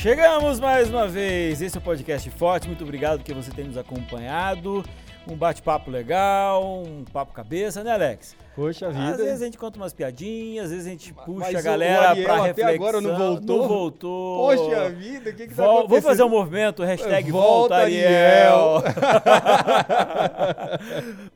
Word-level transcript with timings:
Chegamos 0.00 0.58
mais 0.58 0.88
uma 0.88 1.06
vez. 1.06 1.60
Esse 1.60 1.76
é 1.76 1.78
o 1.78 1.82
podcast 1.82 2.30
Forte. 2.30 2.66
Muito 2.66 2.82
obrigado 2.82 3.18
porque 3.18 3.34
você 3.34 3.50
tem 3.50 3.66
nos 3.66 3.76
acompanhado. 3.76 4.82
Um 5.28 5.36
bate-papo 5.36 5.90
legal, 5.90 6.82
um 6.82 7.04
papo 7.04 7.34
cabeça, 7.34 7.84
né, 7.84 7.92
Alex? 7.92 8.34
Poxa 8.56 8.90
vida. 8.90 9.10
Às 9.12 9.16
vezes 9.16 9.42
a 9.42 9.44
gente 9.44 9.56
conta 9.56 9.78
umas 9.78 9.92
piadinhas, 9.92 10.66
às 10.66 10.70
vezes 10.72 10.86
a 10.86 10.90
gente 10.90 11.14
puxa 11.14 11.46
Mas 11.52 11.54
a 11.54 11.60
o 11.60 11.62
galera 11.62 12.10
Ariel 12.10 12.24
pra 12.24 12.34
até 12.36 12.46
reflexão. 12.48 12.74
agora 12.74 13.00
não 13.00 13.16
voltou? 13.16 13.58
Não 13.58 13.68
voltou. 13.68 14.38
Poxa 14.48 14.90
vida, 14.90 15.30
o 15.30 15.34
que 15.34 15.46
que 15.46 15.54
tá 15.54 15.62
Vol- 15.62 15.70
acontecendo? 15.70 15.88
Vamos 15.88 16.04
fazer 16.04 16.22
um 16.24 16.28
movimento, 16.28 16.82
hashtag 16.82 17.30
Volta, 17.30 17.56
volta 17.56 17.74
Ariel. 17.76 18.82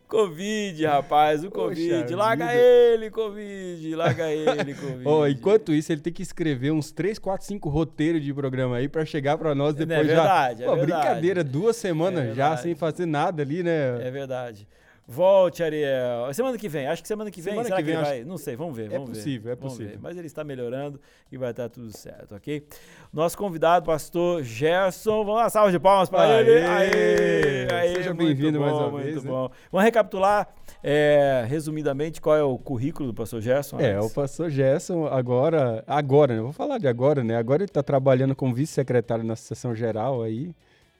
Covid, 0.08 0.86
rapaz, 0.86 1.44
o 1.44 1.50
Covid. 1.50 2.02
Poxa 2.02 2.16
larga 2.16 2.46
vida. 2.48 2.58
ele, 2.60 3.10
Covid, 3.10 3.94
larga 3.96 4.30
ele, 4.30 4.74
Covid. 4.74 5.02
Ó, 5.08 5.26
enquanto 5.26 5.72
isso, 5.72 5.92
ele 5.92 6.00
tem 6.00 6.12
que 6.12 6.22
escrever 6.22 6.70
uns 6.72 6.90
3, 6.92 7.18
4, 7.18 7.46
5 7.46 7.68
roteiros 7.68 8.22
de 8.22 8.32
programa 8.32 8.76
aí 8.76 8.88
pra 8.88 9.04
chegar 9.04 9.36
pra 9.38 9.54
nós 9.54 9.74
É 9.74 9.78
depois 9.86 10.06
verdade, 10.06 10.60
já. 10.60 10.64
é 10.64 10.68
Pô, 10.68 10.76
verdade. 10.76 11.00
brincadeira, 11.02 11.44
duas 11.44 11.76
semanas 11.76 12.30
É 12.30 12.34
já 12.34 12.56
sem 12.56 12.74
fazer 12.74 13.06
nada 13.06 13.42
ali, 13.42 13.62
né? 13.62 14.06
É 14.06 14.10
verdade. 14.10 14.68
Volte, 15.06 15.62
Ariel. 15.62 16.32
Semana 16.32 16.56
que 16.56 16.66
vem. 16.68 16.86
Acho 16.86 17.02
que 17.02 17.08
semana 17.08 17.30
que 17.30 17.40
vem. 17.42 17.52
Semana 17.52 17.68
que 17.68 17.76
que, 17.76 17.82
vem, 17.82 17.96
acho- 17.96 18.04
vai? 18.10 18.24
Não 18.24 18.38
sei, 18.38 18.56
vamos 18.56 18.74
ver. 18.74 18.86
É 18.86 18.88
Vamos 18.98 19.10
ver, 19.10 19.16
possível, 19.16 19.52
é 19.52 19.54
vamos 19.54 19.72
possível. 19.74 19.92
ver. 19.92 19.98
Mas 20.02 20.16
ele 20.16 20.26
está 20.26 20.42
melhorando 20.42 20.98
e 21.30 21.36
vai 21.36 21.50
estar 21.50 21.68
tudo 21.68 21.94
certo, 21.94 22.34
ok? 22.34 22.66
Nosso 23.12 23.36
convidado, 23.36 23.84
pastor 23.84 24.42
Gerson. 24.42 25.22
Vamos 25.24 25.34
lá, 25.42 25.50
salve 25.50 25.72
de 25.72 25.78
palmas 25.78 26.08
para 26.08 26.40
ele. 26.40 26.64
Aê, 26.64 27.68
aê, 27.70 27.94
Seja 27.96 28.14
muito 28.14 28.26
bem-vindo 28.28 28.58
mais 28.58 28.72
uma 28.72 28.90
muito 28.90 29.04
vez, 29.04 29.22
né? 29.22 29.30
bom. 29.30 29.50
Vamos 29.70 29.84
recapitular, 29.84 30.48
é, 30.82 31.44
resumidamente, 31.46 32.18
qual 32.20 32.36
é 32.36 32.42
o 32.42 32.56
currículo 32.56 33.08
do 33.10 33.14
pastor 33.14 33.42
Gerson? 33.42 33.78
É, 33.80 34.00
o 34.00 34.08
pastor 34.08 34.48
Gerson 34.48 35.06
agora, 35.06 35.84
agora, 35.86 36.34
né? 36.34 36.40
Vou 36.40 36.52
falar 36.52 36.78
de 36.78 36.88
agora, 36.88 37.22
né? 37.22 37.36
Agora 37.36 37.62
ele 37.62 37.68
está 37.68 37.82
trabalhando 37.82 38.34
como 38.34 38.54
vice-secretário 38.54 39.22
na 39.22 39.34
Associação 39.34 39.74
Geral 39.74 40.22
aí, 40.22 40.54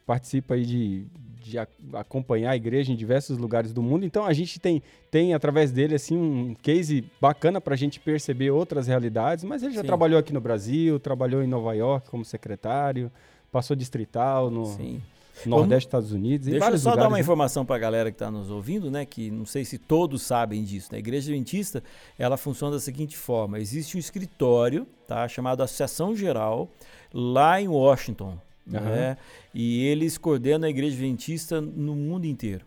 participa 0.06 0.54
aí 0.54 0.66
de, 0.66 1.06
de 1.50 1.58
acompanhar 1.92 2.50
a 2.50 2.56
igreja 2.56 2.92
em 2.92 2.96
diversos 2.96 3.36
lugares 3.38 3.72
do 3.72 3.82
mundo. 3.82 4.04
Então 4.04 4.24
a 4.24 4.32
gente 4.32 4.58
tem, 4.58 4.82
tem 5.10 5.34
através 5.34 5.70
dele 5.70 5.94
assim 5.94 6.16
um 6.16 6.54
case 6.62 7.04
bacana 7.20 7.60
para 7.60 7.74
a 7.74 7.76
gente 7.76 8.00
perceber 8.00 8.50
outras 8.50 8.86
realidades. 8.86 9.44
Mas 9.44 9.62
ele 9.62 9.74
já 9.74 9.80
Sim. 9.82 9.86
trabalhou 9.86 10.18
aqui 10.18 10.32
no 10.32 10.40
Brasil, 10.40 10.98
trabalhou 10.98 11.42
em 11.42 11.46
Nova 11.46 11.72
York 11.74 12.08
como 12.10 12.24
secretário, 12.24 13.10
passou 13.52 13.76
distrital 13.76 14.50
no 14.50 14.64
Sim. 14.66 15.02
Nordeste 15.46 15.86
dos 15.88 15.88
Estados 15.88 16.12
Unidos, 16.12 16.46
Deixa 16.46 16.64
eu 16.70 16.78
só 16.78 16.90
dar 16.90 16.90
lugares. 16.92 17.10
uma 17.10 17.16
né? 17.16 17.20
informação 17.20 17.66
para 17.66 17.74
a 17.74 17.78
galera 17.78 18.10
que 18.10 18.14
está 18.14 18.30
nos 18.30 18.50
ouvindo, 18.50 18.88
né? 18.88 19.04
Que 19.04 19.32
não 19.32 19.44
sei 19.44 19.64
se 19.64 19.78
todos 19.78 20.22
sabem 20.22 20.62
disso. 20.62 20.88
né? 20.92 20.96
A 20.96 21.00
Igreja 21.00 21.28
Adventista 21.28 21.82
ela 22.16 22.36
funciona 22.36 22.74
da 22.76 22.80
seguinte 22.80 23.16
forma: 23.16 23.58
existe 23.58 23.96
um 23.96 24.00
escritório, 24.00 24.86
tá? 25.08 25.26
Chamado 25.26 25.60
Associação 25.62 26.14
Geral, 26.14 26.68
lá 27.12 27.60
em 27.60 27.66
Washington, 27.66 28.38
né? 28.66 29.16
E 29.52 29.84
eles 29.86 30.16
coordenam 30.18 30.66
a 30.66 30.70
Igreja 30.70 30.94
Adventista 30.94 31.60
no 31.60 31.94
mundo 31.94 32.26
inteiro. 32.26 32.64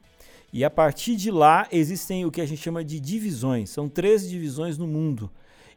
E 0.52 0.64
a 0.64 0.70
partir 0.70 1.16
de 1.16 1.30
lá 1.30 1.68
existem 1.72 2.26
o 2.26 2.32
que 2.32 2.42
a 2.42 2.46
gente 2.46 2.62
chama 2.62 2.84
de 2.84 3.00
divisões. 3.00 3.70
São 3.70 3.90
13 3.90 4.30
divisões 4.30 4.78
no 4.78 4.88
mundo. 4.88 5.30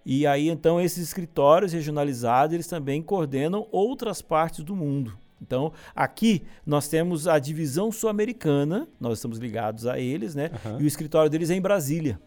E 0.05 0.27
aí 0.27 0.48
então 0.48 0.81
esses 0.81 1.03
escritórios 1.03 1.73
regionalizados 1.73 2.55
eles 2.55 2.67
também 2.67 3.03
coordenam 3.03 3.67
outras 3.71 4.23
partes 4.23 4.65
do 4.65 4.75
mundo. 4.75 5.17
Então 5.43 5.73
aqui 5.95 6.43
nós 6.65 6.89
temos 6.89 7.27
a 7.27 7.39
divisão 7.39 7.91
sul-americana, 7.91 8.87
nós 8.98 9.19
estamos 9.19 9.39
ligados 9.39 9.87
a 9.87 9.98
eles, 9.98 10.35
né? 10.35 10.51
Aham. 10.67 10.79
E 10.81 10.85
o 10.85 10.87
escritório 10.87 11.31
deles 11.31 11.51
é 11.51 11.55
em 11.55 11.61
Brasília. 11.61 12.21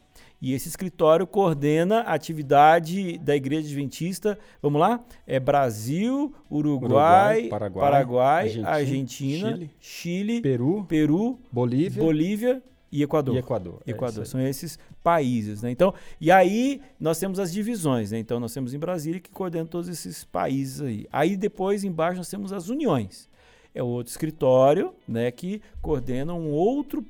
E 0.43 0.53
esse 0.53 0.67
escritório 0.67 1.25
coordena 1.25 2.01
a 2.01 2.13
atividade 2.13 3.17
da 3.19 3.33
Igreja 3.33 3.65
Adventista. 3.65 4.37
Vamos 4.61 4.77
lá? 4.81 5.01
É 5.25 5.39
Brasil, 5.39 6.35
Uruguai, 6.51 7.43
Uruguai, 7.43 7.47
Paraguai, 7.47 7.89
Paraguai, 7.89 8.43
Argentina, 8.43 8.69
Argentina, 8.69 9.51
Chile, 9.51 9.71
Chile, 9.79 10.41
Peru, 10.41 10.83
Peru, 10.83 11.39
Bolívia 11.49 12.03
Bolívia 12.03 12.63
e 12.91 13.01
Equador. 13.01 13.35
e 13.35 13.37
Equador. 13.37 13.81
É 13.87 13.91
Equador. 13.91 14.19
aí. 14.19 14.25
São 14.25 14.41
esses 14.41 14.77
países, 15.01 15.61
né? 15.61 15.71
Então, 15.71 15.93
e 16.19 16.29
aí 16.29 16.81
nós 16.99 17.17
temos 17.17 17.39
as 17.39 17.49
divisões, 17.49 18.11
né? 18.11 18.19
Então 18.19 18.37
nós 18.37 18.53
temos 18.53 18.73
em 18.73 18.79
Brasília 18.79 19.21
que 19.21 19.31
coordena 19.31 19.65
todos 19.65 19.87
esses 19.87 20.25
países 20.25 20.81
aí. 20.81 21.07
Aí 21.09 21.37
depois 21.37 21.85
embaixo 21.85 22.17
nós 22.17 22.29
temos 22.29 22.51
as 22.51 22.67
uniões. 22.67 23.29
É 23.73 23.81
outro 23.81 24.11
escritório, 24.11 24.93
né, 25.07 25.31
que 25.31 25.61
coordena 25.81 26.33
um 26.33 26.51
outro 26.51 27.03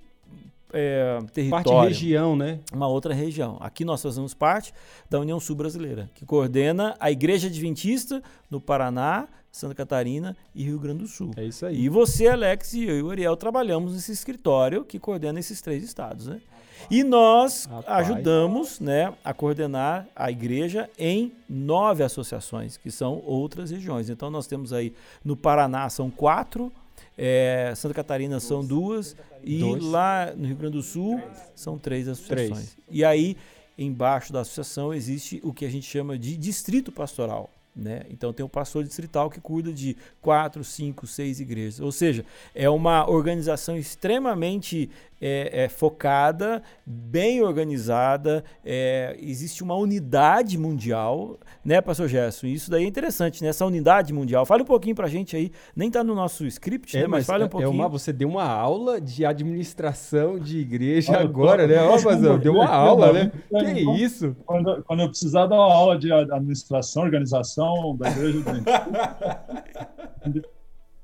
é, 0.73 1.19
território 1.31 1.63
Parte 1.63 1.87
região, 1.87 2.35
né? 2.35 2.59
uma 2.73 2.87
outra 2.87 3.13
região. 3.13 3.57
Aqui 3.61 3.85
nós 3.85 4.01
fazemos 4.01 4.33
parte 4.33 4.73
da 5.09 5.19
União 5.19 5.39
Sul 5.39 5.55
Brasileira, 5.55 6.09
que 6.15 6.25
coordena 6.25 6.95
a 6.99 7.11
Igreja 7.11 7.47
Adventista 7.47 8.21
no 8.49 8.59
Paraná, 8.59 9.27
Santa 9.51 9.75
Catarina 9.75 10.35
e 10.55 10.63
Rio 10.63 10.79
Grande 10.79 11.03
do 11.03 11.07
Sul. 11.07 11.31
É 11.37 11.45
isso 11.45 11.65
aí. 11.65 11.79
E 11.79 11.87
você, 11.87 12.27
Alex, 12.27 12.73
e 12.73 12.85
eu 12.85 12.97
e 12.97 13.03
o 13.03 13.11
Ariel 13.11 13.37
trabalhamos 13.37 13.93
nesse 13.93 14.11
escritório 14.11 14.83
que 14.83 14.97
coordena 14.97 15.39
esses 15.39 15.61
três 15.61 15.83
estados, 15.83 16.25
né? 16.25 16.41
E 16.89 17.03
nós 17.03 17.65
Rapaz. 17.65 18.09
ajudamos, 18.09 18.79
né, 18.79 19.13
a 19.23 19.33
coordenar 19.33 20.07
a 20.15 20.29
igreja 20.29 20.89
em 20.97 21.31
nove 21.47 22.03
associações, 22.03 22.77
que 22.77 22.91
são 22.91 23.21
outras 23.25 23.71
regiões. 23.71 24.09
Então 24.09 24.29
nós 24.29 24.47
temos 24.47 24.73
aí 24.73 24.93
no 25.23 25.37
Paraná 25.37 25.87
são 25.89 26.09
quatro, 26.09 26.71
é, 27.17 27.73
Santa 27.75 27.93
Catarina 27.93 28.39
são 28.39 28.65
duas 28.65 29.15
e 29.43 29.59
Dois. 29.59 29.83
lá 29.83 30.33
no 30.35 30.47
Rio 30.47 30.55
Grande 30.55 30.77
do 30.77 30.83
Sul 30.83 31.21
são 31.55 31.77
três 31.77 32.07
associações. 32.07 32.77
E 32.89 33.03
aí 33.03 33.37
embaixo 33.77 34.31
da 34.31 34.41
associação 34.41 34.93
existe 34.93 35.39
o 35.43 35.53
que 35.53 35.65
a 35.65 35.69
gente 35.69 35.85
chama 35.85 36.17
de 36.17 36.37
distrito 36.37 36.91
pastoral. 36.91 37.49
Né? 37.75 38.03
Então 38.11 38.31
tem 38.31 38.45
o 38.45 38.49
pastor 38.49 38.83
distrital 38.83 39.31
que 39.31 39.41
cuida 39.41 39.73
de 39.73 39.97
quatro, 40.21 40.63
cinco, 40.63 41.07
seis 41.07 41.39
igrejas. 41.39 41.79
Ou 41.79 41.91
seja, 41.91 42.23
é 42.53 42.69
uma 42.69 43.09
organização 43.09 43.75
extremamente 43.75 44.91
é, 45.25 45.63
é, 45.63 45.69
focada, 45.69 46.61
bem 46.85 47.41
organizada. 47.41 48.43
é, 48.65 49.15
existe 49.21 49.63
uma 49.63 49.75
unidade 49.75 50.57
mundial, 50.57 51.39
né, 51.63 51.79
pastor 51.79 52.09
Gerson? 52.09 52.47
Isso 52.47 52.69
daí 52.69 52.83
é 52.83 52.87
interessante, 52.87 53.41
né? 53.41 53.47
Essa 53.47 53.65
unidade 53.65 54.11
mundial. 54.11 54.45
Fale 54.45 54.63
um 54.63 54.65
pouquinho 54.65 54.95
pra 54.95 55.07
gente 55.07 55.33
aí. 55.33 55.49
Nem 55.73 55.89
tá 55.89 56.03
no 56.03 56.13
nosso 56.13 56.45
script, 56.45 56.97
né? 56.97 57.07
Mas, 57.07 57.25
fale 57.25 57.43
um 57.43 57.47
é- 57.47 57.49
pouquinho. 57.49 57.71
É 57.71 57.73
uma, 57.73 57.87
você 57.87 58.11
deu 58.11 58.27
uma 58.27 58.43
aula 58.43 58.99
de 58.99 59.25
administração 59.25 60.37
de 60.37 60.59
igreja 60.59 61.13
Olha, 61.13 61.21
agora, 61.21 61.67
tô- 61.67 61.73
né? 61.73 61.81
Ó, 61.81 62.01
Mazão, 62.01 62.37
deu 62.37 62.55
uma 62.55 62.67
aula, 62.67 63.13
né? 63.13 63.31
Que 63.49 64.03
isso? 64.03 64.35
Quando, 64.45 64.83
quando 64.83 65.03
eu 65.03 65.07
precisar 65.07 65.47
dar 65.47 65.55
uma 65.55 65.73
aula 65.73 65.97
de 65.97 66.11
administração, 66.11 67.03
organização 67.03 67.95
da 67.95 68.09
igreja. 68.09 68.43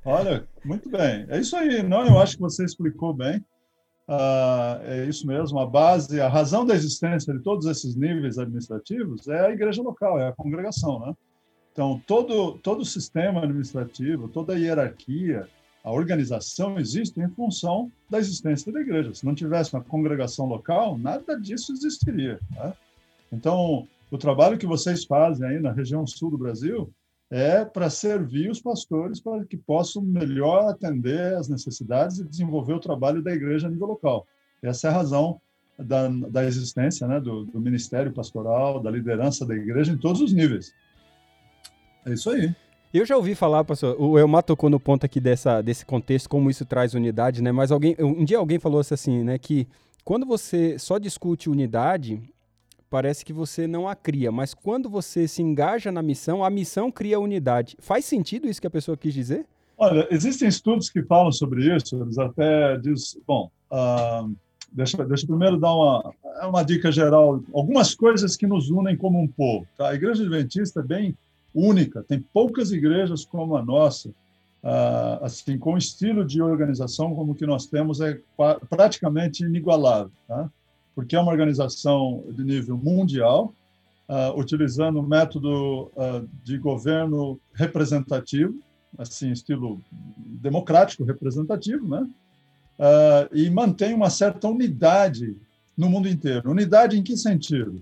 Olha, 0.03 0.46
muito 0.66 0.90
bem. 0.90 1.25
É 1.30 1.40
isso 1.40 1.56
aí. 1.56 1.81
Não, 1.84 2.06
eu 2.06 2.19
acho 2.19 2.36
que 2.36 2.41
você 2.41 2.66
explicou 2.66 3.13
bem. 3.13 3.41
Ah, 4.11 4.79
é 4.85 5.05
isso 5.05 5.27
mesmo. 5.27 5.59
A 5.59 5.67
base, 5.67 6.19
a 6.19 6.27
razão 6.27 6.65
da 6.65 6.73
existência 6.73 7.31
de 7.31 7.39
todos 7.41 7.67
esses 7.67 7.95
níveis 7.95 8.39
administrativos 8.39 9.27
é 9.27 9.45
a 9.45 9.51
igreja 9.51 9.83
local, 9.83 10.19
é 10.19 10.27
a 10.27 10.31
congregação, 10.31 10.99
né? 10.99 11.13
Então, 11.71 12.01
todo, 12.07 12.57
todo 12.57 12.81
o 12.81 12.85
sistema 12.85 13.43
administrativo, 13.43 14.27
toda 14.27 14.53
a 14.53 14.57
hierarquia, 14.57 15.47
a 15.83 15.91
organização 15.91 16.79
existe 16.79 17.21
em 17.21 17.29
função 17.29 17.91
da 18.09 18.17
existência 18.17 18.73
da 18.73 18.81
igreja. 18.81 19.13
Se 19.13 19.23
não 19.23 19.35
tivesse 19.35 19.75
uma 19.75 19.83
congregação 19.83 20.47
local, 20.47 20.97
nada 20.97 21.39
disso 21.39 21.71
existiria. 21.71 22.39
né? 22.49 22.73
Então, 23.31 23.87
o 24.09 24.17
trabalho 24.17 24.57
que 24.57 24.65
vocês 24.65 25.05
fazem 25.05 25.47
aí 25.47 25.59
na 25.59 25.71
região 25.71 26.05
sul 26.07 26.31
do 26.31 26.37
Brasil 26.37 26.91
é 27.29 27.63
para 27.63 27.90
servir 27.90 28.50
os 28.50 28.62
pastores 28.62 29.19
para 29.19 29.45
que 29.45 29.56
possam 29.56 30.01
melhor 30.01 30.69
atender 30.69 31.35
as 31.35 31.47
necessidades 31.47 32.19
e 32.19 32.28
desenvolver 32.28 32.73
o 32.73 32.79
trabalho 32.79 33.22
da 33.22 33.31
igreja 33.31 33.67
a 33.67 33.69
nível 33.69 33.88
local. 33.88 34.25
Essa 34.62 34.88
é 34.88 34.90
a 34.91 34.94
razão 34.94 35.39
da, 35.78 36.07
da 36.07 36.44
existência 36.44 37.07
né, 37.07 37.19
do, 37.19 37.45
do 37.45 37.62
ministério 37.62 38.12
pastoral, 38.12 38.80
da 38.81 38.89
liderança 38.89 39.45
da 39.45 39.56
igreja 39.56 39.94
em 39.94 39.98
todos 39.98 40.21
os 40.21 40.33
níveis. 40.33 40.74
É 42.06 42.13
isso 42.13 42.30
aí. 42.30 42.53
Eu 42.92 43.06
já 43.06 43.15
ouvi 43.15 43.36
falar, 43.36 43.63
pastor, 43.63 43.95
o 44.01 44.18
Elmar 44.18 44.42
tocou 44.42 44.68
no 44.68 44.80
ponto 44.80 45.06
aqui 45.06 45.19
dessa, 45.19 45.62
desse 45.62 45.86
contexto, 45.86 46.27
como 46.27 46.50
isso 46.50 46.65
traz 46.65 46.95
unidade, 46.95 47.44
né? 47.44 47.51
Mas 47.51 47.71
alguém, 47.71 47.95
um 48.00 48.25
dia 48.25 48.39
alguém 48.39 48.57
falou 48.57 48.80
assim, 48.80 49.24
né, 49.24 49.38
que 49.38 49.68
quando 50.03 50.25
você 50.25 50.80
só 50.80 50.98
discute 50.98 51.51
unidade, 51.51 52.19
parece 52.89 53.24
que 53.24 53.31
você 53.31 53.68
não 53.68 53.88
a 53.88 53.95
cria, 53.95 54.31
mas 54.31 54.53
quando 54.53 54.89
você 54.89 55.27
se 55.27 55.41
engaja 55.41 55.91
na 55.91 56.01
missão, 56.01 56.44
a 56.44 56.50
missão 56.50 56.91
cria 56.91 57.19
unidade. 57.19 57.77
Faz 57.80 58.06
sentido 58.06 58.47
isso 58.47 58.59
que 58.59 58.68
a 58.68 58.71
pessoa 58.71 58.97
quis 58.97 59.13
dizer? 59.13 59.45
Olha, 59.77 60.07
existem 60.12 60.47
estudos 60.47 60.89
que 60.89 61.03
falam 61.03 61.31
sobre 61.31 61.74
isso, 61.75 62.01
eles 62.01 62.18
até 62.18 62.77
dizem, 62.77 63.21
bom, 63.25 63.50
ah, 63.71 64.27
deixa, 64.71 65.06
deixa 65.06 65.24
eu 65.24 65.27
primeiro 65.30 65.57
dar 65.57 65.74
uma, 65.74 66.13
uma 66.44 66.63
dica 66.63 66.91
geral, 66.91 67.41
algumas 67.53 67.95
coisas 67.95 68.36
que 68.36 68.47
nos 68.47 68.69
unem 68.69 68.97
como 68.97 69.21
um 69.21 69.27
povo. 69.27 69.65
Tá? 69.77 69.89
A 69.89 69.95
Igreja 69.95 70.24
Adventista 70.24 70.81
é 70.81 70.83
bem 70.83 71.18
única, 71.53 72.03
tem 72.03 72.19
poucas 72.19 72.71
igrejas 72.71 73.24
como 73.24 73.56
a 73.56 73.63
nossa, 73.63 74.09
ah, 74.63 75.19
assim, 75.21 75.57
com 75.57 75.77
estilo 75.77 76.25
de 76.25 76.41
organização 76.41 77.15
como 77.15 77.36
que 77.36 77.45
nós 77.45 77.65
temos 77.65 78.01
é 78.01 78.19
praticamente 78.69 79.45
inigualável, 79.45 80.12
tá? 80.27 80.50
Porque 81.00 81.16
é 81.16 81.19
uma 81.19 81.31
organização 81.31 82.25
de 82.30 82.44
nível 82.44 82.78
mundial, 82.78 83.56
ah, 84.06 84.34
utilizando 84.36 85.00
o 85.00 85.07
método 85.07 85.90
ah, 85.96 86.22
de 86.44 86.57
governo 86.57 87.40
representativo, 87.54 88.60
assim, 88.98 89.31
estilo 89.31 89.81
democrático, 90.42 91.06
representativo, 91.06 91.88
né? 91.88 92.06
Uh, 92.78 93.34
e 93.34 93.50
mantém 93.50 93.94
uma 93.94 94.10
certa 94.10 94.48
unidade 94.48 95.38
no 95.78 95.90
mundo 95.90 96.10
inteiro. 96.10 96.51
Unidade 96.51 96.98
em 96.98 97.04
que 97.04 97.16
sentido? 97.16 97.81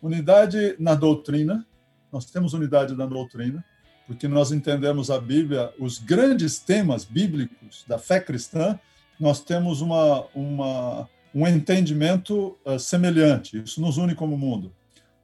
Unidade 0.00 0.76
na 0.78 0.94
doutrina. 0.94 1.66
Nós 2.12 2.26
temos 2.26 2.52
unidade 2.52 2.94
na 2.94 3.06
doutrina, 3.06 3.64
porque 4.06 4.28
nós 4.28 4.52
entendemos 4.52 5.10
a 5.10 5.20
Bíblia, 5.20 5.72
os 5.80 5.98
grandes 5.98 6.60
temas 6.60 7.04
bíblicos 7.04 7.84
da 7.88 7.98
fé 7.98 8.20
cristã, 8.20 8.78
nós 9.18 9.40
temos 9.40 9.80
uma, 9.80 10.26
uma, 10.34 11.08
um 11.36 11.46
entendimento 11.46 12.56
uh, 12.64 12.78
semelhante. 12.78 13.62
Isso 13.62 13.78
nos 13.78 13.98
une 13.98 14.14
como 14.14 14.38
mundo. 14.38 14.72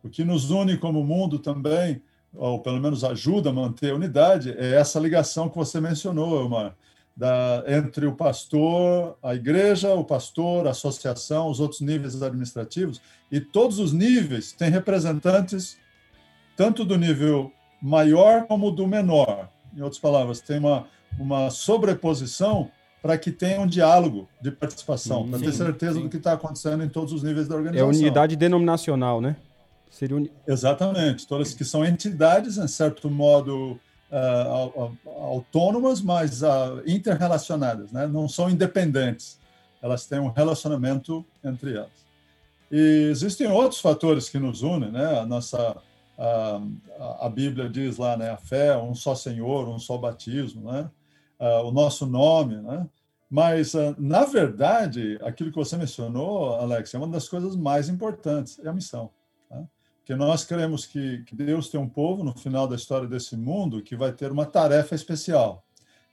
O 0.04 0.10
que 0.10 0.22
nos 0.22 0.50
une 0.50 0.76
como 0.76 1.02
mundo 1.02 1.38
também, 1.38 2.02
ou 2.34 2.60
pelo 2.60 2.78
menos 2.78 3.02
ajuda 3.02 3.48
a 3.48 3.52
manter 3.52 3.92
a 3.92 3.94
unidade, 3.94 4.54
é 4.58 4.74
essa 4.74 5.00
ligação 5.00 5.48
que 5.48 5.56
você 5.56 5.80
mencionou, 5.80 6.38
Elmar, 6.38 6.76
da, 7.16 7.64
entre 7.66 8.04
o 8.04 8.12
pastor, 8.12 9.16
a 9.22 9.34
igreja, 9.34 9.94
o 9.94 10.04
pastor, 10.04 10.66
a 10.66 10.72
associação, 10.72 11.48
os 11.48 11.60
outros 11.60 11.80
níveis 11.80 12.22
administrativos, 12.22 13.00
e 13.30 13.40
todos 13.40 13.78
os 13.78 13.94
níveis 13.94 14.52
têm 14.52 14.68
representantes, 14.68 15.78
tanto 16.54 16.84
do 16.84 16.98
nível 16.98 17.50
maior 17.80 18.46
como 18.46 18.70
do 18.70 18.86
menor. 18.86 19.48
Em 19.74 19.80
outras 19.80 20.00
palavras, 20.00 20.42
tem 20.42 20.58
uma, 20.58 20.86
uma 21.18 21.48
sobreposição 21.48 22.70
para 23.02 23.18
que 23.18 23.32
tenha 23.32 23.60
um 23.60 23.66
diálogo 23.66 24.28
de 24.40 24.52
participação, 24.52 25.28
para 25.28 25.40
ter 25.40 25.52
certeza 25.52 25.94
sim. 25.94 26.02
do 26.02 26.08
que 26.08 26.18
está 26.18 26.34
acontecendo 26.34 26.84
em 26.84 26.88
todos 26.88 27.12
os 27.12 27.24
níveis 27.24 27.48
da 27.48 27.56
organização. 27.56 27.90
É 27.90 27.92
unidade 27.92 28.36
denominacional, 28.36 29.20
né? 29.20 29.36
Seria 29.90 30.16
un... 30.16 30.28
Exatamente, 30.46 31.26
todas 31.26 31.52
que 31.52 31.64
são 31.64 31.84
entidades, 31.84 32.56
em 32.58 32.68
certo 32.68 33.10
modo, 33.10 33.78
uh, 34.10 34.96
autônomas, 35.20 36.00
mas 36.00 36.42
uh, 36.42 36.80
interrelacionadas, 36.86 37.90
né? 37.90 38.06
não 38.06 38.28
são 38.28 38.48
independentes, 38.48 39.38
elas 39.82 40.06
têm 40.06 40.20
um 40.20 40.30
relacionamento 40.30 41.24
entre 41.44 41.74
elas. 41.74 41.90
E 42.70 43.08
existem 43.10 43.48
outros 43.48 43.80
fatores 43.80 44.28
que 44.28 44.38
nos 44.38 44.62
unem, 44.62 44.92
né? 44.92 45.18
a 45.18 45.26
nossa 45.26 45.76
a, 46.16 47.26
a 47.26 47.28
Bíblia 47.28 47.68
diz 47.68 47.96
lá, 47.98 48.16
né? 48.16 48.30
a 48.30 48.36
fé, 48.36 48.76
um 48.76 48.94
só 48.94 49.14
Senhor, 49.14 49.68
um 49.68 49.78
só 49.78 49.98
batismo, 49.98 50.70
né? 50.70 50.88
Uh, 51.42 51.66
o 51.66 51.72
nosso 51.72 52.06
nome, 52.06 52.56
né? 52.56 52.86
Mas, 53.28 53.74
uh, 53.74 53.96
na 53.98 54.24
verdade, 54.24 55.18
aquilo 55.22 55.50
que 55.50 55.56
você 55.56 55.76
mencionou, 55.76 56.54
Alex, 56.54 56.94
é 56.94 56.98
uma 56.98 57.08
das 57.08 57.28
coisas 57.28 57.56
mais 57.56 57.88
importantes, 57.88 58.60
é 58.64 58.68
a 58.68 58.72
missão 58.72 59.10
que 60.04 60.14
nós 60.14 60.44
queremos 60.44 60.84
que, 60.84 61.22
que, 61.24 61.34
Deus 61.34 61.68
tenha 61.68 61.82
um 61.82 61.88
povo 61.88 62.24
no 62.24 62.36
final 62.36 62.66
da 62.66 62.76
história 62.76 63.06
desse 63.06 63.36
mundo 63.36 63.82
que 63.82 63.96
vai 63.96 64.12
ter 64.12 64.32
uma 64.32 64.44
tarefa 64.44 64.94
especial. 64.94 65.64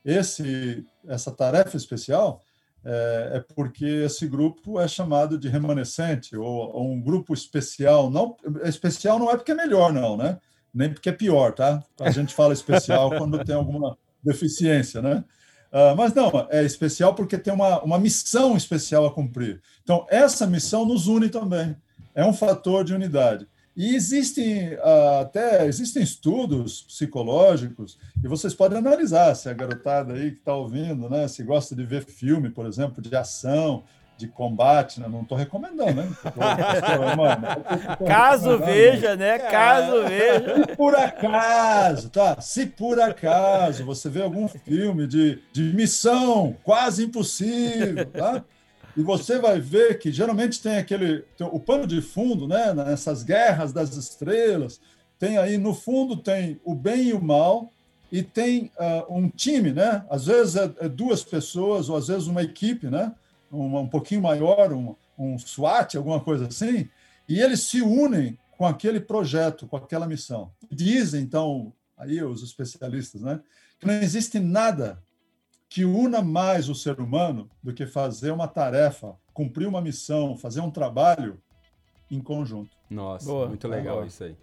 Esse, 0.04 0.86
essa 1.06 1.30
tarefa 1.30 1.76
especial 1.76 2.40
é, 2.84 3.32
é 3.34 3.54
porque 3.54 3.84
esse 3.84 4.26
grupo 4.26 4.80
é 4.80 4.86
chamado 4.86 5.36
de 5.36 5.48
remanescente 5.48 6.36
ou, 6.36 6.46
ou, 6.46 6.92
um 6.92 7.00
grupo 7.00 7.34
especial. 7.34 8.10
Não, 8.10 8.36
especial 8.62 9.18
não 9.18 9.30
é 9.30 9.36
porque 9.36 9.52
é 9.52 9.56
melhor, 9.56 9.92
não, 9.92 10.16
né? 10.16 10.38
Nem 10.72 10.92
porque 10.92 11.08
é 11.08 11.12
pior, 11.12 11.52
tá? 11.52 11.82
A 12.00 12.10
gente 12.10 12.32
fala 12.32 12.54
especial 12.54 13.10
quando 13.18 13.44
tem 13.44 13.54
alguma 13.54 13.98
deficiência, 14.22 15.00
né? 15.00 15.24
Uh, 15.72 15.94
mas 15.96 16.12
não, 16.12 16.48
é 16.50 16.64
especial 16.64 17.14
porque 17.14 17.38
tem 17.38 17.52
uma, 17.52 17.80
uma 17.82 17.98
missão 17.98 18.56
especial 18.56 19.06
a 19.06 19.12
cumprir. 19.12 19.60
Então, 19.82 20.04
essa 20.10 20.46
missão 20.46 20.84
nos 20.84 21.06
une 21.06 21.28
também. 21.28 21.76
É 22.14 22.24
um 22.24 22.32
fator 22.32 22.84
de 22.84 22.92
unidade. 22.92 23.46
E 23.76 23.94
existem 23.94 24.76
ah, 24.82 25.20
até 25.20 25.66
existem 25.66 26.02
estudos 26.02 26.82
psicológicos 26.82 27.98
e 28.22 28.26
vocês 28.26 28.52
podem 28.52 28.76
analisar 28.76 29.34
se 29.34 29.48
a 29.48 29.54
garotada 29.54 30.14
aí 30.14 30.32
que 30.32 30.38
está 30.38 30.54
ouvindo, 30.54 31.08
né, 31.08 31.28
se 31.28 31.42
gosta 31.44 31.74
de 31.74 31.84
ver 31.84 32.04
filme, 32.04 32.50
por 32.50 32.66
exemplo, 32.66 33.00
de 33.00 33.14
ação, 33.14 33.84
de 34.20 34.28
combate, 34.28 35.00
né? 35.00 35.08
não 35.08 35.22
estou 35.22 35.36
recomendando, 35.36 35.94
né? 35.94 36.08
Caso 38.06 38.58
veja, 38.58 39.16
né? 39.16 39.38
Caso 39.38 40.02
veja. 40.06 40.56
Se 40.56 40.76
por 40.76 40.94
acaso, 40.94 42.10
tá? 42.10 42.38
Se 42.38 42.66
por 42.66 43.00
acaso 43.00 43.82
você 43.84 44.10
vê 44.10 44.22
algum 44.22 44.46
filme 44.46 45.06
de, 45.06 45.42
de 45.52 45.72
missão 45.72 46.54
quase 46.62 47.04
impossível, 47.04 48.04
tá? 48.06 48.44
E 48.94 49.02
você 49.02 49.38
vai 49.38 49.58
ver 49.58 49.98
que 49.98 50.12
geralmente 50.12 50.60
tem 50.60 50.76
aquele 50.76 51.24
tem 51.38 51.46
o 51.46 51.58
pano 51.58 51.86
de 51.86 52.02
fundo, 52.02 52.46
né? 52.46 52.74
Nessas 52.74 53.22
guerras 53.22 53.72
das 53.72 53.96
estrelas, 53.96 54.80
tem 55.18 55.38
aí 55.38 55.56
no 55.56 55.72
fundo 55.72 56.16
tem 56.16 56.60
o 56.62 56.74
bem 56.74 57.08
e 57.08 57.12
o 57.14 57.22
mal 57.22 57.70
e 58.12 58.22
tem 58.22 58.70
uh, 58.78 59.16
um 59.16 59.30
time, 59.30 59.72
né? 59.72 60.04
Às 60.10 60.26
vezes 60.26 60.56
é, 60.56 60.70
é, 60.80 60.88
duas 60.88 61.22
pessoas 61.22 61.88
ou 61.88 61.96
às 61.96 62.08
vezes 62.08 62.26
uma 62.26 62.42
equipe, 62.42 62.88
né? 62.88 63.12
Um, 63.50 63.78
um 63.78 63.88
pouquinho 63.88 64.22
maior, 64.22 64.72
um, 64.72 64.94
um 65.18 65.38
SWAT, 65.38 65.96
alguma 65.96 66.20
coisa 66.20 66.46
assim, 66.46 66.88
e 67.28 67.40
eles 67.40 67.60
se 67.60 67.82
unem 67.82 68.38
com 68.56 68.66
aquele 68.66 69.00
projeto, 69.00 69.66
com 69.66 69.76
aquela 69.76 70.06
missão. 70.06 70.52
Dizem 70.70 71.22
então 71.22 71.72
aí 71.96 72.22
os 72.22 72.42
especialistas, 72.42 73.22
né? 73.22 73.40
Que 73.78 73.86
não 73.86 73.94
existe 73.94 74.38
nada 74.38 75.02
que 75.68 75.84
una 75.84 76.20
mais 76.20 76.68
o 76.68 76.74
ser 76.74 77.00
humano 77.00 77.48
do 77.62 77.72
que 77.72 77.86
fazer 77.86 78.32
uma 78.32 78.48
tarefa, 78.48 79.16
cumprir 79.32 79.68
uma 79.68 79.80
missão, 79.80 80.36
fazer 80.36 80.60
um 80.60 80.70
trabalho 80.70 81.40
em 82.10 82.20
conjunto. 82.20 82.76
Nossa, 82.90 83.26
Boa. 83.26 83.48
muito 83.48 83.68
legal 83.68 83.96
Boa. 83.96 84.06
isso 84.06 84.24
aí. 84.24 84.36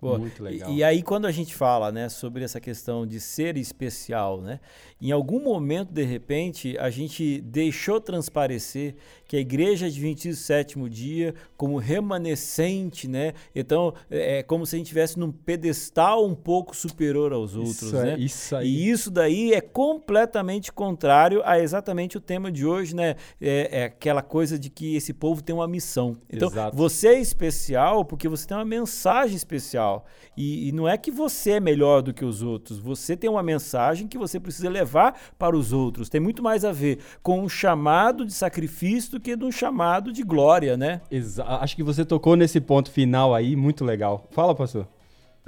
Boa. 0.00 0.18
Muito 0.18 0.42
legal. 0.42 0.70
E, 0.70 0.76
e, 0.76 0.84
aí, 0.84 1.02
quando 1.02 1.26
a 1.26 1.30
gente 1.30 1.54
fala 1.54 1.92
né, 1.92 2.08
sobre 2.08 2.42
essa 2.42 2.58
questão 2.58 3.06
de 3.06 3.20
ser 3.20 3.56
especial, 3.58 4.40
né, 4.40 4.58
em 5.00 5.10
algum 5.12 5.42
momento, 5.42 5.92
de 5.92 6.04
repente, 6.04 6.76
a 6.78 6.88
gente 6.88 7.40
deixou 7.42 8.00
transparecer 8.00 8.94
que 9.26 9.36
a 9.36 9.40
igreja 9.40 9.86
adventista 9.86 10.30
do 10.30 10.36
sétimo 10.36 10.88
dia, 10.88 11.34
como 11.56 11.76
remanescente, 11.76 13.06
né, 13.06 13.34
então 13.54 13.92
é, 14.10 14.38
é 14.38 14.42
como 14.42 14.64
se 14.64 14.74
a 14.74 14.78
gente 14.78 14.86
estivesse 14.86 15.18
num 15.18 15.30
pedestal 15.30 16.26
um 16.26 16.34
pouco 16.34 16.74
superior 16.74 17.32
aos 17.32 17.54
outros. 17.54 17.82
Isso, 17.82 17.96
né? 17.96 18.14
É, 18.14 18.18
isso 18.18 18.56
aí. 18.56 18.68
E 18.68 18.90
isso 18.90 19.10
daí 19.10 19.52
é 19.52 19.60
completamente 19.60 20.72
contrário 20.72 21.42
a 21.44 21.58
exatamente 21.58 22.16
o 22.16 22.20
tema 22.20 22.50
de 22.50 22.64
hoje, 22.64 22.94
né? 22.94 23.16
É, 23.40 23.80
é 23.80 23.84
aquela 23.84 24.22
coisa 24.22 24.58
de 24.58 24.70
que 24.70 24.96
esse 24.96 25.12
povo 25.12 25.42
tem 25.42 25.54
uma 25.54 25.68
missão. 25.68 26.16
Então, 26.28 26.48
Exato. 26.48 26.76
você 26.76 27.08
é 27.08 27.20
especial 27.20 28.04
porque 28.04 28.28
você 28.28 28.46
tem 28.46 28.56
uma 28.56 28.64
mensagem 28.64 29.36
especial. 29.36 29.89
E, 30.36 30.68
e, 30.68 30.72
não 30.72 30.88
é 30.88 30.96
que 30.96 31.10
você 31.10 31.52
é 31.52 31.60
melhor 31.60 32.02
do 32.02 32.14
que 32.14 32.24
os 32.24 32.42
outros, 32.42 32.78
você 32.78 33.16
tem 33.16 33.28
uma 33.28 33.42
mensagem 33.42 34.06
que 34.06 34.16
você 34.16 34.38
precisa 34.38 34.70
levar 34.70 35.18
para 35.38 35.56
os 35.56 35.72
outros. 35.72 36.08
Tem 36.08 36.20
muito 36.20 36.42
mais 36.42 36.64
a 36.64 36.72
ver 36.72 36.98
com 37.22 37.40
um 37.40 37.48
chamado 37.48 38.24
de 38.24 38.32
sacrifício 38.32 39.12
do 39.12 39.20
que 39.20 39.36
de 39.36 39.44
um 39.44 39.52
chamado 39.52 40.12
de 40.12 40.22
glória, 40.22 40.76
né? 40.76 41.00
Exa 41.10 41.44
Acho 41.44 41.76
que 41.76 41.82
você 41.82 42.04
tocou 42.04 42.36
nesse 42.36 42.60
ponto 42.60 42.90
final 42.90 43.34
aí, 43.34 43.56
muito 43.56 43.84
legal. 43.84 44.26
Fala, 44.30 44.54
pastor. 44.54 44.86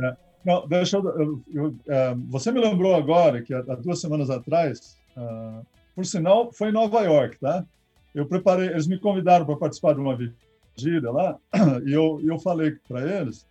É, 0.00 0.16
não, 0.44 0.66
deixa 0.66 0.96
eu, 0.96 1.04
eu, 1.04 1.42
eu 1.52 1.66
uh, 1.68 2.20
você 2.28 2.50
me 2.50 2.61
lembrou 2.61 2.94
agora 2.94 3.42
que 3.42 3.54
há, 3.54 3.61
há 3.61 3.75
duas 3.76 4.00
semanas 4.00 4.28
atrás, 4.30 4.99
uh, 5.16 5.64
por 5.94 6.04
sinal, 6.04 6.50
foi 6.52 6.70
em 6.70 6.72
Nova 6.72 7.00
York, 7.02 7.38
tá? 7.38 7.64
Eu 8.14 8.26
preparei, 8.26 8.68
eles 8.68 8.87
me 8.87 8.99
convidaram 8.99 9.46
para 9.46 9.56
participar 9.56 9.94
de 9.94 10.00
uma 10.00 10.16
vigília 10.16 11.11
lá, 11.11 11.38
e 11.87 11.92
eu, 11.92 12.20
eu 12.25 12.38
falei 12.38 12.72
para 12.88 13.02
eles 13.20 13.46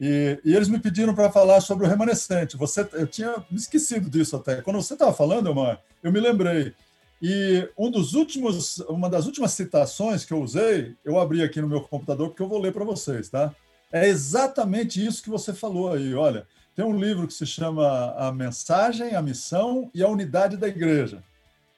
e, 0.00 0.38
e, 0.44 0.54
eles 0.54 0.68
me 0.68 0.78
pediram 0.78 1.14
para 1.14 1.32
falar 1.32 1.60
sobre 1.60 1.86
o 1.86 1.88
remanescente. 1.88 2.56
Você, 2.56 2.86
eu 2.92 3.06
tinha 3.06 3.34
me 3.50 3.56
esquecido 3.56 4.10
disso 4.10 4.36
até. 4.36 4.60
Quando 4.60 4.80
você 4.80 4.92
estava 4.92 5.12
falando, 5.12 5.50
Omar, 5.50 5.80
eu 6.02 6.12
me 6.12 6.20
lembrei. 6.20 6.74
E 7.20 7.66
um 7.78 7.90
dos 7.90 8.12
últimos, 8.12 8.78
uma 8.80 9.08
das 9.08 9.26
últimas 9.26 9.52
citações 9.52 10.24
que 10.24 10.32
eu 10.32 10.42
usei, 10.42 10.94
eu 11.04 11.18
abri 11.18 11.42
aqui 11.42 11.60
no 11.60 11.68
meu 11.68 11.80
computador 11.80 12.28
porque 12.28 12.42
eu 12.42 12.48
vou 12.48 12.60
ler 12.60 12.72
para 12.72 12.84
vocês, 12.84 13.30
tá? 13.30 13.54
É 13.90 14.06
exatamente 14.06 15.04
isso 15.04 15.22
que 15.22 15.30
você 15.30 15.54
falou 15.54 15.92
aí. 15.92 16.14
Olha, 16.14 16.46
tem 16.74 16.84
um 16.84 16.98
livro 16.98 17.26
que 17.26 17.32
se 17.32 17.46
chama 17.46 18.14
A 18.18 18.30
Mensagem, 18.30 19.14
a 19.14 19.22
Missão 19.22 19.90
e 19.94 20.02
a 20.02 20.08
Unidade 20.08 20.58
da 20.58 20.68
Igreja, 20.68 21.22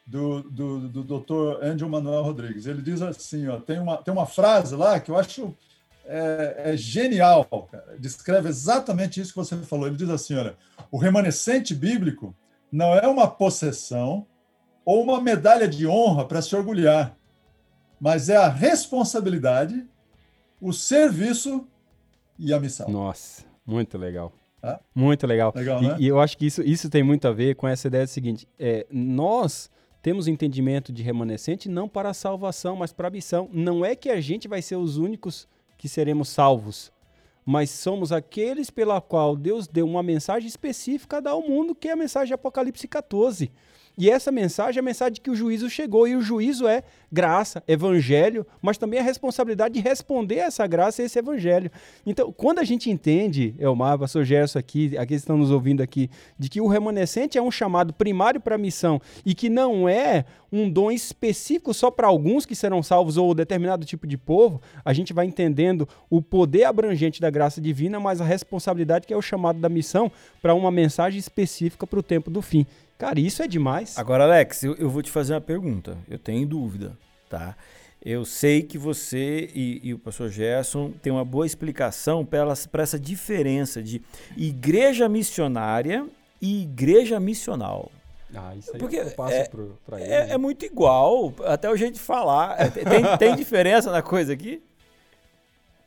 do, 0.05 0.41
do, 0.43 0.89
do 0.89 1.03
Dr. 1.19 1.63
Andrew 1.63 1.87
Manuel 1.87 2.23
Rodrigues. 2.23 2.65
Ele 2.65 2.81
diz 2.81 3.01
assim, 3.01 3.47
ó, 3.47 3.57
tem 3.59 3.79
uma, 3.79 3.97
tem 3.97 4.13
uma 4.13 4.25
frase 4.25 4.75
lá 4.75 4.99
que 4.99 5.09
eu 5.09 5.17
acho 5.17 5.55
é, 6.09 6.71
é 6.71 6.77
genial, 6.77 7.45
cara. 7.71 7.95
descreve 7.99 8.49
exatamente 8.49 9.21
isso 9.21 9.31
que 9.31 9.37
você 9.37 9.55
falou. 9.57 9.87
Ele 9.87 9.95
diz 9.95 10.09
assim: 10.09 10.35
olha, 10.35 10.57
o 10.91 10.97
remanescente 10.97 11.75
bíblico 11.75 12.35
não 12.71 12.95
é 12.95 13.07
uma 13.07 13.27
possessão 13.27 14.25
ou 14.83 15.03
uma 15.03 15.21
medalha 15.21 15.67
de 15.67 15.85
honra 15.85 16.25
para 16.25 16.41
se 16.41 16.55
orgulhar, 16.55 17.15
mas 17.99 18.27
é 18.27 18.35
a 18.35 18.49
responsabilidade, 18.49 19.85
o 20.59 20.73
serviço 20.73 21.67
e 22.39 22.51
a 22.51 22.59
missão. 22.59 22.89
Nossa, 22.89 23.43
muito 23.63 23.95
legal. 23.97 24.33
Muito 24.93 25.27
legal. 25.27 25.53
legal 25.55 25.81
né? 25.81 25.95
e, 25.99 26.05
e, 26.05 26.07
eu 26.07 26.19
acho 26.19 26.37
que 26.37 26.45
isso, 26.45 26.61
isso 26.63 26.89
tem 26.89 27.03
muito 27.03 27.27
a 27.27 27.31
ver 27.31 27.55
com 27.55 27.67
essa 27.67 27.87
ideia 27.87 28.07
seguinte: 28.07 28.47
é, 28.57 28.87
nós 28.91 29.69
temos 30.01 30.27
entendimento 30.27 30.91
de 30.91 31.03
remanescente 31.03 31.69
não 31.69 31.87
para 31.87 32.09
a 32.09 32.13
salvação, 32.13 32.75
mas 32.75 32.91
para 32.91 33.09
a 33.09 33.11
missão. 33.11 33.47
Não 33.53 33.85
é 33.85 33.95
que 33.95 34.09
a 34.09 34.19
gente 34.19 34.47
vai 34.47 34.61
ser 34.61 34.75
os 34.75 34.97
únicos 34.97 35.47
que 35.79 35.89
seremos 35.89 36.29
salvos. 36.29 36.91
mas 37.45 37.71
somos 37.71 38.11
aqueles 38.11 38.69
pela 38.69 39.01
qual 39.01 39.35
Deus 39.35 39.67
deu 39.67 39.87
uma 39.87 40.03
mensagem 40.03 40.47
específica 40.47 41.17
a 41.17 41.19
dar 41.19 41.31
ao 41.31 41.41
mundo, 41.41 41.73
que 41.73 41.87
é 41.87 41.93
a 41.93 41.95
mensagem 41.95 42.27
de 42.27 42.33
Apocalipse 42.35 42.87
14. 42.87 43.51
E 43.99 44.09
essa 44.09 44.31
mensagem 44.31 44.79
é 44.79 44.81
a 44.81 44.83
mensagem 44.83 45.15
de 45.15 45.19
que 45.19 45.29
o 45.29 45.35
juízo 45.35 45.69
chegou. 45.69 46.07
E 46.07 46.15
o 46.15 46.21
juízo 46.21 46.65
é 46.65 46.83
graça, 47.11 47.61
evangelho, 47.67 48.47
mas 48.61 48.77
também 48.77 48.97
a 48.97 49.03
responsabilidade 49.03 49.73
de 49.73 49.81
responder 49.81 50.39
a 50.39 50.45
essa 50.45 50.65
graça 50.65 51.01
e 51.01 51.05
esse 51.05 51.19
evangelho. 51.19 51.69
Então, 52.05 52.31
quando 52.31 52.59
a 52.59 52.63
gente 52.63 52.89
entende, 52.89 53.53
Elmar, 53.59 53.99
pastor 53.99 54.23
Gerson 54.23 54.57
aqui, 54.57 54.97
aqui 54.97 55.15
estão 55.15 55.37
nos 55.37 55.51
ouvindo 55.51 55.83
aqui, 55.83 56.09
de 56.37 56.47
que 56.47 56.61
o 56.61 56.67
remanescente 56.67 57.37
é 57.37 57.41
um 57.41 57.51
chamado 57.51 57.91
primário 57.91 58.39
para 58.39 58.55
a 58.55 58.57
missão 58.57 59.01
e 59.25 59.35
que 59.35 59.49
não 59.49 59.89
é 59.89 60.23
um 60.49 60.69
dom 60.69 60.89
específico 60.89 61.73
só 61.73 61.91
para 61.91 62.07
alguns 62.07 62.45
que 62.45 62.55
serão 62.55 62.81
salvos 62.81 63.17
ou 63.17 63.35
determinado 63.35 63.85
tipo 63.85 64.07
de 64.07 64.17
povo, 64.17 64.61
a 64.85 64.93
gente 64.93 65.11
vai 65.11 65.25
entendendo 65.25 65.87
o 66.09 66.21
poder 66.21 66.63
abrangente 66.63 67.19
da 67.19 67.29
graça 67.29 67.59
divina, 67.59 67.99
mas 67.99 68.21
a 68.21 68.25
responsabilidade 68.25 69.05
que 69.05 69.13
é 69.13 69.17
o 69.17 69.21
chamado 69.21 69.59
da 69.59 69.67
missão 69.67 70.09
para 70.41 70.55
uma 70.55 70.71
mensagem 70.71 71.19
específica 71.19 71.85
para 71.85 71.99
o 71.99 72.03
tempo 72.03 72.31
do 72.31 72.41
fim. 72.41 72.65
Cara, 72.99 73.17
isso 73.17 73.41
é 73.41 73.47
demais. 73.47 73.97
Agora, 73.97 74.25
Alex, 74.25 74.61
eu, 74.61 74.75
eu 74.75 74.89
vou 74.89 75.01
te 75.01 75.09
fazer 75.09 75.33
uma 75.33 75.39
pergunta. 75.39 75.97
Eu 76.09 76.19
tenho 76.19 76.45
dúvida, 76.45 76.97
tá? 77.29 77.55
Eu 78.03 78.25
sei 78.25 78.61
que 78.61 78.77
você 78.77 79.49
e, 79.55 79.79
e, 79.81 79.93
o 79.93 79.99
pastor 79.99 80.29
Gerson 80.29 80.91
têm 81.01 81.11
uma 81.11 81.23
boa 81.23 81.45
explicação 81.45 82.25
para 82.25 82.51
essa 82.83 82.99
diferença 82.99 83.81
de 83.81 84.01
igreja 84.35 85.07
missionária 85.07 86.05
e 86.41 86.63
igreja 86.63 87.21
missional. 87.21 87.89
Ah, 88.35 88.53
isso 88.57 88.71
aí 88.73 88.79
Porque 88.79 88.97
eu 88.97 89.11
passo 89.11 89.33
é, 89.33 89.49
para 89.85 90.01
ele. 90.01 90.11
É, 90.11 90.25
né? 90.25 90.33
é, 90.33 90.37
muito 90.37 90.65
igual, 90.65 91.33
até 91.45 91.69
o 91.69 91.77
jeito 91.77 91.93
de 91.93 92.01
falar. 92.01 92.59
É, 92.59 92.69
tem, 92.69 93.17
tem 93.17 93.35
diferença 93.35 93.91
na 93.91 94.01
coisa 94.01 94.33
aqui? 94.33 94.61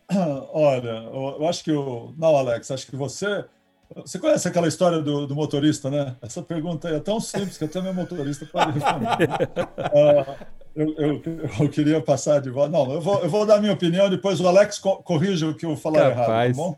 Olha, 0.51 1.09
eu 1.13 1.47
acho 1.47 1.63
que 1.63 1.71
o. 1.71 2.11
Não, 2.17 2.35
Alex, 2.35 2.71
acho 2.71 2.87
que 2.87 2.95
você 2.95 3.45
você 3.95 4.17
conhece 4.17 4.47
aquela 4.47 4.67
história 4.67 4.99
do, 5.01 5.27
do, 5.27 5.35
motorista, 5.35 5.89
né? 5.89 6.15
Essa 6.21 6.41
pergunta 6.41 6.87
é 6.89 6.99
tão 6.99 7.19
simples 7.19 7.57
que 7.57 7.65
até 7.65 7.81
meu 7.81 7.93
motorista 7.93 8.45
pode 8.45 8.71
responder. 8.71 9.29
uh, 9.29 10.45
eu, 10.75 10.95
eu, 10.97 11.21
eu, 11.59 11.69
queria 11.69 12.01
passar 12.01 12.41
de 12.41 12.49
volta. 12.49 12.71
Não, 12.71 12.91
eu 12.91 13.01
vou, 13.01 13.19
eu 13.21 13.29
vou 13.29 13.45
dar 13.45 13.55
a 13.55 13.61
minha 13.61 13.73
opinião, 13.73 14.09
depois 14.09 14.39
o 14.39 14.47
Alex 14.47 14.79
co 14.79 14.97
corrige 15.03 15.45
o 15.45 15.55
que 15.55 15.65
eu 15.65 15.75
falar 15.75 16.09
Capaz. 16.09 16.57
errado, 16.57 16.77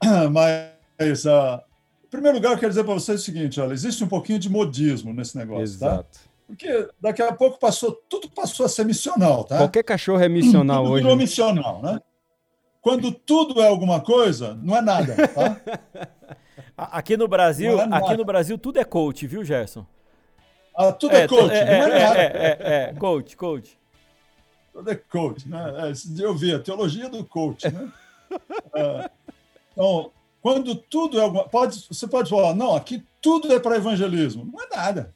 tá 0.00 0.10
bom? 0.20 0.30
Mas, 0.32 1.24
uh, 1.24 1.60
em 2.04 2.08
primeiro 2.10 2.36
lugar, 2.36 2.52
eu 2.52 2.58
quero 2.58 2.70
dizer 2.70 2.84
para 2.84 2.94
vocês 2.94 3.20
o 3.20 3.24
seguinte: 3.24 3.60
olha, 3.60 3.72
existe 3.72 4.02
um 4.02 4.08
pouquinho 4.08 4.38
de 4.38 4.50
modismo 4.50 5.12
nesse 5.12 5.36
negócio, 5.36 5.78
tá? 5.78 5.86
Exato. 5.86 6.18
tá? 6.18 6.26
Porque 6.46 6.88
daqui 7.00 7.22
a 7.22 7.32
pouco 7.32 7.58
passou, 7.58 7.92
tudo 8.08 8.30
passou 8.30 8.66
a 8.66 8.68
ser 8.68 8.84
missional, 8.84 9.44
tá? 9.44 9.58
Qualquer 9.58 9.82
cachorro 9.82 10.22
é 10.22 10.28
missional 10.28 10.82
tudo 10.82 10.92
hoje. 10.92 11.02
Virou 11.02 11.16
missional, 11.16 11.82
né? 11.82 12.00
Quando 12.80 13.10
tudo 13.10 13.60
é 13.60 13.66
alguma 13.66 14.00
coisa, 14.00 14.56
não 14.62 14.76
é 14.76 14.80
nada, 14.80 15.16
tá? 15.28 15.60
Aqui 16.76 17.16
no 17.16 17.26
Brasil, 17.26 17.80
é 17.80 17.88
aqui 17.90 18.16
no 18.16 18.24
Brasil 18.24 18.58
tudo 18.58 18.78
é 18.78 18.84
coach, 18.84 19.26
viu, 19.26 19.42
Gerson? 19.42 19.86
Ah, 20.76 20.92
tudo 20.92 21.16
é, 21.16 21.22
é 21.22 21.28
coach, 21.28 21.54
é, 21.54 21.64
não 21.64 21.86
é, 21.86 21.90
é 21.90 22.04
nada. 22.04 22.18
É, 22.18 22.24
é, 22.24 22.82
é, 22.90 22.94
coach, 22.94 23.36
coach. 23.36 23.78
Tudo 24.72 24.90
é 24.90 24.94
coach, 24.94 25.48
né? 25.48 25.90
Esse 25.90 26.12
dia 26.12 26.26
eu 26.26 26.34
vi 26.34 26.52
a 26.52 26.58
teologia 26.58 27.08
do 27.08 27.24
coach, 27.24 27.64
né? 27.70 27.90
então, 29.72 30.10
quando 30.42 30.74
tudo 30.74 31.18
é 31.18 31.22
alguma, 31.22 31.48
pode, 31.48 31.86
você 31.88 32.06
pode 32.06 32.28
falar, 32.28 32.54
não, 32.54 32.76
aqui 32.76 33.02
tudo 33.22 33.50
é 33.54 33.58
para 33.58 33.76
evangelismo. 33.76 34.44
Não 34.44 34.62
é 34.62 34.76
nada. 34.76 35.14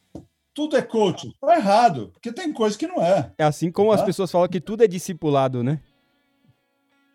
Tudo 0.54 0.76
é 0.76 0.82
coach. 0.82 1.28
Está 1.28 1.56
errado, 1.56 2.10
porque 2.12 2.32
tem 2.32 2.52
coisa 2.52 2.76
que 2.76 2.86
não 2.86 3.02
é. 3.02 3.32
É 3.36 3.44
assim 3.44 3.70
como 3.70 3.90
tá? 3.90 3.96
as 3.96 4.02
pessoas 4.02 4.30
falam 4.30 4.48
que 4.48 4.60
tudo 4.60 4.82
é 4.82 4.88
discipulado, 4.88 5.62
né? 5.62 5.78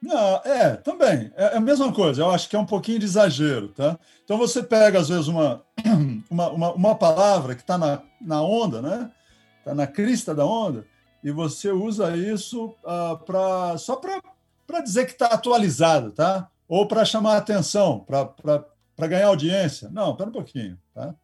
Não, 0.05 0.35
é, 0.45 0.75
também. 0.75 1.31
É 1.35 1.57
a 1.57 1.59
mesma 1.59 1.91
coisa. 1.91 2.21
Eu 2.21 2.29
acho 2.29 2.47
que 2.47 2.55
é 2.55 2.59
um 2.59 2.65
pouquinho 2.65 2.99
de 2.99 3.05
exagero, 3.05 3.69
tá? 3.69 3.97
Então 4.23 4.37
você 4.37 4.61
pega, 4.61 4.99
às 4.99 5.09
vezes, 5.09 5.27
uma, 5.27 5.63
uma, 6.29 6.49
uma, 6.51 6.73
uma 6.73 6.95
palavra 6.95 7.55
que 7.55 7.61
está 7.61 7.75
na, 7.75 8.03
na 8.21 8.39
onda, 8.39 8.83
né? 8.83 9.11
Está 9.57 9.73
na 9.73 9.87
crista 9.87 10.35
da 10.35 10.45
onda, 10.45 10.85
e 11.23 11.31
você 11.31 11.71
usa 11.71 12.15
isso 12.15 12.67
uh, 12.83 13.17
pra, 13.25 13.79
só 13.79 13.95
para 13.95 14.81
dizer 14.81 15.07
que 15.07 15.13
está 15.13 15.25
atualizado, 15.25 16.11
tá? 16.11 16.51
Ou 16.67 16.87
para 16.87 17.03
chamar 17.03 17.37
atenção, 17.37 18.05
para 18.05 19.07
ganhar 19.07 19.27
audiência. 19.27 19.89
Não, 19.89 20.15
pera 20.15 20.29
um 20.29 20.33
pouquinho, 20.33 20.77
tá? 20.93 21.15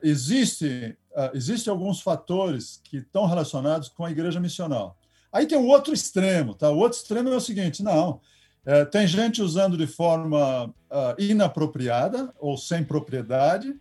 Existe, 0.00 0.96
uh, 1.10 1.36
Existem 1.36 1.72
alguns 1.72 2.00
fatores 2.00 2.80
que 2.84 2.98
estão 2.98 3.26
relacionados 3.26 3.88
com 3.88 4.04
a 4.04 4.12
igreja 4.12 4.38
missional. 4.38 4.96
Aí 5.32 5.46
tem 5.46 5.56
o 5.56 5.66
outro 5.66 5.94
extremo, 5.94 6.54
tá? 6.54 6.70
O 6.70 6.78
outro 6.78 6.98
extremo 6.98 7.30
é 7.30 7.36
o 7.36 7.40
seguinte: 7.40 7.82
não, 7.82 8.20
é, 8.64 8.84
tem 8.84 9.06
gente 9.06 9.42
usando 9.42 9.76
de 9.76 9.86
forma 9.86 10.66
uh, 10.66 11.14
inapropriada 11.18 12.32
ou 12.38 12.56
sem 12.56 12.84
propriedade, 12.84 13.74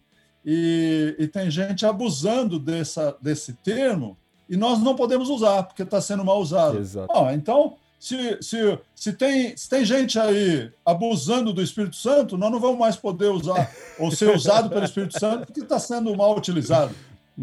e, 0.44 1.16
e, 1.20 1.28
tem 1.28 1.52
gente 1.52 1.86
abusando 1.86 2.58
dessa, 2.58 3.16
desse 3.22 3.54
termo, 3.54 4.18
e 4.50 4.58
nós 4.58 4.80
não 4.80 4.96
podemos 4.96 5.30
usar, 5.30 5.64
porque 5.64 5.84
está 5.84 6.02
sendo 6.02 6.26
mal 6.26 6.40
usado. 6.40 6.80
Exato. 6.80 7.14
Ah, 7.16 7.32
então, 7.34 7.76
se, 8.00 8.40
se, 8.42 8.80
se, 8.96 9.14
tem, 9.14 9.56
se 9.56 9.70
tem 9.70 9.86
gente 9.86 10.18
aí 10.18 10.72
abusando 10.84 11.54
do 11.54 11.62
Espírito 11.62 11.96
Santo, 11.96 12.36
nós 12.36 12.52
não 12.52 12.60
vamos 12.60 12.80
mais 12.80 12.96
poder 12.96 13.30
usar 13.30 13.72
ou 14.00 14.10
ser 14.10 14.36
usado 14.36 14.72
pelo 14.72 14.84
Espírito 14.84 15.20
Santo, 15.20 15.46
porque 15.46 15.60
está 15.60 15.78
sendo 15.78 16.16
mal 16.18 16.36
utilizado. 16.36 16.96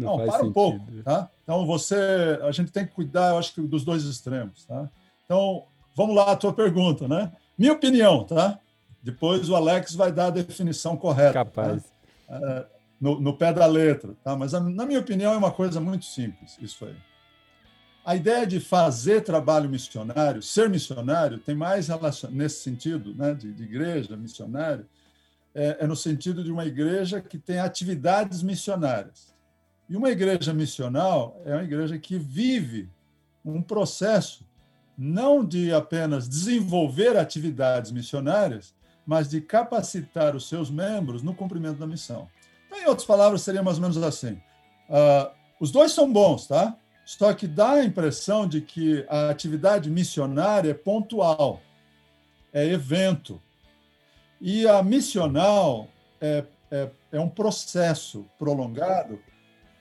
Não, 0.05 0.17
não 0.17 0.25
para 0.25 0.31
sentido. 0.33 0.49
um 0.49 0.53
pouco, 0.53 1.03
tá? 1.03 1.29
Então 1.43 1.65
você, 1.65 2.39
a 2.43 2.51
gente 2.51 2.71
tem 2.71 2.85
que 2.85 2.93
cuidar, 2.93 3.31
eu 3.31 3.37
acho 3.37 3.53
que 3.53 3.61
dos 3.61 3.83
dois 3.83 4.03
extremos, 4.03 4.65
tá? 4.65 4.89
Então 5.25 5.65
vamos 5.95 6.15
lá 6.15 6.31
a 6.31 6.35
tua 6.35 6.53
pergunta, 6.53 7.07
né? 7.07 7.31
Minha 7.57 7.73
opinião, 7.73 8.23
tá? 8.23 8.59
Depois 9.01 9.49
o 9.49 9.55
Alex 9.55 9.95
vai 9.95 10.11
dar 10.11 10.27
a 10.27 10.31
definição 10.31 10.95
correta. 10.95 11.33
Tá? 11.33 11.45
Capaz. 11.45 11.83
Tá? 12.27 12.39
É, 12.41 12.65
no, 12.99 13.19
no, 13.19 13.35
pé 13.35 13.53
da 13.53 13.65
letra, 13.65 14.13
tá? 14.23 14.35
Mas 14.35 14.51
na 14.51 14.85
minha 14.85 14.99
opinião 14.99 15.33
é 15.33 15.37
uma 15.37 15.51
coisa 15.51 15.79
muito 15.79 16.05
simples 16.05 16.57
isso 16.61 16.85
aí. 16.85 16.95
A 18.05 18.15
ideia 18.15 18.45
de 18.45 18.59
fazer 18.59 19.21
trabalho 19.21 19.69
missionário, 19.69 20.41
ser 20.41 20.69
missionário, 20.69 21.37
tem 21.37 21.55
mais 21.55 21.87
relação 21.87 22.31
nesse 22.31 22.61
sentido, 22.61 23.13
né? 23.13 23.33
De, 23.33 23.51
de 23.53 23.63
igreja 23.63 24.15
missionário, 24.15 24.85
é, 25.53 25.77
é 25.81 25.87
no 25.87 25.95
sentido 25.95 26.43
de 26.43 26.51
uma 26.51 26.65
igreja 26.65 27.21
que 27.21 27.37
tem 27.37 27.59
atividades 27.59 28.41
missionárias. 28.41 29.33
E 29.89 29.97
uma 29.97 30.09
igreja 30.11 30.53
missional 30.53 31.41
é 31.45 31.53
uma 31.53 31.63
igreja 31.63 31.97
que 31.97 32.17
vive 32.17 32.89
um 33.43 33.61
processo 33.61 34.45
não 34.95 35.43
de 35.43 35.73
apenas 35.73 36.27
desenvolver 36.27 37.17
atividades 37.17 37.89
missionárias, 37.91 38.75
mas 39.05 39.29
de 39.29 39.41
capacitar 39.41 40.35
os 40.35 40.47
seus 40.47 40.69
membros 40.69 41.23
no 41.23 41.33
cumprimento 41.33 41.79
da 41.79 41.87
missão. 41.87 42.29
Então, 42.67 42.79
em 42.79 42.85
outras 42.85 43.07
palavras, 43.07 43.41
seria 43.41 43.63
mais 43.63 43.77
ou 43.77 43.81
menos 43.81 43.97
assim: 43.97 44.33
uh, 44.89 45.31
os 45.59 45.71
dois 45.71 45.93
são 45.93 46.11
bons, 46.11 46.45
tá? 46.45 46.77
Só 47.05 47.33
que 47.33 47.47
dá 47.47 47.71
a 47.71 47.83
impressão 47.83 48.47
de 48.47 48.61
que 48.61 49.03
a 49.09 49.29
atividade 49.29 49.89
missionária 49.89 50.69
é 50.69 50.75
pontual, 50.75 51.59
é 52.53 52.63
evento. 52.65 53.41
E 54.39 54.67
a 54.67 54.83
missional 54.83 55.87
é, 56.21 56.43
é, 56.69 56.89
é 57.13 57.19
um 57.19 57.29
processo 57.29 58.27
prolongado 58.37 59.19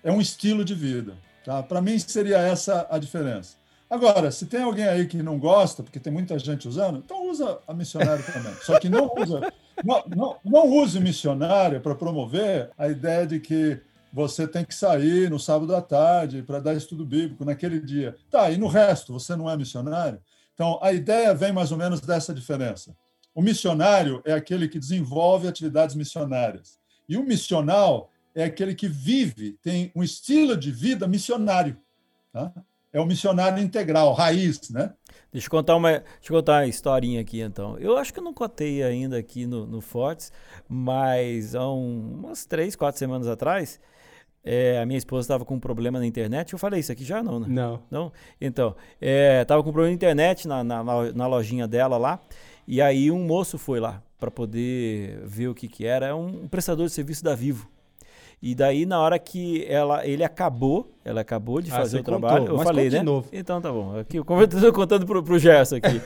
é 0.09 0.13
um 0.13 0.21
estilo 0.21 0.65
de 0.65 0.75
vida. 0.75 1.15
Tá? 1.45 1.63
Para 1.63 1.83
mim, 1.83 1.99
seria 1.99 2.39
essa 2.39 2.87
a 2.91 2.99
diferença. 2.99 3.57
Agora, 3.91 4.31
se 4.31 4.47
tem 4.47 4.63
alguém 4.63 4.87
aí 4.87 5.07
que 5.07 5.23
não 5.23 5.39
gosta, 5.39 5.83
porque 5.83 6.01
tem 6.01 6.13
muita 6.13 6.39
gente 6.39 6.67
usando, 6.67 6.99
então 6.99 7.29
usa 7.31 7.59
a 7.67 7.75
missionária 7.75 8.23
também. 8.23 8.55
Só 8.63 8.79
que 8.79 8.89
não 8.89 9.11
usa, 9.17 9.53
não, 9.85 10.05
não, 10.09 10.37
não 10.45 10.67
use 10.67 10.99
missionária 10.99 11.81
para 11.81 11.95
promover 11.95 12.71
a 12.77 12.89
ideia 12.89 13.27
de 13.27 13.39
que 13.39 13.81
você 14.13 14.49
tem 14.49 14.65
que 14.65 14.75
sair 14.75 15.31
no 15.31 15.39
sábado 15.39 15.75
à 15.77 15.83
tarde 15.83 16.43
para 16.43 16.59
dar 16.59 16.75
estudo 16.75 17.05
bíblico 17.05 17.45
naquele 17.45 17.79
dia. 17.81 18.17
Tá, 18.31 18.51
e 18.51 18.57
no 18.57 18.67
resto, 18.67 19.13
você 19.13 19.37
não 19.37 19.49
é 19.49 19.57
missionário? 19.57 20.21
Então, 20.55 20.79
a 20.83 20.93
ideia 20.93 21.35
vem 21.35 21.53
mais 21.53 21.71
ou 21.71 21.79
menos 21.79 22.01
dessa 22.01 22.35
diferença. 22.35 22.95
O 23.35 23.43
missionário 23.43 24.23
é 24.25 24.33
aquele 24.33 24.69
que 24.69 24.79
desenvolve 24.79 25.47
atividades 25.47 25.95
missionárias. 25.95 26.79
E 27.09 27.17
o 27.17 27.23
missional 27.23 28.11
é 28.35 28.45
aquele 28.45 28.75
que 28.75 28.89
vive, 28.89 29.59
tem 29.63 29.91
um 29.95 30.03
estilo 30.03 30.57
de 30.57 30.71
vida 30.71 31.07
missionário. 31.07 31.77
Tá? 32.33 32.53
É 32.93 33.01
o 33.01 33.07
missionário 33.07 33.63
integral, 33.63 34.13
raiz, 34.15 34.71
né? 34.71 34.95
Deixa 35.31 35.47
eu 35.47 35.51
contar 35.51 35.77
uma, 35.77 35.91
deixa 35.91 36.33
eu 36.33 36.37
contar 36.37 36.61
uma 36.61 36.67
historinha 36.67 37.21
aqui, 37.21 37.41
então. 37.41 37.77
Eu 37.79 37.99
acho 37.99 38.13
que 38.13 38.19
eu 38.19 38.25
não 38.25 38.33
contei 38.33 38.83
ainda 38.83 39.19
aqui 39.19 39.47
no, 39.47 39.67
no 39.67 39.81
Fortes, 39.81 40.33
mas 40.67 41.55
há 41.55 41.71
um, 41.71 42.21
umas 42.21 42.47
três, 42.47 42.75
quatro 42.75 42.99
semanas 42.99 43.27
atrás, 43.29 43.79
é, 44.43 44.81
a 44.81 44.87
minha 44.87 44.97
esposa 44.97 45.27
estava 45.27 45.45
com 45.45 45.57
um 45.57 45.61
problema 45.61 45.99
na 45.99 46.07
internet. 46.07 46.55
Eu 46.55 46.59
falei 46.59 46.81
isso 46.81 46.91
aqui 46.91 47.05
já 47.05 47.23
não, 47.23 47.39
né? 47.41 47.47
Não. 47.49 47.83
Não? 47.91 48.13
Então, 48.41 48.75
estava 48.99 49.61
é, 49.61 49.63
com 49.63 49.69
um 49.69 49.73
problema 49.73 49.89
na 49.89 49.95
internet, 49.95 50.49
na, 50.49 50.65
na, 50.65 50.83
na, 50.83 51.27
lojinha 51.27 51.69
dela 51.69 51.99
lá, 51.99 52.19
e 52.67 52.81
aí 52.81 53.11
um 53.11 53.23
moço 53.27 53.59
foi 53.59 53.81
lá 53.81 54.03
para 54.19 54.31
poder 54.31 55.21
ver 55.27 55.49
o 55.49 55.55
que 55.55 55.69
que 55.69 55.85
era. 55.85 56.07
É 56.07 56.15
um 56.15 56.49
prestador 56.49 56.87
de 56.87 56.93
serviço 56.93 57.23
da 57.23 57.35
Vivo. 57.35 57.69
E 58.41 58.55
daí, 58.55 58.87
na 58.87 59.01
hora 59.01 59.19
que 59.19 59.67
ela, 59.69 60.07
ele 60.07 60.23
acabou, 60.23 60.93
ela 61.05 61.23
acabou 61.23 61.61
de 61.61 61.73
ah, 61.73 61.75
fazer 61.75 62.01
o 62.01 62.03
trabalho, 62.05 62.43
contou, 62.43 62.59
eu 62.59 62.63
falei, 62.63 62.89
né? 62.89 63.03
Novo. 63.03 63.29
Então 63.33 63.61
tá 63.61 63.73
bom. 63.73 63.99
Aqui, 63.99 64.23
como 64.23 64.43
eu 64.43 64.47
tô 64.47 64.73
contando 64.73 65.07
pro, 65.07 65.23
pro 65.23 65.39
Gerson 65.39 65.77
aqui. 65.77 66.01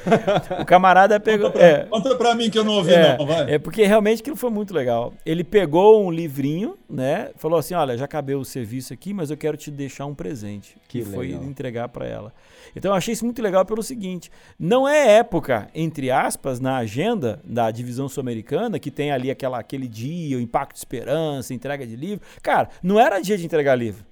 o 0.58 0.64
camarada 0.64 1.20
pegou. 1.20 1.50
Conta 1.50 1.58
pra, 1.58 1.68
é, 1.68 1.84
conta 1.84 2.16
pra 2.16 2.34
mim 2.34 2.48
que 2.48 2.58
eu 2.58 2.64
não 2.64 2.74
ouvi, 2.74 2.94
é, 2.94 3.18
não, 3.18 3.26
vai. 3.26 3.54
É 3.54 3.58
porque 3.58 3.84
realmente 3.84 4.20
aquilo 4.20 4.36
foi 4.36 4.48
muito 4.48 4.72
legal. 4.72 5.12
Ele 5.26 5.44
pegou 5.44 6.06
um 6.06 6.10
livrinho, 6.10 6.78
né? 6.88 7.32
Falou 7.36 7.58
assim: 7.58 7.74
olha, 7.74 7.98
já 7.98 8.06
acabei 8.06 8.34
o 8.34 8.44
serviço 8.44 8.94
aqui, 8.94 9.12
mas 9.12 9.30
eu 9.30 9.36
quero 9.36 9.56
te 9.56 9.70
deixar 9.70 10.06
um 10.06 10.14
presente. 10.14 10.76
Que 10.88 11.00
e 11.00 11.04
foi 11.04 11.32
entregar 11.32 11.88
para 11.88 12.06
ela. 12.06 12.32
Então 12.74 12.92
eu 12.92 12.96
achei 12.96 13.12
isso 13.12 13.24
muito 13.24 13.42
legal 13.42 13.66
pelo 13.66 13.82
seguinte: 13.82 14.30
não 14.58 14.88
é 14.88 15.16
época, 15.16 15.68
entre 15.74 16.10
aspas, 16.10 16.60
na 16.60 16.76
agenda 16.76 17.40
da 17.44 17.70
divisão 17.70 18.08
sul-americana, 18.08 18.78
que 18.78 18.90
tem 18.90 19.10
ali 19.10 19.30
aquela, 19.30 19.58
aquele 19.58 19.88
dia, 19.88 20.38
o 20.38 20.40
impacto 20.40 20.74
de 20.74 20.78
esperança, 20.78 21.52
entrega 21.52 21.86
de 21.86 21.96
livro. 21.96 22.21
Cara, 22.42 22.68
não 22.82 22.98
era 22.98 23.20
dia 23.20 23.36
de 23.36 23.44
entregar 23.44 23.74
livro. 23.74 24.04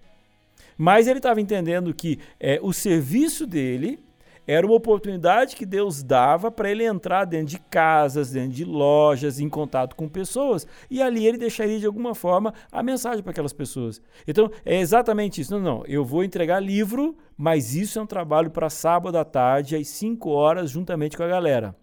Mas 0.77 1.07
ele 1.07 1.19
estava 1.19 1.41
entendendo 1.41 1.93
que 1.93 2.19
é, 2.39 2.59
o 2.63 2.73
serviço 2.73 3.47
dele 3.47 3.99
era 4.47 4.67
uma 4.67 4.75
oportunidade 4.75 5.55
que 5.55 5.65
Deus 5.65 6.03
dava 6.03 6.51
para 6.51 6.71
ele 6.71 6.85
entrar 6.85 7.25
dentro 7.25 7.47
de 7.47 7.59
casas, 7.59 8.33
dentro 8.33 8.51
de 8.51 8.65
lojas, 8.65 9.39
em 9.39 9.49
contato 9.49 9.95
com 9.95 10.09
pessoas, 10.09 10.67
e 10.91 11.01
ali 11.01 11.25
ele 11.27 11.39
deixaria 11.39 11.79
de 11.79 11.87
alguma 11.87 12.15
forma 12.15 12.53
a 12.73 12.83
mensagem 12.83 13.23
para 13.23 13.31
aquelas 13.31 13.53
pessoas. 13.53 14.03
Então, 14.27 14.51
é 14.65 14.81
exatamente 14.81 15.41
isso. 15.41 15.53
Não, 15.53 15.61
não, 15.61 15.85
eu 15.87 16.05
vou 16.05 16.25
entregar 16.25 16.59
livro, 16.59 17.17
mas 17.37 17.77
isso 17.77 17.99
é 17.99 18.03
um 18.03 18.07
trabalho 18.07 18.51
para 18.51 18.69
sábado 18.69 19.17
à 19.17 19.25
tarde, 19.25 19.77
às 19.77 19.87
5 19.87 20.29
horas, 20.31 20.71
juntamente 20.71 21.17
com 21.17 21.23
a 21.23 21.29
galera. 21.29 21.77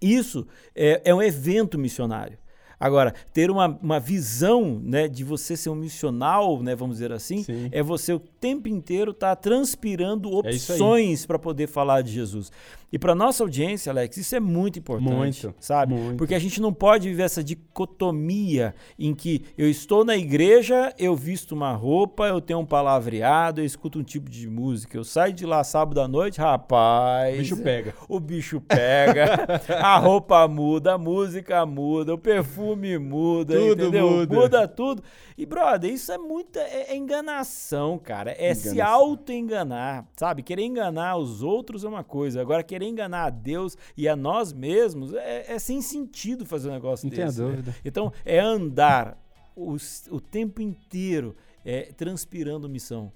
Isso 0.00 0.48
é, 0.74 1.02
é 1.04 1.14
um 1.14 1.22
evento 1.22 1.78
missionário. 1.78 2.36
Agora, 2.82 3.14
ter 3.32 3.48
uma, 3.48 3.78
uma 3.80 4.00
visão 4.00 4.80
né, 4.82 5.06
de 5.06 5.22
você 5.22 5.56
ser 5.56 5.70
um 5.70 5.74
missional, 5.76 6.60
né, 6.60 6.74
vamos 6.74 6.96
dizer 6.96 7.12
assim, 7.12 7.44
Sim. 7.44 7.68
é 7.70 7.80
você 7.80 8.12
o 8.12 8.18
tempo 8.18 8.68
inteiro 8.68 9.12
estar 9.12 9.36
tá 9.36 9.40
transpirando 9.40 10.28
é 10.28 10.34
opções 10.34 11.22
é 11.22 11.26
para 11.28 11.38
poder 11.38 11.68
falar 11.68 12.02
de 12.02 12.10
Jesus. 12.10 12.50
E 12.92 12.98
para 12.98 13.14
nossa 13.14 13.42
audiência, 13.42 13.90
Alex, 13.90 14.18
isso 14.18 14.36
é 14.36 14.40
muito 14.40 14.78
importante, 14.78 15.46
muito, 15.46 15.54
sabe? 15.58 15.94
Muito. 15.94 16.18
Porque 16.18 16.34
a 16.34 16.38
gente 16.38 16.60
não 16.60 16.74
pode 16.74 17.08
viver 17.08 17.22
essa 17.22 17.42
dicotomia 17.42 18.74
em 18.98 19.14
que 19.14 19.46
eu 19.56 19.66
estou 19.70 20.04
na 20.04 20.14
igreja, 20.14 20.92
eu 20.98 21.16
visto 21.16 21.52
uma 21.52 21.72
roupa, 21.72 22.26
eu 22.26 22.38
tenho 22.38 22.58
um 22.58 22.66
palavreado, 22.66 23.62
eu 23.62 23.64
escuto 23.64 23.98
um 23.98 24.02
tipo 24.02 24.28
de 24.28 24.46
música. 24.46 24.98
Eu 24.98 25.04
saio 25.04 25.32
de 25.32 25.46
lá 25.46 25.64
sábado 25.64 26.02
à 26.02 26.08
noite, 26.08 26.38
rapaz. 26.38 27.34
O 27.34 27.38
bicho 27.38 27.56
pega. 27.56 27.94
O 28.06 28.20
bicho 28.20 28.60
pega. 28.60 29.62
a 29.80 29.96
roupa 29.96 30.46
muda, 30.46 30.92
a 30.92 30.98
música 30.98 31.64
muda, 31.64 32.12
o 32.12 32.18
perfume 32.18 32.71
muda, 32.76 33.54
tudo 33.54 33.82
entendeu? 33.82 34.10
Muda. 34.10 34.34
muda 34.34 34.68
tudo. 34.68 35.02
E, 35.36 35.46
brother, 35.46 35.92
isso 35.92 36.12
é 36.12 36.18
muita 36.18 36.60
é, 36.60 36.92
é 36.92 36.96
enganação, 36.96 37.98
cara. 37.98 38.32
É 38.32 38.52
enganação. 38.52 38.72
se 38.72 38.80
auto-enganar, 38.80 40.06
sabe? 40.16 40.42
Querer 40.42 40.64
enganar 40.64 41.16
os 41.16 41.42
outros 41.42 41.84
é 41.84 41.88
uma 41.88 42.04
coisa. 42.04 42.40
Agora, 42.40 42.62
querer 42.62 42.86
enganar 42.86 43.24
a 43.24 43.30
Deus 43.30 43.76
e 43.96 44.08
a 44.08 44.16
nós 44.16 44.52
mesmos 44.52 45.14
é, 45.14 45.52
é 45.54 45.58
sem 45.58 45.80
sentido 45.80 46.44
fazer 46.44 46.68
um 46.68 46.72
negócio 46.72 47.06
Não 47.06 47.16
desse. 47.16 47.40
Não 47.40 47.48
tenha 47.48 47.56
dúvida. 47.56 47.76
Então, 47.84 48.12
é 48.24 48.38
andar 48.38 49.18
o, 49.56 49.76
o 50.10 50.20
tempo 50.20 50.60
inteiro 50.60 51.36
é, 51.64 51.92
transpirando 51.92 52.68
missão. 52.68 53.12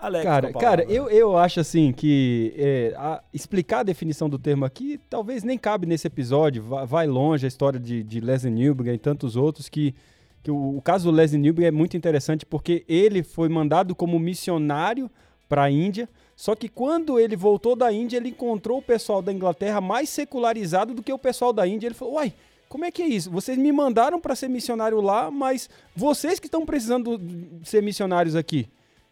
Alex, 0.00 0.24
cara, 0.24 0.52
cara 0.52 0.84
eu, 0.84 1.10
eu 1.10 1.36
acho 1.36 1.60
assim 1.60 1.92
que 1.92 2.54
é, 2.56 2.94
a, 2.96 3.22
explicar 3.34 3.80
a 3.80 3.82
definição 3.82 4.30
do 4.30 4.38
termo 4.38 4.64
aqui 4.64 4.98
talvez 5.10 5.44
nem 5.44 5.58
cabe 5.58 5.86
nesse 5.86 6.06
episódio. 6.06 6.62
Vai, 6.62 6.86
vai 6.86 7.06
longe 7.06 7.44
a 7.44 7.48
história 7.48 7.78
de, 7.78 8.02
de 8.02 8.20
Leslie 8.20 8.52
Newbegin 8.52 8.94
e 8.94 8.98
tantos 8.98 9.36
outros 9.36 9.68
que 9.68 9.94
que 10.42 10.50
o, 10.50 10.78
o 10.78 10.82
caso 10.82 11.10
do 11.10 11.14
Leslie 11.14 11.40
Newby 11.40 11.64
é 11.64 11.70
muito 11.70 11.96
interessante 11.96 12.46
porque 12.46 12.84
ele 12.88 13.22
foi 13.22 13.48
mandado 13.48 13.94
como 13.94 14.18
missionário 14.18 15.10
para 15.48 15.64
a 15.64 15.70
Índia, 15.70 16.08
só 16.36 16.54
que 16.54 16.68
quando 16.68 17.18
ele 17.18 17.36
voltou 17.36 17.74
da 17.74 17.92
Índia, 17.92 18.16
ele 18.16 18.28
encontrou 18.28 18.78
o 18.78 18.82
pessoal 18.82 19.20
da 19.20 19.32
Inglaterra 19.32 19.80
mais 19.80 20.08
secularizado 20.08 20.94
do 20.94 21.02
que 21.02 21.12
o 21.12 21.18
pessoal 21.18 21.52
da 21.52 21.66
Índia. 21.66 21.88
Ele 21.88 21.94
falou: 21.94 22.14
Uai, 22.14 22.32
como 22.68 22.84
é 22.84 22.90
que 22.90 23.02
é 23.02 23.06
isso? 23.06 23.30
Vocês 23.30 23.58
me 23.58 23.72
mandaram 23.72 24.20
para 24.20 24.36
ser 24.36 24.48
missionário 24.48 25.00
lá, 25.00 25.30
mas 25.30 25.68
vocês 25.94 26.38
que 26.38 26.46
estão 26.46 26.64
precisando 26.64 27.20
ser 27.64 27.82
missionários 27.82 28.36
aqui. 28.36 28.68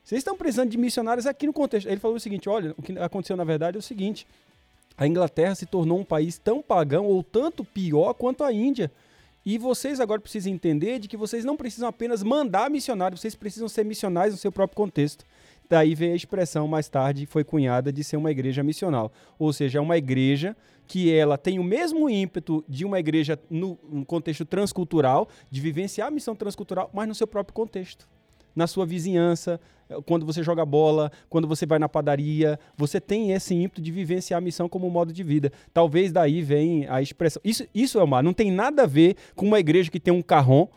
Vocês 0.09 0.21
estão 0.21 0.35
precisando 0.35 0.71
de 0.71 0.79
missionários 0.79 1.27
aqui 1.27 1.47
no 1.47 1.53
contexto. 1.53 1.87
Ele 1.87 2.01
falou 2.01 2.17
o 2.17 2.21
seguinte: 2.21 2.49
olha, 2.49 2.75
o 2.79 2.83
que 2.83 2.99
aconteceu 2.99 3.37
na 3.37 3.45
verdade 3.45 3.77
é 3.77 3.79
o 3.79 3.83
seguinte: 3.83 4.27
a 4.97 5.07
Inglaterra 5.07 5.55
se 5.55 5.67
tornou 5.67 5.99
um 5.99 6.05
país 6.05 6.39
tão 6.39 6.63
pagão 6.63 7.05
ou 7.05 7.23
tanto 7.23 7.63
pior 7.63 8.15
quanto 8.15 8.43
a 8.43 8.51
Índia. 8.51 8.91
E 9.45 9.59
vocês 9.59 10.01
agora 10.01 10.19
precisam 10.19 10.51
entender 10.51 10.99
de 10.99 11.09
que 11.09 11.17
vocês 11.17 11.45
não 11.45 11.59
precisam 11.59 11.91
apenas 11.91 12.23
mandar 12.23 12.71
missionários, 12.71 13.21
vocês 13.21 13.35
precisam 13.35 13.69
ser 13.69 13.85
missionários 13.85 14.35
no 14.35 14.41
seu 14.41 14.51
próprio 14.51 14.79
contexto. 14.79 15.27
Daí 15.69 15.95
veio 15.95 16.15
a 16.15 16.17
expressão 16.17 16.67
mais 16.67 16.89
tarde 16.89 17.27
foi 17.27 17.45
cunhada 17.45 17.93
de 17.93 18.03
ser 18.03 18.17
uma 18.17 18.31
igreja 18.31 18.63
missional, 18.63 19.13
ou 19.39 19.53
seja, 19.53 19.79
é 19.79 19.83
uma 19.83 19.99
igreja 19.99 20.57
que 20.87 21.13
ela 21.13 21.37
tem 21.37 21.59
o 21.59 21.63
mesmo 21.65 22.09
ímpeto 22.09 22.65
de 22.67 22.87
uma 22.87 22.99
igreja 22.99 23.39
no, 23.51 23.79
no 23.87 24.07
contexto 24.07 24.47
transcultural, 24.47 25.29
de 25.51 25.61
vivenciar 25.61 26.09
a 26.09 26.11
missão 26.11 26.35
transcultural, 26.35 26.89
mas 26.95 27.07
no 27.07 27.15
seu 27.15 27.27
próprio 27.27 27.53
contexto 27.53 28.09
na 28.59 28.67
sua 28.67 28.85
vizinhança, 28.85 29.61
quando 30.05 30.27
você 30.27 30.43
joga 30.43 30.67
bola, 30.67 31.13
quando 31.31 31.47
você 31.47 31.65
vai 31.65 31.79
na 31.79 31.89
padaria, 31.89 32.59
você 32.77 33.01
tem 33.01 33.31
esse 33.31 33.55
ímpeto 33.55 33.81
de 33.81 33.93
vivenciar 33.93 34.39
a 34.39 34.41
missão 34.41 34.69
como 34.69 34.91
modo 34.91 35.13
de 35.13 35.23
vida. 35.23 35.53
Talvez 35.73 36.11
daí 36.11 36.43
vem 36.43 36.87
a 36.89 37.01
expressão. 37.01 37.41
Isso, 37.45 37.65
isso 37.75 38.01
é 38.01 38.03
uma, 38.03 38.21
não 38.21 38.33
tem 38.35 38.51
nada 38.51 38.83
a 38.83 38.87
ver 38.87 39.17
com 39.37 39.47
uma 39.47 39.61
igreja 39.61 39.91
que 39.91 40.01
tem 40.01 40.13
um 40.13 40.21
carrão. 40.21 40.69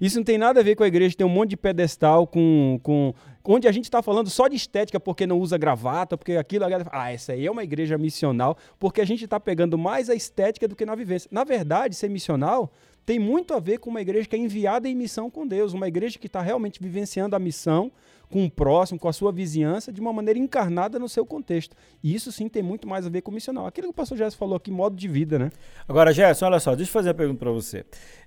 Isso 0.00 0.16
não 0.16 0.24
tem 0.24 0.38
nada 0.38 0.60
a 0.60 0.62
ver 0.62 0.76
com 0.76 0.84
a 0.84 0.86
igreja 0.86 1.10
que 1.10 1.16
tem 1.16 1.26
um 1.26 1.30
monte 1.30 1.50
de 1.50 1.56
pedestal 1.56 2.26
com, 2.26 2.80
com 2.82 3.12
onde 3.44 3.68
a 3.68 3.72
gente 3.72 3.84
está 3.84 4.00
falando 4.00 4.30
só 4.30 4.48
de 4.48 4.56
estética 4.56 4.98
porque 4.98 5.26
não 5.26 5.38
usa 5.38 5.58
gravata, 5.58 6.16
porque 6.16 6.36
aquilo, 6.36 6.64
ah, 6.90 7.12
essa 7.12 7.32
aí 7.32 7.46
é 7.46 7.50
uma 7.50 7.62
igreja 7.62 7.98
missional, 7.98 8.56
porque 8.78 9.00
a 9.00 9.04
gente 9.04 9.24
está 9.24 9.38
pegando 9.38 9.76
mais 9.76 10.08
a 10.08 10.14
estética 10.14 10.66
do 10.66 10.76
que 10.76 10.86
na 10.86 10.94
vivência. 10.94 11.28
Na 11.32 11.44
verdade, 11.44 11.96
ser 11.96 12.08
missional 12.08 12.72
tem 13.04 13.18
muito 13.18 13.54
a 13.54 13.60
ver 13.60 13.78
com 13.78 13.90
uma 13.90 14.00
igreja 14.00 14.28
que 14.28 14.34
é 14.34 14.38
enviada 14.38 14.88
em 14.88 14.94
missão 14.94 15.30
com 15.30 15.46
Deus, 15.46 15.72
uma 15.72 15.88
igreja 15.88 16.18
que 16.18 16.26
está 16.26 16.40
realmente 16.40 16.80
vivenciando 16.82 17.36
a 17.36 17.38
missão 17.38 17.92
com 18.30 18.44
o 18.44 18.50
próximo, 18.50 18.98
com 18.98 19.08
a 19.08 19.12
sua 19.12 19.30
vizinhança, 19.30 19.92
de 19.92 20.00
uma 20.00 20.12
maneira 20.12 20.38
encarnada 20.38 20.98
no 20.98 21.08
seu 21.08 21.24
contexto. 21.24 21.76
E 22.02 22.14
isso 22.14 22.32
sim 22.32 22.48
tem 22.48 22.62
muito 22.62 22.88
mais 22.88 23.06
a 23.06 23.10
ver 23.10 23.20
com 23.20 23.30
missional. 23.30 23.66
Aquilo 23.66 23.88
que 23.88 23.92
o 23.92 23.94
pastor 23.94 24.18
Gerson 24.18 24.38
falou 24.38 24.56
aqui, 24.56 24.70
modo 24.70 24.96
de 24.96 25.06
vida, 25.06 25.38
né? 25.38 25.50
Agora, 25.86 26.12
Gerson, 26.12 26.46
olha 26.46 26.58
só, 26.58 26.74
deixa 26.74 26.88
eu 26.88 26.92
fazer 26.92 27.10
uma 27.10 27.14
pergunta 27.14 27.38
para 27.38 27.50
você. 27.50 27.84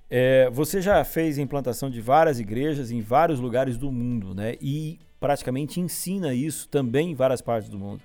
É, 0.10 0.50
você 0.52 0.82
já 0.82 1.04
fez 1.04 1.38
a 1.38 1.42
implantação 1.42 1.90
de 1.90 2.00
várias 2.00 2.40
igrejas 2.40 2.92
em 2.92 3.02
vários 3.02 3.40
lugares 3.40 3.78
do 3.78 3.92
mundo, 3.92 4.34
né? 4.34 4.56
E 4.62 5.00
praticamente 5.20 5.80
ensina 5.80 6.34
isso 6.34 6.70
também 6.70 7.12
em 7.12 7.16
várias 7.16 7.42
partes 7.42 7.70
do 7.70 7.78
mundo. 7.78 8.02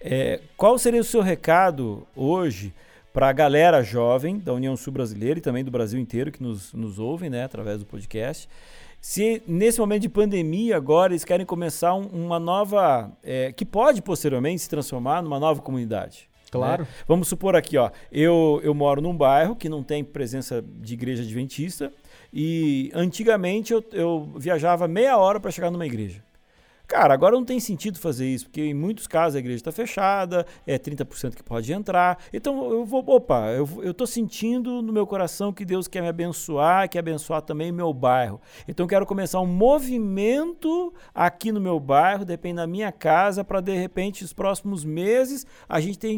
É, 0.00 0.40
qual 0.56 0.78
seria 0.78 1.00
o 1.00 1.04
seu 1.04 1.22
recado 1.22 2.06
hoje? 2.14 2.72
Para 3.12 3.28
a 3.28 3.32
galera 3.32 3.82
jovem 3.82 4.38
da 4.38 4.52
União 4.52 4.76
Sul 4.76 4.92
Brasileira 4.92 5.38
e 5.38 5.42
também 5.42 5.64
do 5.64 5.70
Brasil 5.70 6.00
inteiro 6.00 6.32
que 6.32 6.42
nos, 6.42 6.72
nos 6.72 6.98
ouvem 6.98 7.28
né, 7.28 7.44
através 7.44 7.78
do 7.78 7.86
podcast. 7.86 8.48
Se 9.00 9.42
nesse 9.46 9.80
momento 9.80 10.02
de 10.02 10.08
pandemia 10.08 10.76
agora 10.76 11.12
eles 11.12 11.24
querem 11.24 11.44
começar 11.44 11.92
um, 11.94 12.06
uma 12.06 12.38
nova. 12.38 13.10
É, 13.22 13.52
que 13.52 13.64
pode 13.64 14.00
posteriormente 14.00 14.62
se 14.62 14.70
transformar 14.70 15.22
numa 15.22 15.40
nova 15.40 15.60
comunidade. 15.60 16.28
Né? 16.44 16.50
Claro. 16.50 16.82
Né? 16.82 16.88
Vamos 17.06 17.28
supor 17.28 17.56
aqui, 17.56 17.76
ó. 17.76 17.90
Eu, 18.12 18.60
eu 18.62 18.72
moro 18.72 19.00
num 19.00 19.16
bairro 19.16 19.56
que 19.56 19.68
não 19.68 19.82
tem 19.82 20.04
presença 20.04 20.62
de 20.62 20.94
igreja 20.94 21.22
adventista. 21.22 21.92
E 22.32 22.90
antigamente 22.94 23.72
eu, 23.72 23.84
eu 23.92 24.32
viajava 24.36 24.86
meia 24.86 25.18
hora 25.18 25.40
para 25.40 25.50
chegar 25.50 25.70
numa 25.70 25.84
igreja. 25.84 26.22
Cara, 26.92 27.14
agora 27.14 27.34
não 27.34 27.42
tem 27.42 27.58
sentido 27.58 27.98
fazer 27.98 28.28
isso, 28.28 28.44
porque 28.44 28.60
em 28.60 28.74
muitos 28.74 29.06
casos 29.06 29.34
a 29.34 29.38
igreja 29.38 29.56
está 29.56 29.72
fechada, 29.72 30.44
é 30.66 30.78
30% 30.78 31.34
que 31.34 31.42
pode 31.42 31.72
entrar. 31.72 32.18
Então 32.30 32.70
eu 32.70 32.84
vou, 32.84 33.02
opa, 33.06 33.46
eu, 33.82 33.94
tô 33.94 34.06
sentindo 34.06 34.82
no 34.82 34.92
meu 34.92 35.06
coração 35.06 35.54
que 35.54 35.64
Deus 35.64 35.88
quer 35.88 36.02
me 36.02 36.08
abençoar, 36.08 36.90
quer 36.90 36.98
abençoar 36.98 37.40
também 37.40 37.72
meu 37.72 37.94
bairro. 37.94 38.42
Então 38.68 38.84
eu 38.84 38.88
quero 38.88 39.06
começar 39.06 39.40
um 39.40 39.46
movimento 39.46 40.92
aqui 41.14 41.50
no 41.50 41.62
meu 41.62 41.80
bairro, 41.80 42.26
depende 42.26 42.56
da 42.56 42.66
minha 42.66 42.92
casa, 42.92 43.42
para 43.42 43.62
de 43.62 43.74
repente, 43.74 44.22
nos 44.22 44.34
próximos 44.34 44.84
meses, 44.84 45.46
a 45.66 45.80
gente 45.80 45.98
ter 45.98 46.12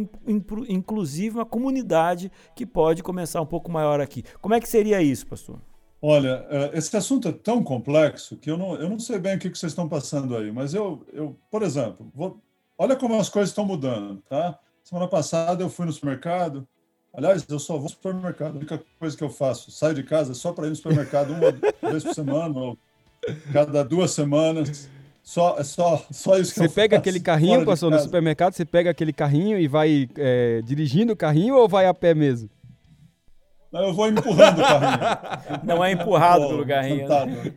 inclusive 0.69 1.37
uma 1.37 1.47
comunidade 1.47 2.33
que 2.57 2.67
pode 2.67 3.01
começar 3.01 3.41
um 3.41 3.47
pouco 3.47 3.71
maior 3.71 4.01
aqui. 4.01 4.25
Como 4.41 4.57
é 4.57 4.59
que 4.59 4.69
seria 4.69 5.01
isso, 5.01 5.25
pastor? 5.25 5.61
Olha, 6.07 6.45
é, 6.51 6.77
esse 6.77 6.95
assunto 6.99 7.29
é 7.29 7.33
tão 7.33 7.65
complexo 7.65 8.37
que 8.37 8.51
eu 8.51 8.59
não, 8.59 8.75
eu 8.75 8.91
não 8.91 8.99
sei 8.99 9.19
bem 9.19 9.37
o 9.37 9.39
que 9.39 9.49
vocês 9.49 9.73
estão 9.73 9.89
passando 9.89 10.37
aí, 10.37 10.53
mas 10.53 10.75
eu, 10.75 11.03
eu 11.11 11.35
por 11.51 11.63
exemplo, 11.63 12.13
vou, 12.15 12.39
olha 12.77 12.95
como 12.95 13.19
as 13.19 13.31
coisas 13.31 13.49
estão 13.49 13.65
mudando, 13.65 14.23
tá? 14.29 14.59
Semana 14.83 15.09
passada 15.09 15.65
eu 15.65 15.71
fui 15.71 15.87
no 15.87 15.93
supermercado, 15.93 16.69
aliás, 17.11 17.47
eu 17.49 17.59
só 17.59 17.77
vou 17.77 17.85
no 17.85 17.89
supermercado, 17.89 18.53
a 18.53 18.59
única 18.59 18.85
coisa 18.99 19.17
que 19.17 19.25
eu 19.25 19.31
faço, 19.31 19.71
saio 19.71 19.95
de 19.95 20.03
casa 20.03 20.35
só 20.35 20.53
para 20.53 20.67
ir 20.67 20.71
no 20.71 20.77
supermercado 20.77 21.31
uma 21.31 21.53
vez 21.91 22.05
por 22.05 22.15
semana, 22.15 22.55
ou 22.55 22.79
cada 23.51 23.83
duas 23.83 24.11
semanas. 24.11 24.91
Só, 25.23 25.57
é 25.59 25.65
só, 25.65 26.05
só 26.11 26.37
isso 26.37 26.53
que 26.53 26.59
você 26.59 26.67
eu 26.67 26.71
pega 26.71 26.99
aquele 26.99 27.19
carrinho, 27.19 27.65
passou 27.65 27.91
no 27.91 27.99
supermercado, 27.99 28.53
você 28.53 28.67
pega 28.67 28.91
aquele 28.91 29.11
carrinho 29.11 29.59
e 29.59 29.67
vai 29.67 30.07
é, 30.19 30.61
dirigindo 30.61 31.15
o 31.15 31.17
carrinho 31.17 31.57
ou 31.57 31.67
vai 31.67 31.87
a 31.87 31.95
pé 31.95 32.13
mesmo? 32.15 32.51
Eu 33.83 33.93
vou 33.93 34.09
empurrando 34.09 34.61
o 34.61 34.63
carrinho. 34.63 35.61
Não 35.65 35.85
é 35.85 35.93
empurrado 35.93 36.49
pelo 36.49 36.67
carrinho. 36.67 37.09
Né? 37.09 37.53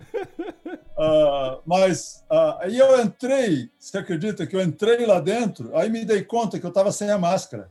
Uh, 0.98 1.62
mas 1.66 2.24
uh, 2.32 2.58
aí 2.60 2.78
eu 2.78 3.00
entrei, 3.02 3.70
você 3.78 4.00
acredita 4.00 4.48
que 4.48 4.56
eu 4.56 4.62
entrei 4.62 5.06
lá 5.06 5.20
dentro? 5.20 5.76
Aí 5.78 5.90
me 5.90 6.04
dei 6.04 6.24
conta 6.24 6.60
que 6.60 6.66
eu 6.66 6.70
estava 6.70 6.92
sem 6.92 7.12
a 7.12 7.18
máscara. 7.18 7.70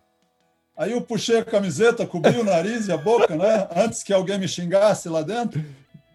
Aí 0.76 0.92
eu 0.92 1.00
puxei 1.00 1.38
a 1.38 1.44
camiseta, 1.44 2.06
cobri 2.06 2.38
o 2.38 2.44
nariz 2.44 2.86
e 2.86 2.92
a 2.92 2.96
boca, 2.96 3.34
né? 3.34 3.66
Antes 3.74 4.02
que 4.02 4.12
alguém 4.12 4.38
me 4.38 4.46
xingasse 4.46 5.08
lá 5.08 5.22
dentro. 5.22 5.64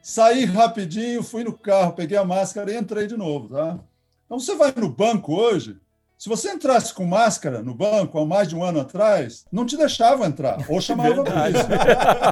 Saí 0.02 0.46
rapidinho, 0.46 1.22
fui 1.22 1.44
no 1.44 1.54
carro, 1.54 1.94
peguei 1.94 2.18
a 2.18 2.24
máscara 2.24 2.72
e 2.72 2.78
entrei 2.78 3.08
de 3.08 3.18
novo, 3.18 3.50
tá? 3.50 3.80
Então 4.26 4.40
você 4.40 4.56
vai 4.56 4.74
no 4.76 4.90
banco 4.90 5.34
hoje, 5.34 5.78
se 6.22 6.30
você 6.30 6.52
entrasse 6.52 6.94
com 6.94 7.04
máscara 7.04 7.64
no 7.64 7.74
banco 7.74 8.20
há 8.20 8.24
mais 8.24 8.48
de 8.48 8.56
um 8.56 8.64
ano 8.64 8.80
atrás, 8.80 9.44
não 9.52 9.66
te 9.66 9.76
deixavam 9.76 10.24
entrar, 10.24 10.64
ou 10.70 10.78
chamavam 10.80 11.24
a 11.24 11.26
polícia. 11.26 11.68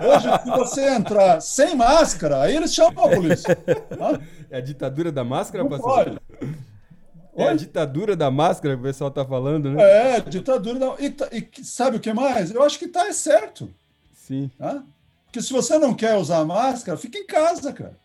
Hoje, 0.08 0.44
se 0.44 0.50
você 0.52 0.90
entrar 0.94 1.42
sem 1.42 1.76
máscara, 1.76 2.44
aí 2.44 2.56
eles 2.56 2.72
chamam 2.72 3.06
a 3.06 3.10
polícia. 3.10 3.56
Tá? 3.56 4.22
É 4.52 4.58
a 4.60 4.62
ditadura 4.62 5.12
da 5.12 5.24
máscara, 5.24 5.64
não 5.64 5.72
pastor? 5.72 6.06
Pode. 6.06 6.20
É 7.36 7.48
a 7.48 7.56
ditadura 7.56 8.16
da 8.16 8.30
máscara 8.30 8.76
que 8.76 8.80
o 8.80 8.84
pessoal 8.84 9.10
está 9.10 9.26
falando, 9.26 9.72
né? 9.72 9.82
É, 9.82 10.22
ditadura 10.22 10.78
da. 10.78 10.96
E, 11.00 11.10
tá, 11.10 11.28
e, 11.32 11.50
sabe 11.64 11.98
o 11.98 12.00
que 12.00 12.14
mais? 12.14 12.52
Eu 12.52 12.62
acho 12.62 12.78
que 12.78 12.86
está 12.86 13.08
é 13.08 13.12
certo. 13.12 13.74
Sim. 14.14 14.52
Tá? 14.56 14.84
Porque 15.26 15.42
se 15.42 15.52
você 15.52 15.80
não 15.80 15.96
quer 15.96 16.16
usar 16.16 16.46
máscara, 16.46 16.96
fica 16.96 17.18
em 17.18 17.26
casa, 17.26 17.74
cara. 17.74 17.98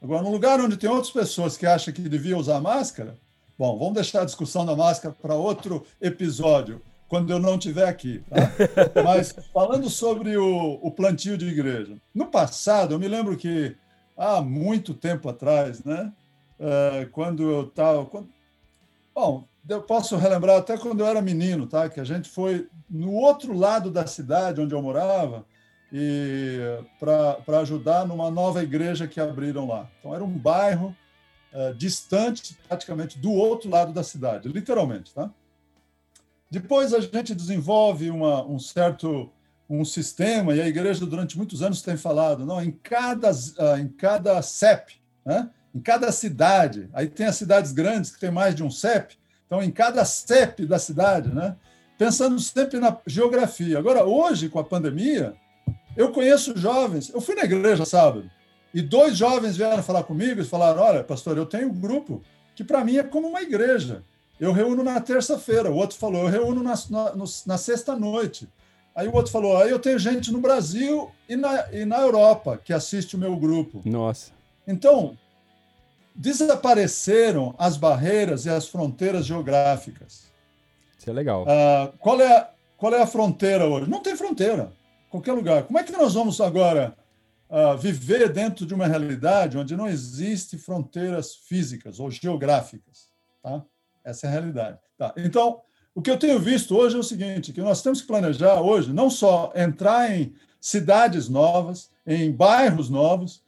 Agora, 0.00 0.22
no 0.22 0.30
lugar 0.30 0.60
onde 0.60 0.76
tem 0.76 0.88
outras 0.88 1.10
pessoas 1.10 1.56
que 1.56 1.66
acham 1.66 1.92
que 1.92 2.02
devia 2.02 2.38
usar 2.38 2.60
máscara, 2.60 3.16
Bom, 3.58 3.76
vamos 3.76 3.94
deixar 3.94 4.22
a 4.22 4.24
discussão 4.24 4.64
da 4.64 4.76
máscara 4.76 5.12
para 5.20 5.34
outro 5.34 5.84
episódio, 6.00 6.80
quando 7.08 7.32
eu 7.32 7.40
não 7.40 7.56
estiver 7.56 7.88
aqui. 7.88 8.22
Tá? 8.30 8.52
Mas 9.02 9.34
falando 9.52 9.90
sobre 9.90 10.36
o, 10.36 10.78
o, 10.80 10.92
plantio 10.92 11.36
de 11.36 11.48
igreja. 11.48 11.96
No 12.14 12.26
passado, 12.26 12.94
eu 12.94 13.00
me 13.00 13.08
lembro 13.08 13.36
que 13.36 13.76
há 14.16 14.40
muito 14.40 14.94
tempo 14.94 15.28
atrás, 15.28 15.82
né? 15.82 16.12
Uh, 16.60 17.10
quando 17.10 17.50
eu 17.50 17.62
estava. 17.62 18.06
Quando... 18.06 18.28
Bom, 19.12 19.44
eu 19.68 19.82
posso 19.82 20.16
relembrar 20.16 20.58
até 20.58 20.78
quando 20.78 21.00
eu 21.00 21.06
era 21.06 21.20
menino, 21.20 21.66
tá? 21.66 21.88
Que 21.88 21.98
a 21.98 22.04
gente 22.04 22.28
foi 22.28 22.68
no 22.88 23.12
outro 23.12 23.52
lado 23.58 23.90
da 23.90 24.06
cidade 24.06 24.60
onde 24.60 24.72
eu 24.72 24.80
morava 24.80 25.44
e 25.92 26.58
para 27.00 27.58
ajudar 27.58 28.06
numa 28.06 28.30
nova 28.30 28.62
igreja 28.62 29.08
que 29.08 29.20
abriram 29.20 29.66
lá. 29.66 29.88
Então 29.98 30.14
era 30.14 30.22
um 30.22 30.30
bairro 30.30 30.94
é, 31.52 31.72
distante, 31.72 32.58
praticamente 32.68 33.18
do 33.18 33.32
outro 33.32 33.70
lado 33.70 33.92
da 33.92 34.02
cidade, 34.02 34.48
literalmente, 34.48 35.14
tá? 35.14 35.30
Depois 36.50 36.94
a 36.94 37.00
gente 37.00 37.34
desenvolve 37.34 38.10
uma, 38.10 38.44
um 38.44 38.58
certo 38.58 39.30
um 39.68 39.84
sistema 39.84 40.54
e 40.54 40.60
a 40.62 40.68
igreja 40.68 41.04
durante 41.04 41.36
muitos 41.36 41.62
anos 41.62 41.82
tem 41.82 41.96
falado, 41.96 42.46
não, 42.46 42.62
em 42.62 42.70
cada 42.70 43.30
uh, 43.30 43.78
em 43.78 43.88
cada 43.88 44.40
CEP, 44.40 44.94
né? 45.24 45.50
Em 45.74 45.80
cada 45.80 46.10
cidade, 46.10 46.88
aí 46.94 47.06
tem 47.06 47.26
as 47.26 47.36
cidades 47.36 47.72
grandes 47.72 48.10
que 48.10 48.18
tem 48.18 48.30
mais 48.30 48.54
de 48.54 48.62
um 48.62 48.70
CEP, 48.70 49.18
então 49.46 49.62
em 49.62 49.70
cada 49.70 50.04
CEP 50.04 50.64
da 50.64 50.78
cidade, 50.78 51.28
né? 51.28 51.54
Pensando 51.98 52.38
sempre 52.40 52.78
na 52.78 52.96
geografia. 53.06 53.78
Agora 53.78 54.04
hoje 54.04 54.48
com 54.48 54.58
a 54.58 54.64
pandemia, 54.64 55.34
eu 55.96 56.12
conheço 56.12 56.56
jovens, 56.56 57.10
eu 57.10 57.20
fui 57.20 57.34
na 57.34 57.44
igreja 57.44 57.84
sábado. 57.84 58.30
E 58.78 58.82
dois 58.82 59.18
jovens 59.18 59.56
vieram 59.56 59.82
falar 59.82 60.04
comigo 60.04 60.40
e 60.40 60.44
falaram: 60.44 60.80
Olha, 60.80 61.02
pastor, 61.02 61.36
eu 61.36 61.44
tenho 61.44 61.68
um 61.68 61.74
grupo 61.74 62.22
que 62.54 62.62
para 62.62 62.84
mim 62.84 62.96
é 62.96 63.02
como 63.02 63.26
uma 63.26 63.42
igreja. 63.42 64.04
Eu 64.38 64.52
reúno 64.52 64.84
na 64.84 65.00
terça-feira. 65.00 65.68
O 65.68 65.74
outro 65.74 65.98
falou: 65.98 66.22
Eu 66.22 66.28
reúno 66.28 66.62
na, 66.62 66.74
na, 66.88 67.12
na 67.44 67.58
sexta-noite. 67.58 68.48
Aí 68.94 69.08
o 69.08 69.14
outro 69.16 69.32
falou: 69.32 69.60
Aí 69.60 69.68
eu 69.68 69.80
tenho 69.80 69.98
gente 69.98 70.30
no 70.30 70.40
Brasil 70.40 71.10
e 71.28 71.34
na, 71.34 71.72
e 71.72 71.84
na 71.84 71.98
Europa 71.98 72.56
que 72.64 72.72
assiste 72.72 73.16
o 73.16 73.18
meu 73.18 73.34
grupo. 73.36 73.82
Nossa. 73.84 74.30
Então, 74.64 75.18
desapareceram 76.14 77.56
as 77.58 77.76
barreiras 77.76 78.46
e 78.46 78.48
as 78.48 78.68
fronteiras 78.68 79.26
geográficas. 79.26 80.30
Isso 80.96 81.10
é 81.10 81.12
legal. 81.12 81.44
Ah, 81.48 81.90
qual, 81.98 82.20
é, 82.20 82.48
qual 82.76 82.94
é 82.94 83.02
a 83.02 83.08
fronteira 83.08 83.66
hoje? 83.66 83.90
Não 83.90 83.98
tem 83.98 84.14
fronteira. 84.14 84.70
Qualquer 85.10 85.32
lugar. 85.32 85.64
Como 85.64 85.80
é 85.80 85.82
que 85.82 85.90
nós 85.90 86.14
vamos 86.14 86.40
agora 86.40 86.96
viver 87.78 88.30
dentro 88.30 88.66
de 88.66 88.74
uma 88.74 88.86
realidade 88.86 89.56
onde 89.56 89.76
não 89.76 89.88
existe 89.88 90.58
fronteiras 90.58 91.34
físicas 91.34 91.98
ou 91.98 92.10
geográficas. 92.10 93.08
Tá? 93.42 93.64
Essa 94.04 94.26
é 94.26 94.28
a 94.28 94.32
realidade. 94.32 94.78
Tá. 94.96 95.14
Então, 95.16 95.60
o 95.94 96.02
que 96.02 96.10
eu 96.10 96.18
tenho 96.18 96.38
visto 96.38 96.76
hoje 96.76 96.96
é 96.96 96.98
o 96.98 97.02
seguinte, 97.02 97.52
que 97.52 97.60
nós 97.60 97.82
temos 97.82 98.00
que 98.00 98.06
planejar 98.06 98.60
hoje 98.60 98.92
não 98.92 99.10
só 99.10 99.52
entrar 99.54 100.10
em 100.10 100.34
cidades 100.60 101.28
novas, 101.28 101.90
em 102.06 102.30
bairros 102.30 102.88
novos, 102.88 103.42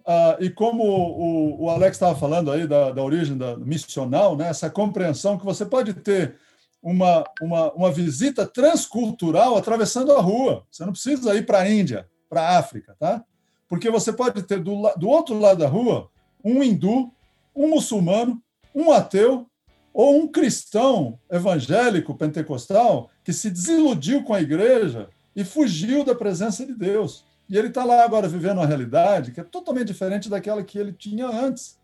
uh, 0.00 0.40
e 0.40 0.50
como 0.50 0.82
o, 0.84 1.64
o 1.64 1.70
Alex 1.70 1.96
estava 1.96 2.18
falando 2.18 2.50
aí 2.50 2.66
da, 2.66 2.90
da 2.90 3.02
origem 3.02 3.36
da, 3.36 3.56
missional, 3.56 4.36
né, 4.36 4.48
essa 4.48 4.70
compreensão 4.70 5.38
que 5.38 5.44
você 5.44 5.64
pode 5.64 5.94
ter 5.94 6.36
uma, 6.82 7.24
uma, 7.40 7.72
uma 7.72 7.92
visita 7.92 8.46
transcultural 8.46 9.56
atravessando 9.56 10.12
a 10.12 10.20
rua. 10.20 10.66
Você 10.70 10.84
não 10.84 10.92
precisa 10.92 11.34
ir 11.34 11.46
para 11.46 11.60
a 11.60 11.70
Índia, 11.70 12.08
para 12.28 12.42
a 12.42 12.58
África, 12.58 12.96
tá? 12.98 13.24
Porque 13.72 13.88
você 13.88 14.12
pode 14.12 14.42
ter 14.42 14.58
do, 14.58 14.82
do 14.98 15.08
outro 15.08 15.38
lado 15.38 15.60
da 15.60 15.66
rua 15.66 16.10
um 16.44 16.62
hindu, 16.62 17.10
um 17.56 17.68
muçulmano, 17.70 18.38
um 18.74 18.92
ateu 18.92 19.46
ou 19.94 20.14
um 20.14 20.28
cristão 20.28 21.18
evangélico 21.30 22.14
pentecostal 22.14 23.08
que 23.24 23.32
se 23.32 23.48
desiludiu 23.48 24.24
com 24.24 24.34
a 24.34 24.42
igreja 24.42 25.08
e 25.34 25.42
fugiu 25.42 26.04
da 26.04 26.14
presença 26.14 26.66
de 26.66 26.74
Deus. 26.74 27.24
E 27.48 27.56
ele 27.56 27.68
está 27.68 27.82
lá 27.82 28.04
agora 28.04 28.28
vivendo 28.28 28.58
uma 28.58 28.66
realidade 28.66 29.32
que 29.32 29.40
é 29.40 29.44
totalmente 29.44 29.86
diferente 29.86 30.28
daquela 30.28 30.62
que 30.62 30.78
ele 30.78 30.92
tinha 30.92 31.26
antes. 31.26 31.78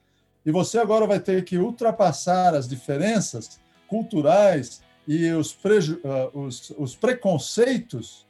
E 0.45 0.53
você 0.53 0.79
agora 0.79 1.07
vai 1.07 1.19
ter 1.19 1.43
que 1.43 1.57
ultrapassar 1.57 2.55
as 2.55 2.69
diferenças 2.69 3.59
culturais 3.87 4.83
e 5.07 5.31
os, 5.31 5.53
uh, 5.55 6.39
os, 6.39 6.71
os 6.77 6.95
preconceitos 6.95 8.27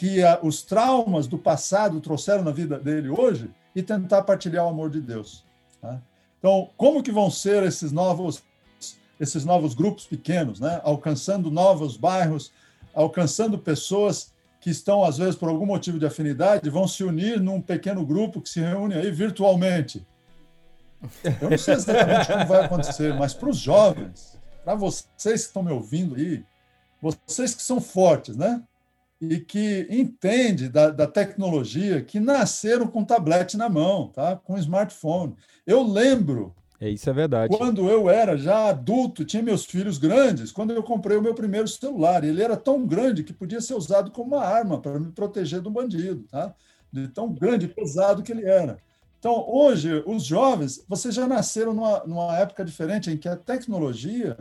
que 0.00 0.24
a, 0.24 0.38
os 0.42 0.62
traumas 0.62 1.26
do 1.26 1.36
passado 1.36 2.00
trouxeram 2.00 2.42
na 2.42 2.50
vida 2.50 2.78
dele 2.78 3.10
hoje 3.10 3.50
e 3.76 3.82
tentar 3.82 4.22
partilhar 4.22 4.64
o 4.64 4.70
amor 4.70 4.88
de 4.88 4.98
Deus. 4.98 5.44
Tá? 5.78 6.00
Então, 6.38 6.70
como 6.74 7.02
que 7.02 7.12
vão 7.12 7.30
ser 7.30 7.62
esses 7.64 7.92
novos 7.92 8.42
esses 9.20 9.44
novos 9.44 9.74
grupos 9.74 10.06
pequenos, 10.06 10.58
né? 10.58 10.80
alcançando 10.82 11.50
novos 11.50 11.98
bairros, 11.98 12.50
alcançando 12.94 13.58
pessoas 13.58 14.32
que 14.58 14.70
estão, 14.70 15.04
às 15.04 15.18
vezes, 15.18 15.36
por 15.36 15.50
algum 15.50 15.66
motivo 15.66 15.98
de 15.98 16.06
afinidade, 16.06 16.70
vão 16.70 16.88
se 16.88 17.04
unir 17.04 17.38
num 17.38 17.60
pequeno 17.60 18.04
grupo 18.06 18.40
que 18.40 18.48
se 18.48 18.60
reúne 18.60 18.94
aí 18.94 19.10
virtualmente. 19.10 20.06
Eu 21.42 21.50
não 21.50 21.58
sei 21.58 21.74
exatamente 21.74 22.32
como 22.32 22.46
vai 22.46 22.64
acontecer, 22.64 23.12
mas 23.12 23.34
para 23.34 23.50
os 23.50 23.58
jovens, 23.58 24.38
para 24.64 24.74
vocês 24.74 25.42
que 25.42 25.48
estão 25.48 25.62
me 25.62 25.70
ouvindo 25.70 26.14
aí, 26.14 26.42
vocês 27.02 27.54
que 27.54 27.62
são 27.62 27.78
fortes, 27.78 28.34
né? 28.34 28.62
E 29.20 29.38
que 29.38 29.86
entende 29.90 30.68
da, 30.68 30.90
da, 30.90 31.06
tecnologia, 31.06 32.00
que 32.00 32.18
nasceram 32.18 32.86
com 32.86 33.04
tablet 33.04 33.56
na 33.56 33.68
mão, 33.68 34.08
tá? 34.08 34.36
com 34.36 34.56
smartphone. 34.56 35.36
Eu 35.66 35.82
lembro. 35.82 36.54
É, 36.80 36.88
isso 36.88 37.10
é 37.10 37.12
verdade. 37.12 37.54
Quando 37.54 37.90
eu 37.90 38.08
era 38.08 38.38
já 38.38 38.70
adulto, 38.70 39.24
tinha 39.24 39.42
meus 39.42 39.66
filhos 39.66 39.98
grandes, 39.98 40.50
quando 40.50 40.72
eu 40.72 40.82
comprei 40.82 41.18
o 41.18 41.22
meu 41.22 41.34
primeiro 41.34 41.68
celular. 41.68 42.24
Ele 42.24 42.42
era 42.42 42.56
tão 42.56 42.86
grande 42.86 43.22
que 43.22 43.34
podia 43.34 43.60
ser 43.60 43.74
usado 43.74 44.10
como 44.10 44.34
uma 44.34 44.44
arma 44.44 44.80
para 44.80 44.98
me 44.98 45.12
proteger 45.12 45.60
do 45.60 45.70
bandido, 45.70 46.24
tá? 46.30 46.54
De 46.90 47.06
tão 47.08 47.30
grande 47.30 47.66
e 47.66 47.68
pesado 47.68 48.22
que 48.22 48.32
ele 48.32 48.46
era. 48.46 48.78
Então, 49.18 49.44
hoje, 49.46 50.02
os 50.06 50.24
jovens, 50.24 50.82
vocês 50.88 51.14
já 51.14 51.28
nasceram 51.28 51.74
numa, 51.74 52.02
numa 52.06 52.38
época 52.38 52.64
diferente 52.64 53.10
em 53.10 53.18
que 53.18 53.28
a 53.28 53.36
tecnologia 53.36 54.38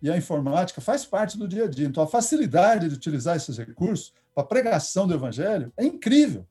e 0.00 0.08
a 0.08 0.16
informática 0.16 0.80
faz 0.80 1.04
parte 1.04 1.36
do 1.36 1.48
dia 1.48 1.64
a 1.64 1.68
dia. 1.68 1.88
Então, 1.88 2.00
a 2.00 2.06
facilidade 2.06 2.88
de 2.88 2.94
utilizar 2.94 3.36
esses 3.36 3.58
recursos 3.58 4.12
para 4.34 4.44
a 4.44 4.46
pregação 4.46 5.06
do 5.06 5.14
evangelho 5.14 5.72
é 5.76 5.84
incrível. 5.84 6.46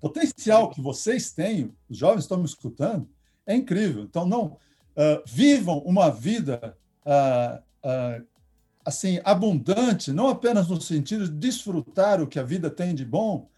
O 0.00 0.08
potencial 0.08 0.70
que 0.70 0.80
vocês 0.80 1.32
têm, 1.32 1.74
os 1.88 1.96
jovens 1.96 2.22
estão 2.22 2.38
me 2.38 2.44
escutando, 2.44 3.08
é 3.46 3.54
incrível. 3.54 4.02
Então, 4.02 4.26
não 4.26 4.46
uh, 4.46 5.22
vivam 5.26 5.78
uma 5.78 6.10
vida 6.10 6.76
uh, 7.04 7.62
uh, 7.86 8.26
assim 8.84 9.20
abundante, 9.24 10.12
não 10.12 10.28
apenas 10.28 10.68
no 10.68 10.80
sentido 10.80 11.24
de 11.24 11.36
desfrutar 11.36 12.20
o 12.20 12.26
que 12.26 12.38
a 12.38 12.42
vida 12.42 12.70
tem 12.70 12.94
de 12.94 13.04
bom, 13.04 13.48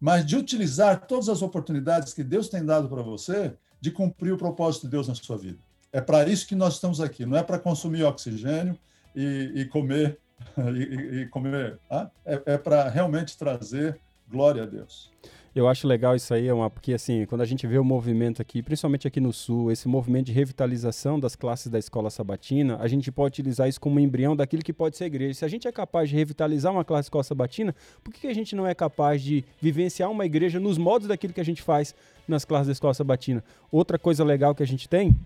mas 0.00 0.24
de 0.24 0.36
utilizar 0.36 1.06
todas 1.06 1.28
as 1.28 1.42
oportunidades 1.42 2.14
que 2.14 2.22
Deus 2.22 2.48
tem 2.48 2.64
dado 2.64 2.88
para 2.88 3.02
você 3.02 3.54
de 3.80 3.90
cumprir 3.90 4.32
o 4.32 4.38
propósito 4.38 4.82
de 4.82 4.92
Deus 4.92 5.08
na 5.08 5.14
sua 5.14 5.36
vida. 5.36 5.58
É 5.92 6.00
para 6.00 6.26
isso 6.28 6.46
que 6.46 6.54
nós 6.54 6.74
estamos 6.74 7.00
aqui, 7.00 7.26
não 7.26 7.36
é 7.36 7.42
para 7.42 7.58
consumir 7.58 8.04
oxigênio 8.04 8.78
e, 9.14 9.52
e 9.54 9.64
comer 9.66 10.18
e, 10.74 11.20
e 11.20 11.26
comer. 11.26 11.78
Ah? 11.90 12.10
É, 12.24 12.42
é 12.46 12.58
para 12.58 12.88
realmente 12.88 13.36
trazer 13.36 13.98
Glória 14.30 14.64
a 14.64 14.66
Deus. 14.66 15.10
Eu 15.54 15.66
acho 15.66 15.88
legal 15.88 16.14
isso 16.14 16.32
aí, 16.32 16.52
uma, 16.52 16.68
porque 16.68 16.92
assim, 16.92 17.24
quando 17.24 17.40
a 17.40 17.44
gente 17.44 17.66
vê 17.66 17.78
o 17.78 17.84
movimento 17.84 18.40
aqui, 18.40 18.62
principalmente 18.62 19.08
aqui 19.08 19.18
no 19.18 19.32
Sul, 19.32 19.72
esse 19.72 19.88
movimento 19.88 20.26
de 20.26 20.32
revitalização 20.32 21.18
das 21.18 21.34
classes 21.34 21.68
da 21.68 21.78
escola 21.78 22.10
sabatina, 22.10 22.76
a 22.78 22.86
gente 22.86 23.10
pode 23.10 23.32
utilizar 23.32 23.68
isso 23.68 23.80
como 23.80 23.96
um 23.96 23.98
embrião 23.98 24.36
daquilo 24.36 24.62
que 24.62 24.72
pode 24.72 24.96
ser 24.96 25.06
igreja. 25.06 25.34
Se 25.34 25.44
a 25.44 25.48
gente 25.48 25.66
é 25.66 25.72
capaz 25.72 26.10
de 26.10 26.14
revitalizar 26.14 26.72
uma 26.72 26.84
classe 26.84 27.06
escola 27.06 27.24
sabatina, 27.24 27.74
por 28.04 28.12
que 28.12 28.26
a 28.26 28.34
gente 28.34 28.54
não 28.54 28.66
é 28.66 28.74
capaz 28.74 29.22
de 29.22 29.44
vivenciar 29.60 30.10
uma 30.10 30.26
igreja 30.26 30.60
nos 30.60 30.76
modos 30.76 31.08
daquilo 31.08 31.32
que 31.32 31.40
a 31.40 31.44
gente 31.44 31.62
faz 31.62 31.94
nas 32.28 32.44
classes 32.44 32.66
da 32.66 32.72
escola 32.72 32.94
sabatina? 32.94 33.42
Outra 33.72 33.98
coisa 33.98 34.22
legal 34.22 34.54
que 34.54 34.62
a 34.62 34.66
gente 34.66 34.88
tem, 34.88 35.16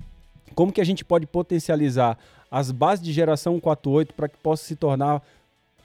como 0.52 0.72
que 0.72 0.80
a 0.80 0.84
gente 0.84 1.04
pode 1.04 1.26
potencializar 1.26 2.18
as 2.50 2.70
bases 2.70 3.04
de 3.04 3.12
geração 3.12 3.54
148 3.54 4.14
para 4.14 4.28
que 4.28 4.36
possa 4.36 4.64
se 4.64 4.76
tornar 4.76 5.22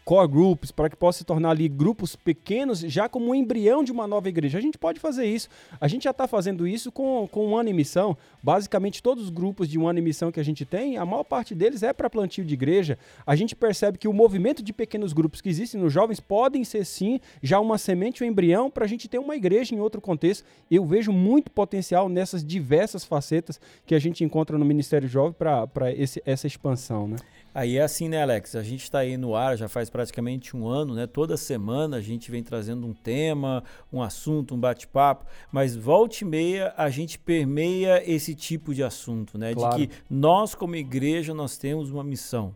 core 0.07 0.31
groups, 0.31 0.71
para 0.71 0.89
que 0.89 0.95
possa 0.95 1.17
se 1.17 1.25
tornar 1.25 1.49
ali 1.49 1.67
grupos 1.67 2.15
pequenos, 2.15 2.79
já 2.79 3.09
como 3.09 3.31
um 3.31 3.35
embrião 3.35 3.83
de 3.83 3.91
uma 3.91 4.07
nova 4.07 4.29
igreja. 4.29 4.57
A 4.57 4.61
gente 4.61 4.77
pode 4.77 5.01
fazer 5.01 5.25
isso. 5.25 5.49
A 5.81 5.87
gente 5.89 6.05
já 6.05 6.11
está 6.11 6.25
fazendo 6.25 6.65
isso 6.65 6.93
com, 6.93 7.27
com 7.29 7.47
um 7.47 7.57
ano 7.57 7.67
em 7.67 7.73
missão. 7.73 8.15
Basicamente, 8.41 9.03
todos 9.03 9.25
os 9.25 9.29
grupos 9.29 9.67
de 9.67 9.77
um 9.77 9.85
ano 9.85 9.99
em 9.99 10.01
missão 10.01 10.31
que 10.31 10.39
a 10.39 10.43
gente 10.43 10.63
tem, 10.63 10.95
a 10.95 11.05
maior 11.05 11.25
parte 11.25 11.53
deles 11.53 11.83
é 11.83 11.91
para 11.91 12.09
plantio 12.09 12.45
de 12.45 12.53
igreja. 12.53 12.97
A 13.25 13.35
gente 13.35 13.53
percebe 13.53 13.97
que 13.97 14.07
o 14.07 14.13
movimento 14.13 14.63
de 14.63 14.71
pequenos 14.71 15.11
grupos 15.11 15.41
que 15.41 15.49
existem 15.49 15.81
nos 15.81 15.91
jovens 15.91 16.21
podem 16.21 16.63
ser, 16.63 16.85
sim, 16.85 17.19
já 17.43 17.59
uma 17.59 17.77
semente, 17.77 18.23
um 18.23 18.27
embrião, 18.27 18.71
para 18.71 18.85
a 18.85 18.87
gente 18.87 19.09
ter 19.09 19.19
uma 19.19 19.35
igreja 19.35 19.75
em 19.75 19.81
outro 19.81 19.99
contexto. 19.99 20.45
Eu 20.71 20.85
vejo 20.85 21.11
muito 21.11 21.51
potencial 21.51 22.07
nessas 22.07 22.45
diversas 22.45 23.03
facetas 23.03 23.59
que 23.85 23.93
a 23.93 23.99
gente 23.99 24.23
encontra 24.23 24.57
no 24.57 24.63
Ministério 24.63 25.09
Jovem 25.09 25.33
para 25.33 25.67
essa 26.25 26.47
expansão, 26.47 27.09
né? 27.09 27.17
Aí 27.57 27.77
é 27.77 27.81
assim, 27.81 28.07
né, 28.07 28.21
Alex? 28.21 28.55
A 28.55 28.61
gente 28.61 28.83
está 28.83 28.99
aí 28.99 29.17
no 29.17 29.35
ar 29.35 29.57
já 29.57 29.67
faz 29.67 29.89
praticamente 29.89 30.55
um 30.55 30.67
ano, 30.67 30.93
né? 30.93 31.07
Toda 31.07 31.35
semana 31.35 31.97
a 31.97 32.01
gente 32.01 32.29
vem 32.29 32.43
trazendo 32.43 32.85
um 32.85 32.93
tema, 32.93 33.63
um 33.91 33.99
assunto, 33.99 34.53
um 34.53 34.59
bate-papo, 34.59 35.25
mas 35.51 35.75
volta 35.75 36.17
e 36.21 36.23
meia 36.23 36.71
a 36.77 36.87
gente 36.91 37.17
permeia 37.17 38.03
esse 38.05 38.35
tipo 38.35 38.75
de 38.75 38.83
assunto, 38.83 39.39
né? 39.39 39.55
Claro. 39.55 39.75
De 39.75 39.87
que 39.87 39.93
nós, 40.07 40.53
como 40.53 40.75
igreja, 40.75 41.33
nós 41.33 41.57
temos 41.57 41.89
uma 41.89 42.03
missão. 42.03 42.55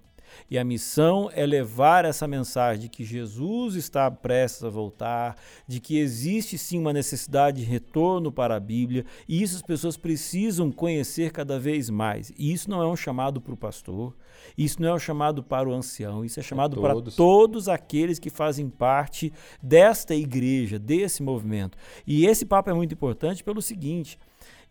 E 0.49 0.57
a 0.57 0.63
missão 0.63 1.29
é 1.33 1.45
levar 1.45 2.05
essa 2.05 2.27
mensagem 2.27 2.83
de 2.83 2.89
que 2.89 3.03
Jesus 3.03 3.75
está 3.75 4.09
prestes 4.11 4.63
a 4.63 4.69
voltar, 4.69 5.35
de 5.67 5.79
que 5.79 5.97
existe 5.97 6.57
sim 6.57 6.77
uma 6.77 6.93
necessidade 6.93 7.61
de 7.61 7.69
retorno 7.69 8.31
para 8.31 8.55
a 8.55 8.59
Bíblia, 8.59 9.05
e 9.27 9.41
isso 9.41 9.55
as 9.55 9.61
pessoas 9.61 9.97
precisam 9.97 10.71
conhecer 10.71 11.31
cada 11.31 11.59
vez 11.59 11.89
mais. 11.89 12.31
E 12.37 12.51
isso 12.51 12.69
não 12.69 12.81
é 12.81 12.87
um 12.87 12.95
chamado 12.95 13.39
para 13.39 13.53
o 13.53 13.57
pastor, 13.57 14.15
isso 14.57 14.81
não 14.81 14.89
é 14.89 14.93
um 14.93 14.99
chamado 14.99 15.43
para 15.43 15.69
o 15.69 15.73
ancião, 15.73 16.25
isso 16.25 16.39
é 16.39 16.43
chamado 16.43 16.77
é 16.77 16.81
para 16.81 17.11
todos 17.11 17.67
aqueles 17.67 18.19
que 18.19 18.29
fazem 18.29 18.69
parte 18.69 19.31
desta 19.61 20.15
igreja, 20.15 20.77
desse 20.77 21.23
movimento. 21.23 21.77
E 22.05 22.25
esse 22.25 22.45
papo 22.45 22.69
é 22.69 22.73
muito 22.73 22.93
importante 22.93 23.43
pelo 23.43 23.61
seguinte: 23.61 24.17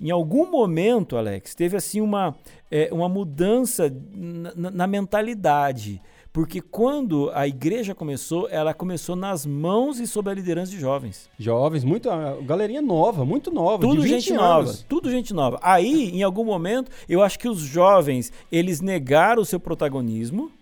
em 0.01 0.11
algum 0.11 0.51
momento, 0.51 1.17
Alex, 1.17 1.55
teve 1.55 1.77
assim 1.77 2.01
uma, 2.01 2.35
é, 2.71 2.89
uma 2.91 3.09
mudança 3.09 3.95
na, 4.15 4.71
na 4.71 4.87
mentalidade. 4.87 6.01
Porque 6.33 6.61
quando 6.61 7.29
a 7.35 7.47
igreja 7.47 7.93
começou, 7.93 8.49
ela 8.49 8.73
começou 8.73 9.17
nas 9.17 9.45
mãos 9.45 9.99
e 9.99 10.07
sob 10.07 10.31
a 10.31 10.35
liderança 10.35 10.71
de 10.71 10.79
jovens. 10.79 11.29
Jovens, 11.37 11.83
muito, 11.83 12.09
galerinha 12.45 12.81
nova, 12.81 13.25
muito 13.25 13.51
nova. 13.51 13.83
Tudo 13.83 14.07
gente 14.07 14.33
anos. 14.33 14.43
nova, 14.43 14.79
tudo 14.89 15.11
gente 15.11 15.35
nova. 15.35 15.59
Aí, 15.61 16.11
em 16.11 16.23
algum 16.23 16.45
momento, 16.45 16.91
eu 17.09 17.21
acho 17.21 17.37
que 17.37 17.49
os 17.49 17.59
jovens, 17.59 18.33
eles 18.51 18.81
negaram 18.81 19.43
o 19.43 19.45
seu 19.45 19.59
protagonismo, 19.59 20.53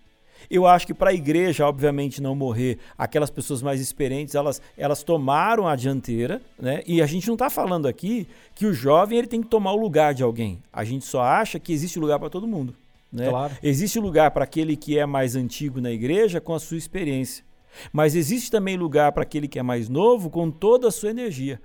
eu 0.49 0.65
acho 0.67 0.85
que 0.85 0.93
para 0.93 1.09
a 1.09 1.13
igreja, 1.13 1.65
obviamente, 1.65 2.21
não 2.21 2.35
morrer, 2.35 2.77
aquelas 2.97 3.29
pessoas 3.29 3.61
mais 3.61 3.81
experientes, 3.81 4.35
elas, 4.35 4.61
elas 4.77 5.03
tomaram 5.03 5.67
a 5.67 5.75
dianteira, 5.75 6.41
né? 6.59 6.81
E 6.85 7.01
a 7.01 7.05
gente 7.05 7.27
não 7.27 7.35
está 7.35 7.49
falando 7.49 7.87
aqui 7.87 8.27
que 8.53 8.65
o 8.65 8.73
jovem 8.73 9.17
ele 9.17 9.27
tem 9.27 9.41
que 9.41 9.47
tomar 9.47 9.71
o 9.71 9.77
lugar 9.77 10.13
de 10.13 10.23
alguém. 10.23 10.61
A 10.71 10.83
gente 10.83 11.05
só 11.05 11.21
acha 11.21 11.59
que 11.59 11.73
existe 11.73 11.99
lugar 11.99 12.19
para 12.19 12.29
todo 12.29 12.47
mundo. 12.47 12.75
Né? 13.11 13.29
Claro. 13.29 13.53
Existe 13.63 13.99
lugar 13.99 14.31
para 14.31 14.43
aquele 14.43 14.75
que 14.75 14.97
é 14.97 15.05
mais 15.05 15.35
antigo 15.35 15.81
na 15.81 15.91
igreja 15.91 16.39
com 16.39 16.53
a 16.53 16.59
sua 16.59 16.77
experiência. 16.77 17.43
Mas 17.91 18.15
existe 18.15 18.51
também 18.51 18.77
lugar 18.77 19.11
para 19.11 19.23
aquele 19.23 19.47
que 19.47 19.59
é 19.59 19.63
mais 19.63 19.89
novo 19.89 20.29
com 20.29 20.49
toda 20.51 20.87
a 20.87 20.91
sua 20.91 21.09
energia. 21.09 21.59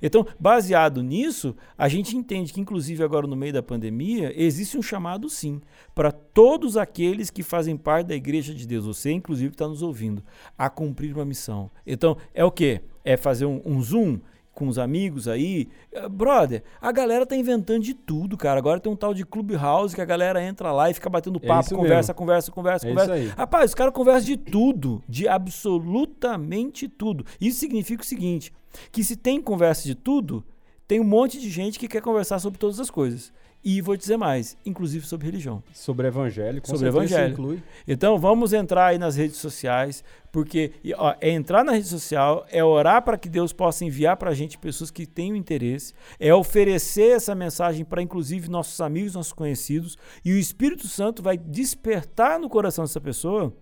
Então, 0.00 0.26
baseado 0.38 1.02
nisso, 1.02 1.54
a 1.76 1.88
gente 1.88 2.16
entende 2.16 2.52
que, 2.52 2.60
inclusive 2.60 3.02
agora 3.02 3.26
no 3.26 3.36
meio 3.36 3.52
da 3.52 3.62
pandemia, 3.62 4.32
existe 4.40 4.78
um 4.78 4.82
chamado 4.82 5.28
sim 5.28 5.60
para 5.94 6.12
todos 6.12 6.76
aqueles 6.76 7.30
que 7.30 7.42
fazem 7.42 7.76
parte 7.76 8.08
da 8.08 8.14
Igreja 8.14 8.54
de 8.54 8.66
Deus, 8.66 8.86
você 8.86 9.10
inclusive 9.10 9.52
está 9.52 9.68
nos 9.68 9.82
ouvindo, 9.82 10.22
a 10.56 10.70
cumprir 10.70 11.14
uma 11.14 11.24
missão. 11.24 11.70
Então, 11.86 12.16
é 12.32 12.44
o 12.44 12.50
que? 12.50 12.80
É 13.04 13.16
fazer 13.16 13.46
um, 13.46 13.60
um 13.64 13.82
zoom 13.82 14.20
com 14.52 14.68
os 14.68 14.78
amigos 14.78 15.26
aí. 15.28 15.68
Eh, 15.92 16.08
brother, 16.08 16.62
a 16.80 16.92
galera 16.92 17.24
tá 17.26 17.34
inventando 17.36 17.82
de 17.82 17.94
tudo, 17.94 18.36
cara. 18.36 18.58
Agora 18.58 18.78
tem 18.78 18.92
um 18.92 18.96
tal 18.96 19.14
de 19.14 19.24
Clubhouse 19.24 19.94
que 19.94 20.00
a 20.00 20.04
galera 20.04 20.42
entra 20.42 20.72
lá 20.72 20.90
e 20.90 20.94
fica 20.94 21.08
batendo 21.08 21.40
é 21.42 21.46
papo, 21.46 21.74
é 21.74 21.76
conversa, 21.76 22.14
conversa, 22.14 22.50
conversa, 22.52 22.86
é 22.86 22.90
conversa, 22.90 23.34
Rapaz, 23.36 23.70
os 23.70 23.74
caras 23.74 23.94
conversam 23.94 24.24
de 24.24 24.36
tudo, 24.36 25.02
de 25.08 25.26
absolutamente 25.26 26.88
tudo. 26.88 27.24
Isso 27.40 27.58
significa 27.58 28.02
o 28.02 28.06
seguinte: 28.06 28.52
que 28.90 29.02
se 29.02 29.16
tem 29.16 29.40
conversa 29.40 29.84
de 29.84 29.94
tudo, 29.94 30.44
tem 30.86 31.00
um 31.00 31.04
monte 31.04 31.40
de 31.40 31.48
gente 31.48 31.78
que 31.78 31.88
quer 31.88 32.02
conversar 32.02 32.38
sobre 32.38 32.58
todas 32.58 32.78
as 32.78 32.90
coisas. 32.90 33.32
E 33.64 33.80
vou 33.80 33.96
dizer 33.96 34.16
mais, 34.16 34.56
inclusive 34.66 35.06
sobre 35.06 35.26
religião. 35.26 35.62
Sobre 35.72 36.08
evangelho, 36.08 36.60
com 36.60 36.66
sobre 36.66 36.88
evangelho. 36.88 37.32
Inclui. 37.32 37.62
Então 37.86 38.18
vamos 38.18 38.52
entrar 38.52 38.86
aí 38.86 38.98
nas 38.98 39.14
redes 39.14 39.36
sociais, 39.36 40.02
porque 40.32 40.72
ó, 40.96 41.14
é 41.20 41.30
entrar 41.30 41.64
na 41.64 41.70
rede 41.70 41.86
social, 41.86 42.44
é 42.50 42.64
orar 42.64 43.02
para 43.02 43.16
que 43.16 43.28
Deus 43.28 43.52
possa 43.52 43.84
enviar 43.84 44.16
para 44.16 44.30
a 44.30 44.34
gente 44.34 44.58
pessoas 44.58 44.90
que 44.90 45.06
tenham 45.06 45.36
interesse, 45.36 45.94
é 46.18 46.34
oferecer 46.34 47.14
essa 47.14 47.36
mensagem 47.36 47.84
para 47.84 48.02
inclusive 48.02 48.48
nossos 48.48 48.80
amigos, 48.80 49.14
nossos 49.14 49.32
conhecidos, 49.32 49.96
e 50.24 50.32
o 50.32 50.38
Espírito 50.38 50.88
Santo 50.88 51.22
vai 51.22 51.38
despertar 51.38 52.40
no 52.40 52.48
coração 52.48 52.82
dessa 52.84 53.00
pessoa 53.00 53.52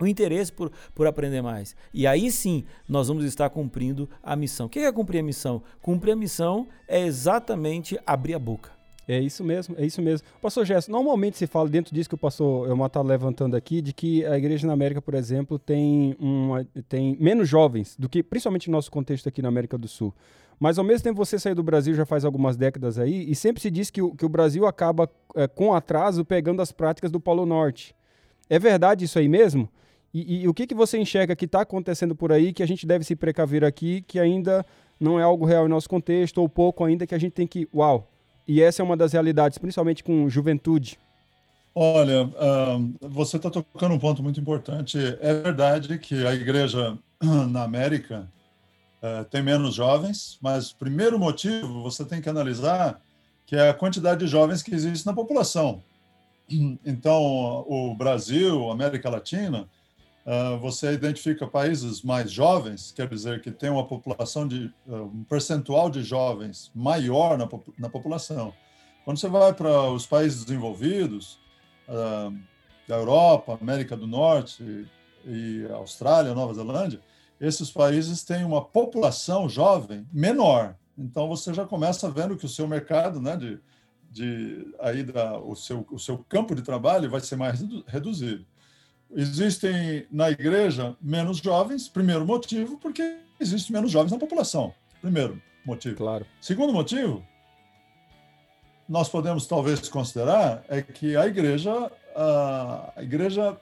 o 0.00 0.06
interesse 0.06 0.52
por, 0.52 0.70
por 0.92 1.06
aprender 1.06 1.40
mais. 1.40 1.74
E 1.94 2.06
aí 2.06 2.30
sim, 2.32 2.64
nós 2.88 3.08
vamos 3.08 3.24
estar 3.24 3.48
cumprindo 3.50 4.08
a 4.22 4.34
missão. 4.34 4.66
O 4.66 4.68
que 4.68 4.80
é 4.80 4.92
cumprir 4.92 5.20
a 5.20 5.22
missão? 5.22 5.62
Cumprir 5.80 6.12
a 6.12 6.16
missão 6.16 6.66
é 6.88 7.06
exatamente 7.06 7.98
abrir 8.04 8.34
a 8.34 8.38
boca. 8.38 8.75
É 9.08 9.20
isso 9.20 9.44
mesmo, 9.44 9.76
é 9.78 9.86
isso 9.86 10.02
mesmo. 10.02 10.26
Pastor 10.42 10.64
Gerson, 10.64 10.90
normalmente 10.90 11.36
se 11.36 11.46
fala 11.46 11.68
dentro 11.68 11.94
disso 11.94 12.08
que 12.08 12.16
o 12.16 12.18
pastor 12.18 12.68
Elmar 12.68 12.88
está 12.88 13.00
levantando 13.00 13.54
aqui, 13.54 13.80
de 13.80 13.92
que 13.92 14.24
a 14.26 14.36
igreja 14.36 14.66
na 14.66 14.72
América, 14.72 15.00
por 15.00 15.14
exemplo, 15.14 15.60
tem, 15.60 16.16
uma, 16.18 16.66
tem 16.88 17.16
menos 17.20 17.48
jovens 17.48 17.96
do 17.96 18.08
que, 18.08 18.20
principalmente 18.20 18.68
no 18.68 18.72
nosso 18.72 18.90
contexto 18.90 19.28
aqui 19.28 19.40
na 19.40 19.48
América 19.48 19.78
do 19.78 19.86
Sul. 19.86 20.12
Mas 20.58 20.76
ao 20.76 20.84
mesmo 20.84 21.04
tempo 21.04 21.16
você 21.16 21.38
saiu 21.38 21.54
do 21.54 21.62
Brasil 21.62 21.94
já 21.94 22.04
faz 22.04 22.24
algumas 22.24 22.56
décadas 22.56 22.98
aí, 22.98 23.30
e 23.30 23.34
sempre 23.36 23.62
se 23.62 23.70
diz 23.70 23.90
que 23.90 24.02
o, 24.02 24.12
que 24.12 24.26
o 24.26 24.28
Brasil 24.28 24.66
acaba 24.66 25.08
é, 25.36 25.46
com 25.46 25.72
atraso 25.72 26.24
pegando 26.24 26.60
as 26.60 26.72
práticas 26.72 27.10
do 27.10 27.20
Polo 27.20 27.46
Norte. 27.46 27.94
É 28.50 28.58
verdade 28.58 29.04
isso 29.04 29.20
aí 29.20 29.28
mesmo? 29.28 29.68
E, 30.12 30.42
e, 30.42 30.48
o 30.48 30.54
que, 30.54 30.66
que 30.66 30.74
você 30.74 30.98
enxerga 30.98 31.36
que 31.36 31.44
está 31.44 31.60
acontecendo 31.60 32.16
por 32.16 32.32
aí 32.32 32.52
que 32.52 32.62
a 32.62 32.66
gente 32.66 32.86
deve 32.86 33.04
se 33.04 33.14
precaver 33.14 33.62
aqui, 33.62 34.02
que 34.02 34.18
ainda 34.18 34.64
não 34.98 35.20
é 35.20 35.22
algo 35.22 35.44
real 35.44 35.66
em 35.66 35.68
nosso 35.68 35.88
contexto, 35.88 36.38
ou 36.38 36.48
pouco 36.48 36.84
ainda 36.84 37.06
que 37.06 37.14
a 37.14 37.18
gente 37.18 37.32
tem 37.32 37.46
que. 37.46 37.68
Uau! 37.74 38.08
E 38.46 38.62
essa 38.62 38.82
é 38.82 38.84
uma 38.84 38.96
das 38.96 39.12
realidades, 39.12 39.58
principalmente 39.58 40.04
com 40.04 40.28
juventude. 40.28 40.98
Olha, 41.74 42.24
uh, 42.24 42.94
você 43.00 43.36
está 43.36 43.50
tocando 43.50 43.94
um 43.94 43.98
ponto 43.98 44.22
muito 44.22 44.40
importante. 44.40 44.98
É 45.20 45.34
verdade 45.34 45.98
que 45.98 46.26
a 46.26 46.34
igreja 46.34 46.96
na 47.50 47.64
América 47.64 48.30
uh, 49.02 49.24
tem 49.26 49.42
menos 49.42 49.74
jovens, 49.74 50.38
mas 50.40 50.72
primeiro 50.72 51.18
motivo 51.18 51.82
você 51.82 52.04
tem 52.04 52.22
que 52.22 52.28
analisar 52.28 53.00
que 53.44 53.54
é 53.54 53.68
a 53.68 53.74
quantidade 53.74 54.20
de 54.20 54.26
jovens 54.26 54.62
que 54.62 54.74
existe 54.74 55.06
na 55.06 55.12
população. 55.12 55.82
Então, 56.86 57.64
o 57.68 57.92
Brasil, 57.96 58.70
América 58.70 59.10
Latina, 59.10 59.68
você 60.60 60.92
identifica 60.92 61.46
países 61.46 62.02
mais 62.02 62.32
jovens, 62.32 62.90
quer 62.90 63.08
dizer 63.08 63.40
que 63.40 63.50
tem 63.52 63.70
uma 63.70 63.86
população 63.86 64.46
de 64.46 64.72
uh, 64.86 65.04
um 65.04 65.22
percentual 65.22 65.88
de 65.88 66.02
jovens 66.02 66.70
maior 66.74 67.38
na, 67.38 67.48
na 67.78 67.88
população. 67.88 68.52
Quando 69.04 69.18
você 69.18 69.28
vai 69.28 69.54
para 69.54 69.88
os 69.90 70.04
países 70.04 70.44
desenvolvidos, 70.44 71.38
uh, 71.88 72.36
da 72.88 72.96
Europa, 72.96 73.58
América 73.60 73.96
do 73.96 74.06
Norte 74.06 74.88
e 75.24 75.66
Austrália, 75.70 76.34
Nova 76.34 76.54
Zelândia, 76.54 77.00
esses 77.40 77.70
países 77.70 78.22
têm 78.22 78.44
uma 78.44 78.64
população 78.64 79.48
jovem 79.48 80.06
menor. 80.12 80.76
Então 80.96 81.28
você 81.28 81.52
já 81.52 81.64
começa 81.64 82.10
vendo 82.10 82.36
que 82.36 82.46
o 82.46 82.48
seu 82.48 82.66
mercado, 82.66 83.20
né, 83.20 83.36
de, 83.36 83.60
de 84.10 84.74
aí 84.80 85.02
da, 85.02 85.38
o 85.38 85.54
seu 85.54 85.86
o 85.90 85.98
seu 85.98 86.18
campo 86.28 86.54
de 86.54 86.62
trabalho 86.62 87.10
vai 87.10 87.20
ser 87.20 87.36
mais 87.36 87.60
reduzido. 87.86 88.46
Existem 89.14 90.06
na 90.10 90.30
igreja 90.30 90.96
menos 91.00 91.38
jovens, 91.38 91.88
primeiro 91.88 92.26
motivo, 92.26 92.78
porque 92.78 93.18
existem 93.38 93.72
menos 93.72 93.90
jovens 93.90 94.12
na 94.12 94.18
população. 94.18 94.74
Primeiro 95.00 95.40
motivo. 95.64 95.96
Claro. 95.96 96.26
Segundo 96.40 96.72
motivo, 96.72 97.24
nós 98.88 99.08
podemos 99.08 99.46
talvez 99.46 99.88
considerar 99.88 100.64
é 100.68 100.80
que 100.82 101.16
a 101.16 101.26
igreja, 101.26 101.90
a 102.14 103.02
igreja 103.02 103.56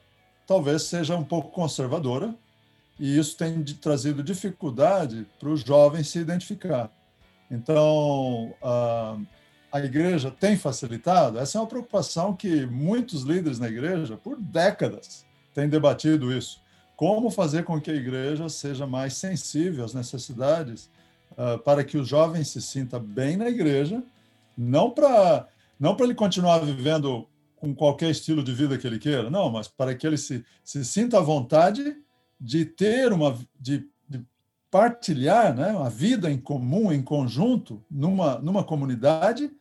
talvez 0.45 0.83
seja 0.83 1.15
um 1.15 1.23
pouco 1.23 1.51
conservadora 1.51 2.33
e 2.99 3.17
isso 3.17 3.37
tem 3.37 3.61
trazido 3.63 4.23
dificuldade 4.23 5.25
para 5.39 5.49
os 5.49 5.61
jovens 5.61 6.09
se 6.09 6.19
identificar. 6.19 6.89
Então, 7.49 8.53
a, 8.61 9.17
a 9.71 9.79
igreja 9.79 10.31
tem 10.31 10.55
facilitado? 10.55 11.37
Essa 11.37 11.57
é 11.57 11.61
uma 11.61 11.67
preocupação 11.67 12.35
que 12.35 12.65
muitos 12.65 13.23
líderes 13.23 13.59
na 13.59 13.67
igreja, 13.67 14.17
por 14.17 14.39
décadas, 14.39 15.24
têm 15.55 15.69
debatido 15.69 16.31
isso. 16.31 16.61
Como 16.97 17.31
fazer 17.31 17.63
com 17.63 17.79
que 17.79 17.89
a 17.89 17.95
igreja 17.95 18.47
seja 18.49 18.85
mais 18.85 19.13
sensível 19.13 19.83
às 19.83 19.93
necessidades 19.93 20.89
uh, 21.31 21.57
para 21.59 21.83
que 21.83 21.97
o 21.97 22.03
jovem 22.03 22.43
se 22.43 22.61
sinta 22.61 22.99
bem 22.99 23.37
na 23.37 23.49
igreja, 23.49 24.03
não 24.57 24.91
para 24.91 25.47
não 25.79 25.97
ele 25.99 26.13
continuar 26.13 26.59
vivendo 26.59 27.27
com 27.57 27.73
qualquer 27.73 28.09
estilo 28.09 28.43
de 28.43 28.53
vida 28.53 28.77
que 28.77 28.85
ele 28.85 28.99
queira, 28.99 29.29
não, 29.29 29.49
mas 29.49 29.67
para 29.67 29.95
que 29.95 30.05
ele 30.05 30.17
se, 30.17 30.45
se 30.63 30.85
sinta 30.85 31.17
à 31.17 31.21
vontade 31.21 31.97
de 32.39 32.63
ter 32.65 33.11
uma 33.11 33.37
de, 33.59 33.85
de 34.07 34.21
partilhar, 34.69 35.53
né, 35.53 35.71
uma 35.71 35.89
vida 35.89 36.31
em 36.31 36.37
comum, 36.37 36.93
em 36.93 37.01
conjunto, 37.01 37.83
numa 37.89 38.39
numa 38.39 38.63
comunidade 38.63 39.51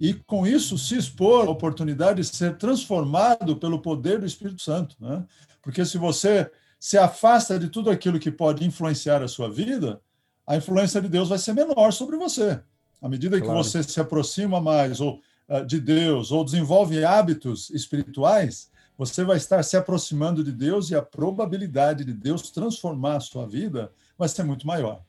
e 0.00 0.14
com 0.14 0.46
isso 0.46 0.76
se 0.76 0.96
expor 0.96 1.46
à 1.46 1.50
oportunidade 1.50 2.20
de 2.20 2.26
ser 2.26 2.56
transformado 2.56 3.56
pelo 3.56 3.80
poder 3.80 4.20
do 4.20 4.26
Espírito 4.26 4.62
Santo, 4.62 4.96
né? 5.00 5.24
Porque 5.62 5.84
se 5.84 5.96
você 5.96 6.50
se 6.78 6.98
afasta 6.98 7.58
de 7.58 7.68
tudo 7.68 7.90
aquilo 7.90 8.18
que 8.18 8.30
pode 8.30 8.64
influenciar 8.66 9.22
a 9.22 9.28
sua 9.28 9.50
vida, 9.50 10.00
a 10.46 10.56
influência 10.56 11.00
de 11.00 11.08
Deus 11.08 11.28
vai 11.28 11.38
ser 11.38 11.54
menor 11.54 11.92
sobre 11.92 12.16
você. 12.16 12.60
À 13.00 13.08
medida 13.08 13.40
claro. 13.40 13.52
que 13.52 13.64
você 13.64 13.82
se 13.82 13.98
aproxima 14.00 14.60
mais 14.60 15.00
ou 15.00 15.20
uh, 15.48 15.64
de 15.64 15.80
Deus 15.80 16.30
ou 16.30 16.44
desenvolve 16.44 17.02
hábitos 17.04 17.70
espirituais, 17.70 18.70
você 18.96 19.24
vai 19.24 19.36
estar 19.36 19.62
se 19.62 19.76
aproximando 19.76 20.44
de 20.44 20.52
Deus 20.52 20.90
e 20.90 20.94
a 20.94 21.02
probabilidade 21.02 22.04
de 22.04 22.12
Deus 22.12 22.50
transformar 22.50 23.16
a 23.16 23.20
sua 23.20 23.46
vida 23.46 23.90
vai 24.16 24.28
ser 24.28 24.44
muito 24.44 24.66
maior. 24.66 25.02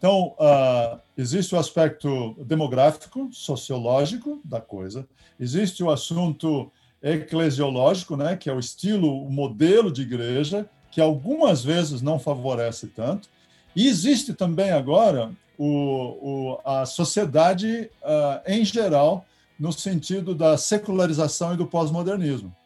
Então, 0.00 0.34
uh, 0.38 0.98
existe 1.14 1.54
o 1.54 1.58
aspecto 1.58 2.34
demográfico, 2.46 3.28
sociológico 3.30 4.40
da 4.42 4.58
coisa, 4.58 5.06
existe 5.38 5.84
o 5.84 5.90
assunto 5.90 6.72
eclesiológico, 7.02 8.16
né, 8.16 8.34
que 8.34 8.48
é 8.48 8.52
o 8.54 8.58
estilo, 8.58 9.22
o 9.22 9.30
modelo 9.30 9.92
de 9.92 10.00
igreja, 10.00 10.66
que 10.90 11.02
algumas 11.02 11.62
vezes 11.62 12.00
não 12.00 12.18
favorece 12.18 12.86
tanto, 12.86 13.28
e 13.76 13.88
existe 13.88 14.32
também 14.32 14.70
agora 14.70 15.32
o, 15.58 15.66
o, 15.66 16.58
a 16.64 16.86
sociedade 16.86 17.90
uh, 18.02 18.40
em 18.50 18.64
geral, 18.64 19.26
no 19.58 19.70
sentido 19.70 20.34
da 20.34 20.56
secularização 20.56 21.52
e 21.52 21.58
do 21.58 21.66
pós-modernismo. 21.66 22.56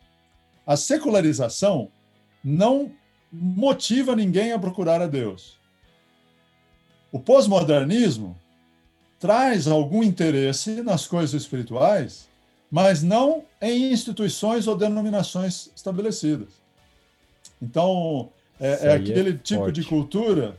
A 0.64 0.76
secularização 0.76 1.88
não 2.44 2.92
motiva 3.32 4.14
ninguém 4.14 4.52
a 4.52 4.58
procurar 4.58 5.02
a 5.02 5.08
Deus. 5.08 5.63
O 7.14 7.20
pós-modernismo 7.20 8.36
traz 9.20 9.68
algum 9.68 10.02
interesse 10.02 10.82
nas 10.82 11.06
coisas 11.06 11.40
espirituais, 11.40 12.28
mas 12.68 13.04
não 13.04 13.44
em 13.62 13.92
instituições 13.92 14.66
ou 14.66 14.76
denominações 14.76 15.70
estabelecidas. 15.76 16.48
Então, 17.62 18.30
é, 18.58 18.88
é 18.88 18.92
aquele 18.94 19.30
é 19.30 19.32
tipo 19.34 19.60
forte. 19.60 19.80
de 19.80 19.86
cultura. 19.86 20.56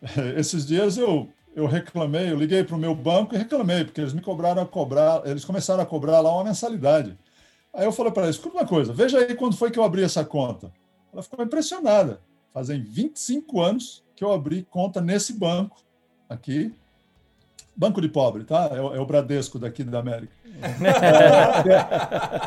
Esses 0.38 0.64
dias 0.64 0.96
eu, 0.96 1.28
eu 1.56 1.66
reclamei, 1.66 2.30
eu 2.30 2.38
liguei 2.38 2.62
para 2.62 2.76
o 2.76 2.78
meu 2.78 2.94
banco 2.94 3.34
e 3.34 3.38
reclamei, 3.38 3.84
porque 3.84 4.00
eles 4.00 4.12
me 4.12 4.20
cobraram 4.20 4.62
a 4.62 4.66
cobrar, 4.66 5.22
eles 5.26 5.44
começaram 5.44 5.82
a 5.82 5.86
cobrar 5.86 6.20
lá 6.20 6.32
uma 6.32 6.44
mensalidade. 6.44 7.18
Aí 7.72 7.84
eu 7.84 7.90
falei 7.90 8.12
para 8.12 8.22
eles: 8.26 8.36
escuta 8.36 8.58
uma 8.58 8.66
coisa, 8.66 8.92
veja 8.92 9.18
aí 9.18 9.34
quando 9.34 9.56
foi 9.56 9.72
que 9.72 9.78
eu 9.80 9.82
abri 9.82 10.04
essa 10.04 10.24
conta. 10.24 10.70
Ela 11.12 11.20
ficou 11.20 11.44
impressionada. 11.44 12.20
Fazem 12.52 12.80
25 12.80 13.60
anos 13.60 14.03
que 14.14 14.24
eu 14.24 14.32
abri 14.32 14.66
conta 14.70 15.00
nesse 15.00 15.32
banco 15.32 15.76
aqui. 16.28 16.72
Banco 17.76 18.00
de 18.00 18.08
pobre, 18.08 18.44
tá? 18.44 18.70
É 18.72 18.80
o, 18.80 18.94
é 18.94 19.00
o 19.00 19.06
Bradesco 19.06 19.58
daqui 19.58 19.82
da 19.82 19.98
América. 20.00 20.32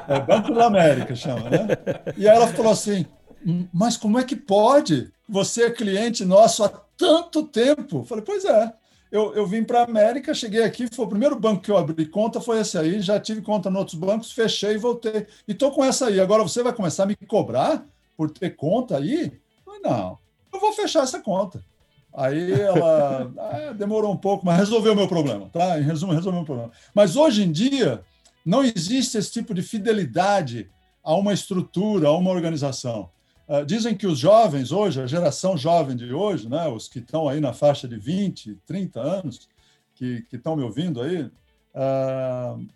É, 0.10 0.16
é, 0.16 0.20
Banco 0.22 0.54
da 0.54 0.68
América, 0.68 1.14
chama, 1.14 1.50
né? 1.50 1.68
E 2.16 2.28
aí 2.28 2.34
ela 2.34 2.48
falou 2.48 2.72
assim: 2.72 3.06
mas 3.74 3.98
como 3.98 4.18
é 4.18 4.24
que 4.24 4.36
pode? 4.36 5.12
Você 5.28 5.64
é 5.64 5.70
cliente 5.70 6.24
nosso 6.26 6.64
há 6.64 6.70
tanto 6.98 7.44
tempo. 7.44 7.98
Eu 7.98 8.04
falei, 8.06 8.24
pois 8.24 8.46
é. 8.46 8.74
Eu, 9.10 9.34
eu 9.36 9.48
vim 9.48 9.64
para 9.64 9.82
a 9.82 9.84
América, 9.86 10.34
cheguei 10.34 10.64
aqui, 10.64 10.88
foi 10.94 11.06
o 11.06 11.10
primeiro 11.10 11.40
banco 11.40 11.62
que 11.62 11.72
eu 11.72 11.78
abri 11.78 12.06
conta, 12.06 12.42
foi 12.42 12.60
esse 12.60 12.78
aí. 12.78 13.02
Já 13.02 13.20
tive 13.20 13.42
conta 13.42 13.70
em 13.70 13.76
outros 13.76 13.96
bancos, 13.96 14.34
fechei 14.34 14.74
e 14.74 14.78
voltei. 14.78 15.26
E 15.48 15.54
estou 15.54 15.72
com 15.72 15.84
essa 15.84 16.08
aí. 16.08 16.20
Agora 16.20 16.44
você 16.44 16.62
vai 16.62 16.74
começar 16.74 17.04
a 17.04 17.06
me 17.06 17.16
cobrar 17.16 17.86
por 18.18 18.30
ter 18.30 18.56
conta 18.56 18.98
aí? 18.98 19.32
Falei, 19.64 19.82
não, 19.82 20.18
eu 20.58 20.62
vou 20.62 20.74
fechar 20.74 21.04
essa 21.04 21.20
conta. 21.20 21.64
Aí 22.14 22.52
ela 22.52 23.32
ah, 23.38 23.74
demorou 23.74 24.12
um 24.12 24.18
pouco, 24.18 24.46
mas 24.46 24.58
resolveu 24.58 24.94
o 24.94 24.96
meu 24.96 25.08
problema, 25.08 25.50
tá? 25.50 25.80
Em 25.80 25.84
resumo, 25.84 26.14
resolveu 26.14 26.40
o 26.40 26.44
meu 26.44 26.46
problema. 26.46 26.72
Mas 26.94 27.16
hoje 27.16 27.44
em 27.44 27.52
dia, 27.52 28.04
não 28.46 28.64
existe 28.64 29.18
esse 29.18 29.32
tipo 29.32 29.54
de 29.54 29.62
fidelidade 29.62 30.70
a 31.04 31.16
uma 31.16 31.34
estrutura, 31.34 32.08
a 32.08 32.18
uma 32.18 32.32
organização. 32.32 33.10
Uh, 33.48 33.66
dizem 33.66 33.96
que 33.96 34.06
os 34.06 34.20
jovens 34.20 34.72
hoje, 34.72 35.02
a 35.02 35.08
geração 35.08 35.56
jovem 35.56 35.96
de 35.96 36.12
hoje, 36.14 36.50
né, 36.50 36.68
os 36.68 36.90
que 36.90 37.00
estão 37.00 37.30
aí 37.30 37.40
na 37.40 37.54
faixa 37.54 37.88
de 37.88 37.98
20, 37.98 38.58
30 38.66 39.00
anos, 39.00 39.48
que, 39.96 40.26
estão 40.34 40.56
me 40.56 40.64
ouvindo 40.64 41.02
aí, 41.02 41.22
uh, 41.24 42.68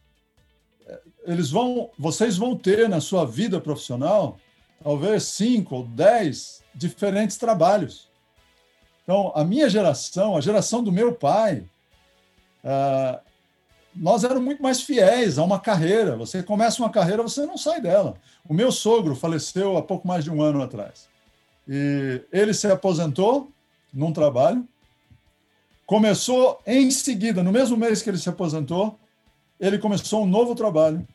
eles 1.25 1.49
vão, 1.49 1.89
vocês 1.97 2.37
vão 2.37 2.55
ter 2.55 2.87
na 2.87 3.01
sua 3.01 3.25
vida 3.25 3.59
profissional 3.59 4.37
talvez 4.83 5.23
cinco 5.23 5.75
ou 5.75 5.83
dez 5.83 6.63
diferentes 6.73 7.37
trabalhos. 7.37 8.09
Então, 9.03 9.31
a 9.35 9.43
minha 9.43 9.69
geração, 9.69 10.37
a 10.37 10.41
geração 10.41 10.83
do 10.83 10.91
meu 10.91 11.13
pai, 11.13 11.63
uh, 12.63 13.19
nós 13.95 14.23
éramos 14.23 14.43
muito 14.43 14.63
mais 14.63 14.81
fiéis 14.81 15.37
a 15.37 15.43
uma 15.43 15.59
carreira. 15.59 16.15
Você 16.15 16.41
começa 16.41 16.81
uma 16.81 16.89
carreira, 16.89 17.23
você 17.23 17.45
não 17.45 17.57
sai 17.57 17.81
dela. 17.81 18.15
O 18.47 18.53
meu 18.53 18.71
sogro 18.71 19.15
faleceu 19.15 19.77
há 19.77 19.81
pouco 19.81 20.07
mais 20.07 20.23
de 20.23 20.31
um 20.31 20.41
ano 20.41 20.61
atrás. 20.61 21.09
E 21.67 22.21
ele 22.31 22.53
se 22.53 22.67
aposentou 22.67 23.51
num 23.93 24.13
trabalho. 24.13 24.67
Começou 25.85 26.61
em 26.65 26.89
seguida, 26.89 27.43
no 27.43 27.51
mesmo 27.51 27.75
mês 27.75 28.01
que 28.01 28.09
ele 28.09 28.17
se 28.17 28.29
aposentou, 28.29 28.97
ele 29.59 29.77
começou 29.77 30.23
um 30.23 30.27
novo 30.27 30.55
trabalho. 30.55 31.05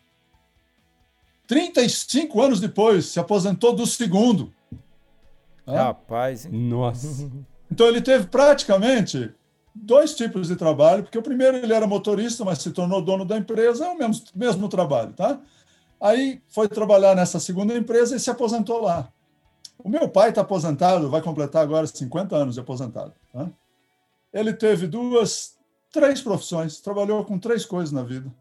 35 1.46 2.40
anos 2.40 2.60
depois, 2.60 3.06
se 3.06 3.20
aposentou 3.20 3.74
do 3.74 3.86
segundo. 3.86 4.52
Rapaz, 5.66 6.46
hein? 6.46 6.52
nossa. 6.52 7.30
Então 7.68 7.88
ele 7.88 8.00
teve 8.00 8.28
praticamente 8.28 9.34
dois 9.74 10.14
tipos 10.14 10.46
de 10.46 10.54
trabalho, 10.54 11.02
porque 11.02 11.18
o 11.18 11.22
primeiro 11.22 11.56
ele 11.56 11.72
era 11.72 11.84
motorista, 11.84 12.44
mas 12.44 12.58
se 12.58 12.70
tornou 12.70 13.02
dono 13.02 13.24
da 13.24 13.36
empresa, 13.36 13.86
é 13.86 13.88
o 13.90 13.98
mesmo, 13.98 14.24
mesmo 14.36 14.68
trabalho, 14.68 15.12
tá? 15.12 15.40
Aí 16.00 16.40
foi 16.46 16.68
trabalhar 16.68 17.16
nessa 17.16 17.40
segunda 17.40 17.76
empresa 17.76 18.14
e 18.14 18.20
se 18.20 18.30
aposentou 18.30 18.80
lá. 18.82 19.08
O 19.78 19.88
meu 19.88 20.08
pai 20.08 20.28
está 20.30 20.42
aposentado, 20.42 21.10
vai 21.10 21.22
completar 21.22 21.62
agora 21.62 21.86
50 21.86 22.36
anos 22.36 22.54
de 22.54 22.60
aposentado. 22.60 23.12
Tá? 23.32 23.48
Ele 24.32 24.52
teve 24.52 24.86
duas, 24.86 25.56
três 25.90 26.20
profissões, 26.20 26.80
trabalhou 26.80 27.24
com 27.24 27.38
três 27.38 27.64
coisas 27.64 27.92
na 27.92 28.02
vida. 28.02 28.32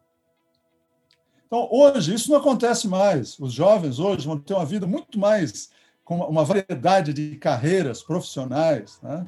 Então, 1.55 1.69
hoje, 1.71 2.13
isso 2.13 2.29
não 2.29 2.37
acontece 2.37 2.85
mais. 2.85 3.39
Os 3.39 3.53
jovens 3.53 3.97
hoje 3.97 4.27
vão 4.27 4.37
ter 4.37 4.53
uma 4.53 4.65
vida 4.65 4.85
muito 4.85 5.17
mais 5.17 5.69
com 6.03 6.17
uma 6.17 6.43
variedade 6.43 7.13
de 7.13 7.37
carreiras 7.37 8.03
profissionais, 8.03 8.99
né? 9.01 9.25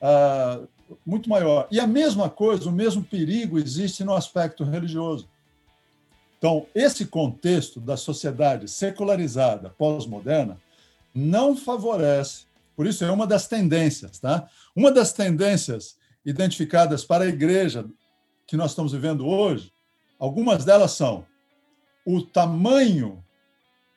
ah, 0.00 0.60
muito 1.04 1.28
maior. 1.28 1.66
E 1.72 1.80
a 1.80 1.86
mesma 1.86 2.30
coisa, 2.30 2.68
o 2.68 2.72
mesmo 2.72 3.02
perigo 3.02 3.58
existe 3.58 4.04
no 4.04 4.14
aspecto 4.14 4.62
religioso. 4.62 5.28
Então, 6.38 6.64
esse 6.76 7.06
contexto 7.06 7.80
da 7.80 7.96
sociedade 7.96 8.68
secularizada, 8.68 9.74
pós-moderna, 9.76 10.60
não 11.12 11.56
favorece. 11.56 12.44
Por 12.76 12.86
isso, 12.86 13.04
é 13.04 13.10
uma 13.10 13.26
das 13.26 13.48
tendências. 13.48 14.20
Tá? 14.20 14.48
Uma 14.76 14.92
das 14.92 15.12
tendências 15.12 15.96
identificadas 16.24 17.04
para 17.04 17.24
a 17.24 17.28
igreja 17.28 17.84
que 18.46 18.56
nós 18.56 18.70
estamos 18.70 18.92
vivendo 18.92 19.26
hoje, 19.26 19.72
algumas 20.20 20.64
delas 20.64 20.92
são 20.92 21.26
o 22.04 22.22
tamanho 22.22 23.24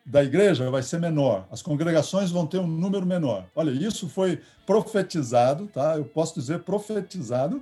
da 0.06 0.24
igreja 0.24 0.72
vai 0.72 0.82
ser 0.82 1.00
menor, 1.02 1.46
as 1.52 1.62
congregações 1.62 2.32
vão 2.32 2.48
ter 2.48 2.60
um 2.60 2.68
número 2.68 3.06
menor. 3.06 3.46
Olha, 3.54 3.72
isso 3.72 4.08
foi 4.08 4.42
profetizado, 4.66 5.68
tá? 5.68 5.98
Eu 5.98 6.06
posso 6.06 6.40
dizer 6.40 6.60
profetizado. 6.60 7.58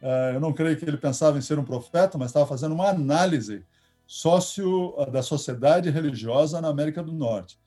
Uh, 0.00 0.34
eu 0.34 0.40
não 0.40 0.52
creio 0.52 0.76
que 0.76 0.84
ele 0.84 0.96
pensava 0.96 1.36
em 1.36 1.42
ser 1.42 1.58
um 1.58 1.64
profeta, 1.64 2.16
mas 2.16 2.28
estava 2.28 2.46
fazendo 2.46 2.74
uma 2.74 2.88
análise 2.88 3.64
sócio 4.06 4.94
uh, 4.96 5.10
da 5.10 5.20
sociedade 5.20 5.90
religiosa 5.90 6.60
na 6.60 6.68
América 6.68 7.02
do 7.02 7.12
Norte. 7.12 7.58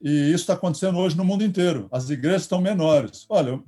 E 0.00 0.10
isso 0.10 0.42
está 0.42 0.52
acontecendo 0.52 0.98
hoje 0.98 1.16
no 1.16 1.24
mundo 1.24 1.42
inteiro. 1.42 1.88
As 1.90 2.08
igrejas 2.08 2.42
estão 2.42 2.60
menores. 2.60 3.26
Olha, 3.28 3.60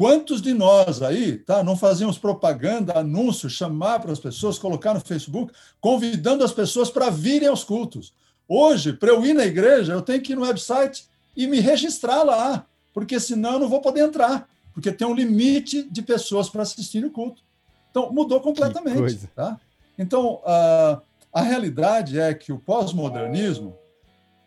quantos 0.00 0.40
de 0.40 0.54
nós 0.54 1.02
aí, 1.02 1.36
tá? 1.36 1.62
Não 1.62 1.76
fazíamos 1.76 2.16
propaganda, 2.16 2.98
anúncio, 2.98 3.50
chamar 3.50 4.00
para 4.00 4.10
as 4.10 4.18
pessoas, 4.18 4.58
colocar 4.58 4.94
no 4.94 5.00
Facebook, 5.00 5.52
convidando 5.78 6.42
as 6.42 6.54
pessoas 6.54 6.88
para 6.88 7.10
virem 7.10 7.48
aos 7.48 7.62
cultos. 7.62 8.14
Hoje, 8.48 8.94
para 8.94 9.10
eu 9.10 9.22
ir 9.26 9.34
na 9.34 9.44
igreja, 9.44 9.92
eu 9.92 10.00
tenho 10.00 10.22
que 10.22 10.32
ir 10.32 10.36
no 10.36 10.40
website 10.40 11.06
e 11.36 11.46
me 11.46 11.60
registrar 11.60 12.22
lá. 12.22 12.64
porque 12.94 13.20
senão 13.20 13.52
eu 13.52 13.58
não 13.58 13.68
vou 13.68 13.82
poder 13.82 14.00
entrar, 14.00 14.48
porque 14.72 14.90
tem 14.90 15.06
um 15.06 15.14
limite 15.14 15.82
de 15.82 16.00
pessoas 16.00 16.48
para 16.48 16.62
assistir 16.62 17.04
o 17.04 17.10
culto. 17.10 17.42
Então, 17.90 18.10
mudou 18.10 18.40
completamente. 18.40 19.26
Tá? 19.36 19.60
Então, 19.98 20.40
a, 20.46 21.02
a 21.30 21.42
realidade 21.42 22.18
é 22.18 22.32
que 22.32 22.54
o 22.54 22.58
pós-modernismo 22.58 23.76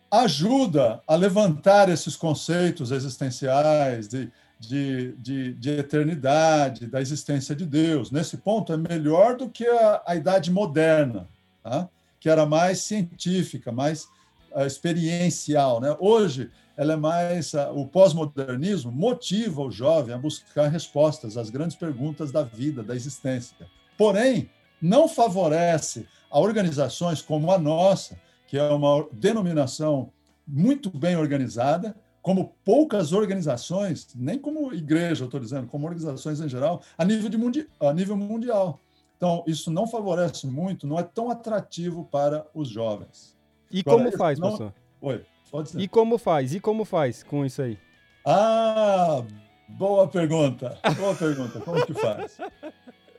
ajuda 0.10 1.00
a 1.08 1.16
levantar 1.16 1.90
esses 1.90 2.16
conceitos 2.16 2.90
existenciais 2.90 4.08
de, 4.08 4.32
de, 4.68 5.14
de, 5.14 5.54
de, 5.54 5.70
eternidade, 5.72 6.88
da 6.88 7.02
existência 7.02 7.56
de 7.56 7.66
Deus. 7.66 8.12
Nesse 8.12 8.38
ponto, 8.38 8.72
é 8.74 8.78
melhor 8.78 9.36
do 9.36 9.50
que 9.50 9.66
a, 9.68 10.02
a 10.06 10.16
idade 10.16 10.52
moderna, 10.52 11.28
tá? 11.62 11.90
que 12.20 12.30
era 12.30 12.46
mais 12.46 12.80
científica, 12.80 13.72
mais 13.72 14.06
uh, 14.52 14.66
experiencial. 14.66 15.80
Né? 15.80 15.96
Hoje, 16.00 16.50
ela 16.78 16.94
é 16.94 16.96
mais 16.96 17.54
uh, 17.54 17.72
o 17.74 17.88
pós-modernismo 17.88 18.92
motiva 18.92 19.62
o 19.62 19.72
jovem 19.72 20.16
a 20.16 20.18
buscar 20.18 20.68
respostas 20.68 21.38
às 21.38 21.50
grandes 21.50 21.76
perguntas 21.76 22.32
da 22.32 22.44
vida, 22.44 22.82
da 22.82 22.96
existência. 22.96 23.56
Porém, 23.98 24.50
não 24.82 25.08
favorece 25.08 26.08
a 26.30 26.40
organizações 26.40 27.22
como 27.22 27.52
a 27.52 27.60
nossa, 27.60 28.20
que 28.48 28.58
é 28.58 28.70
uma 28.70 29.08
denominação 29.12 30.12
muito 30.48 30.90
bem 30.90 31.16
organizada, 31.16 31.96
como 32.24 32.56
poucas 32.64 33.12
organizações, 33.12 34.08
nem 34.16 34.40
como 34.40 34.74
igreja, 34.74 35.24
eu 35.24 35.26
estou 35.26 35.42
dizendo, 35.42 35.68
como 35.68 35.86
organizações 35.86 36.40
em 36.40 36.48
geral, 36.48 36.82
a 36.98 37.04
nível, 37.04 37.30
de 37.30 37.38
mundi 37.38 37.68
a 37.82 37.94
nível 37.94 38.16
mundial. 38.16 38.80
Então, 39.18 39.44
isso 39.46 39.70
não 39.70 39.86
favorece 39.86 40.48
muito, 40.48 40.88
não 40.88 40.98
é 40.98 41.04
tão 41.04 41.30
atrativo 41.30 42.08
para 42.10 42.48
os 42.54 42.70
jovens. 42.70 43.38
E 43.70 43.82
Agora, 43.82 43.98
como 43.98 44.18
faz, 44.18 44.40
não... 44.40 44.48
professor? 44.48 44.74
Oi, 45.02 45.26
pode 45.52 45.70
ser. 45.70 45.82
E 45.82 45.88
como 45.88 46.18
faz? 46.18 46.54
E 46.54 46.62
como 46.62 46.86
faz 46.86 47.24
com 47.24 47.46
isso 47.46 47.62
aí? 47.62 47.78
Ah, 48.26 49.22
boa 49.68 50.08
pergunta. 50.08 50.80
Boa 50.98 51.14
pergunta. 51.16 51.60
Como 51.60 51.86
que 51.86 51.94
faz? 51.94 52.40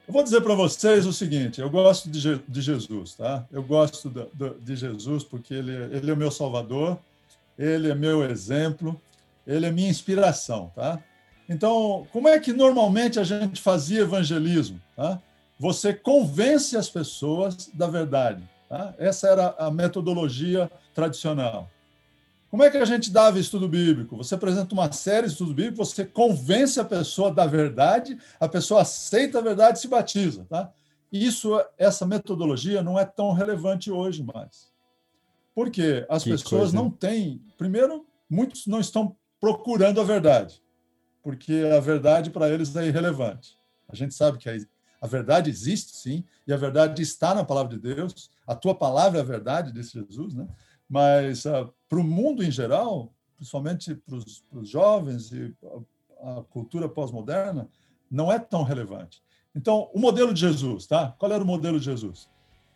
Eu 0.06 0.12
vou 0.12 0.22
dizer 0.22 0.40
para 0.40 0.54
vocês 0.54 1.04
o 1.04 1.12
seguinte: 1.12 1.60
eu 1.60 1.68
gosto 1.68 2.10
de, 2.10 2.38
de 2.38 2.60
Jesus, 2.62 3.14
tá? 3.14 3.46
Eu 3.52 3.62
gosto 3.62 4.08
de, 4.08 4.50
de 4.60 4.76
Jesus 4.76 5.24
porque 5.24 5.52
ele, 5.52 5.72
ele 5.94 6.10
é 6.10 6.14
o 6.14 6.16
meu 6.16 6.30
Salvador 6.30 6.98
ele 7.58 7.90
é 7.90 7.94
meu 7.94 8.28
exemplo, 8.28 9.00
ele 9.46 9.66
é 9.66 9.70
minha 9.70 9.90
inspiração, 9.90 10.72
tá? 10.74 11.02
Então, 11.48 12.06
como 12.12 12.28
é 12.28 12.38
que 12.40 12.52
normalmente 12.52 13.20
a 13.20 13.24
gente 13.24 13.60
fazia 13.60 14.00
evangelismo? 14.00 14.80
Tá? 14.96 15.20
Você 15.58 15.92
convence 15.92 16.76
as 16.76 16.88
pessoas 16.88 17.70
da 17.72 17.86
verdade. 17.86 18.42
Tá? 18.68 18.94
Essa 18.98 19.28
era 19.28 19.54
a 19.58 19.70
metodologia 19.70 20.70
tradicional. 20.94 21.70
Como 22.50 22.62
é 22.62 22.70
que 22.70 22.76
a 22.76 22.84
gente 22.84 23.10
dava 23.10 23.38
estudo 23.38 23.68
bíblico? 23.68 24.16
Você 24.16 24.36
apresenta 24.36 24.72
uma 24.72 24.90
série 24.92 25.26
de 25.26 25.32
estudo 25.32 25.52
bíblico, 25.52 25.84
você 25.84 26.04
convence 26.04 26.78
a 26.78 26.84
pessoa 26.84 27.30
da 27.30 27.46
verdade, 27.46 28.16
a 28.38 28.48
pessoa 28.48 28.82
aceita 28.82 29.38
a 29.38 29.42
verdade 29.42 29.78
e 29.78 29.80
se 29.80 29.88
batiza. 29.88 30.46
Tá? 30.48 30.72
Isso, 31.12 31.60
essa 31.76 32.06
metodologia 32.06 32.82
não 32.82 32.98
é 32.98 33.04
tão 33.04 33.32
relevante 33.32 33.90
hoje 33.90 34.22
mais. 34.22 34.72
Porque 35.54 36.04
as 36.08 36.24
que 36.24 36.30
pessoas 36.30 36.72
coisa. 36.72 36.76
não 36.76 36.90
têm. 36.90 37.40
Primeiro, 37.56 38.06
muitos 38.28 38.66
não 38.66 38.80
estão 38.80 39.16
procurando 39.40 40.00
a 40.00 40.04
verdade, 40.04 40.62
porque 41.22 41.62
a 41.76 41.80
verdade 41.80 42.30
para 42.30 42.48
eles 42.48 42.74
é 42.74 42.86
irrelevante. 42.86 43.58
A 43.88 43.94
gente 43.94 44.14
sabe 44.14 44.38
que 44.38 44.48
a, 45.00 45.06
verdade 45.06 45.50
existe, 45.50 45.96
sim, 45.96 46.24
e 46.46 46.52
a 46.52 46.56
verdade 46.56 47.02
está 47.02 47.34
na 47.34 47.44
palavra 47.44 47.76
de 47.76 47.94
Deus. 47.94 48.30
A 48.46 48.54
tua 48.54 48.74
palavra 48.74 49.18
é 49.18 49.22
a 49.22 49.24
verdade, 49.24 49.70
disse 49.70 49.92
Jesus, 49.92 50.34
né? 50.34 50.48
Mas 50.88 51.44
uh, 51.44 51.72
para 51.88 51.98
o 51.98 52.04
mundo 52.04 52.42
em 52.42 52.50
geral, 52.50 53.12
principalmente 53.36 53.94
para 53.94 54.16
os 54.16 54.68
jovens 54.68 55.30
e 55.30 55.54
a, 56.22 56.38
a 56.38 56.42
cultura 56.44 56.88
pós-moderna, 56.88 57.68
não 58.10 58.32
é 58.32 58.38
tão 58.38 58.62
relevante. 58.62 59.22
Então, 59.54 59.90
o 59.94 60.00
modelo 60.00 60.34
de 60.34 60.40
Jesus, 60.40 60.86
tá? 60.86 61.14
Qual 61.18 61.30
era 61.30 61.42
o 61.42 61.46
modelo 61.46 61.78
de 61.78 61.84
Jesus? 61.84 62.28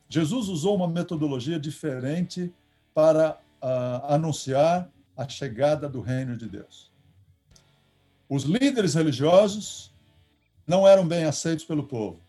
Jesus 0.08 0.48
usou 0.48 0.76
uma 0.76 0.88
metodologia 0.88 1.58
diferente 1.58 2.52
para 2.98 3.38
uh, 3.62 4.12
anunciar 4.12 4.90
a 5.16 5.28
chegada 5.28 5.88
do 5.88 6.00
reino 6.00 6.36
de 6.36 6.48
Deus. 6.48 6.90
Os 8.28 8.42
líderes 8.42 8.94
religiosos 8.94 9.94
não 10.66 10.86
eram 10.86 11.06
bem 11.06 11.22
aceitos 11.22 11.64
pelo 11.64 11.84
povo. 11.84 12.20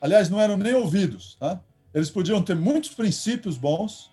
Aliás, 0.00 0.28
não 0.28 0.40
eram 0.40 0.56
nem 0.56 0.74
ouvidos. 0.74 1.36
Tá? 1.38 1.60
Eles 1.94 2.10
podiam 2.10 2.42
ter 2.42 2.56
muitos 2.56 2.90
princípios 2.90 3.56
bons, 3.56 4.10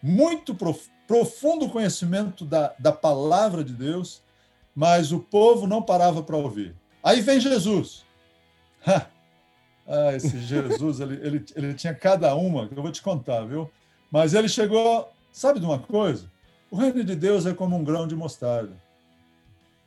muito 0.00 0.54
prof 0.54 0.88
profundo 1.08 1.68
conhecimento 1.68 2.44
da, 2.44 2.72
da 2.78 2.92
palavra 2.92 3.64
de 3.64 3.72
Deus, 3.72 4.22
mas 4.72 5.10
o 5.10 5.18
povo 5.18 5.66
não 5.66 5.82
parava 5.82 6.22
para 6.22 6.36
ouvir. 6.36 6.72
Aí 7.02 7.20
vem 7.20 7.40
Jesus. 7.40 8.04
ah, 8.86 10.14
esse 10.14 10.38
Jesus, 10.38 11.00
ele, 11.00 11.14
ele, 11.14 11.44
ele 11.56 11.74
tinha 11.74 11.92
cada 11.92 12.32
uma, 12.36 12.68
que 12.68 12.78
eu 12.78 12.82
vou 12.82 12.92
te 12.92 13.02
contar, 13.02 13.44
viu? 13.44 13.68
Mas 14.08 14.34
ele 14.34 14.48
chegou 14.48 15.12
Sabe 15.32 15.58
de 15.58 15.64
uma 15.64 15.78
coisa? 15.78 16.30
O 16.70 16.76
reino 16.76 17.02
de 17.02 17.16
Deus 17.16 17.46
é 17.46 17.54
como 17.54 17.74
um 17.74 17.82
grão 17.82 18.06
de 18.06 18.14
mostarda. 18.14 18.76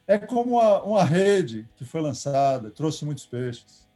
É 0.08 0.18
como 0.18 0.58
uma, 0.58 0.82
uma 0.82 1.04
rede 1.04 1.70
que 1.78 1.86
foi 1.86 2.02
lançada, 2.02 2.72
trouxe 2.72 3.06
muitos 3.06 3.28
peixes. 3.28 3.88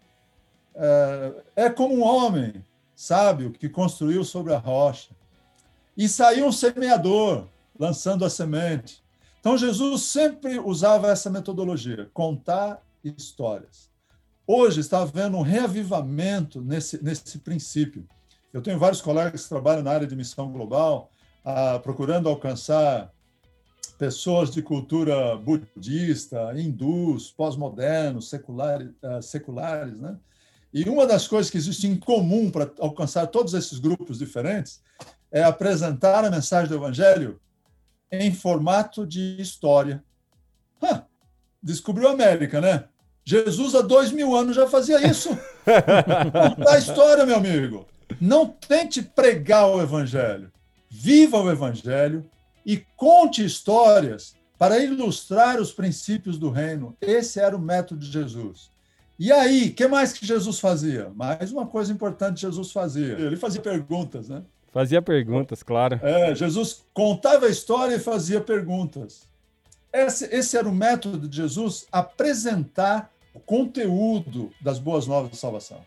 É, 0.76 1.34
é 1.56 1.70
como 1.70 1.95
um 1.95 2.04
homem 2.04 2.64
sábio 2.95 3.52
que 3.52 3.68
construiu 3.68 4.24
sobre 4.24 4.54
a 4.54 4.60
rocha. 4.60 5.10
E 5.97 6.08
saiu 6.08 6.45
um 6.45 6.52
semeador 6.52 7.47
lançando 7.78 8.24
a 8.24 8.30
semente. 8.30 9.04
Então, 9.39 9.58
Jesus 9.58 10.04
sempre 10.04 10.60
usava 10.60 11.10
essa 11.10 11.30
metodologia, 11.30 12.10
contar 12.14 12.84
histórias. 13.04 13.89
Hoje 14.45 14.82
está 14.82 15.02
havendo 15.02 15.38
um 15.38 15.41
reavivamento 15.41 16.62
nesse, 16.62 17.04
nesse 17.04 17.39
princípio. 17.39 18.08
Eu 18.52 18.62
tenho 18.62 18.78
vários 18.78 19.02
colegas 19.02 19.43
que 19.43 19.50
trabalham 19.50 19.84
na 19.84 19.91
área 19.91 20.08
de 20.08 20.16
missão 20.16 20.52
global 20.52 21.12
ah, 21.44 21.80
procurando 21.80 22.30
alcançar 22.30 23.12
pessoas 23.98 24.50
de 24.50 24.62
cultura 24.62 25.36
budista, 25.36 26.54
hindus, 26.56 27.32
pós-modernos, 27.32 28.30
seculares, 28.30 28.90
ah, 29.04 29.22
seculares, 29.22 30.00
né? 30.00 30.18
E 30.74 30.88
uma 30.88 31.08
das 31.08 31.28
coisas 31.28 31.52
que 31.52 31.58
existe 31.58 31.88
em 31.88 31.96
comum 31.96 32.52
para 32.52 32.72
alcançar 32.80 33.28
todos 33.28 33.54
esses 33.54 33.80
grupos 33.80 34.20
diferentes 34.20 34.82
é 35.32 35.44
apresentar 35.44 36.24
a 36.24 36.30
mensagem 36.30 36.70
do 36.70 36.76
Evangelho 36.76 37.40
em 38.12 38.32
formato 38.32 39.06
de 39.06 39.42
história. 39.42 40.04
Huh, 40.82 41.02
descobriu 41.62 42.08
a 42.08 42.12
América, 42.12 42.62
né? 42.62 42.86
Jesus 43.26 43.76
há 43.76 43.82
dois 43.82 44.12
mil 44.12 44.36
anos 44.36 44.56
já 44.56 44.68
fazia 44.68 45.06
isso. 45.08 45.30
Contar 45.66 46.74
a 46.74 46.80
história, 46.80 47.26
meu 47.26 47.36
amigo. 47.36 47.86
Não 48.22 48.48
tente 48.48 49.02
pregar 49.02 49.68
o 49.68 49.82
Evangelho 49.82 50.52
viva 50.90 51.38
o 51.38 51.52
Evangelho 51.52 52.26
e 52.66 52.78
conte 52.96 53.46
histórias 53.46 54.36
para 54.58 54.80
ilustrar 54.80 55.60
os 55.60 55.72
princípios 55.72 56.38
do 56.38 56.50
reino. 56.50 56.96
Esse 57.00 57.40
era 57.40 57.56
o 57.56 57.60
método 57.60 58.02
de 58.02 58.12
Jesus. 58.12 58.70
E 59.18 59.32
aí, 59.32 59.70
o 59.70 59.74
que 59.74 59.88
mais 59.88 60.14
que 60.14 60.26
Jesus 60.26 60.60
fazia? 60.60 61.12
Mais 61.16 61.52
uma 61.52 61.66
coisa 61.66 61.92
importante 61.92 62.42
Jesus 62.42 62.72
fazia. 62.72 63.14
Ele 63.20 63.36
fazia 63.36 63.62
perguntas, 63.62 64.30
né? 64.30 64.44
Fazia 64.72 65.02
perguntas, 65.02 65.64
claro. 65.64 66.00
É, 66.02 66.34
Jesus 66.36 66.86
contava 66.94 67.46
a 67.46 67.50
história 67.50 67.96
e 67.96 68.00
fazia 68.00 68.40
perguntas. 68.40 69.28
Esse, 69.92 70.26
esse 70.26 70.58
era 70.58 70.70
o 70.70 70.74
método 70.74 71.28
de 71.28 71.38
Jesus 71.38 71.88
apresentar 71.92 73.12
o 73.34 73.40
conteúdo 73.40 74.52
das 74.62 74.80
boas 74.80 75.08
novas 75.08 75.32
de 75.32 75.38
salvação. 75.38 75.84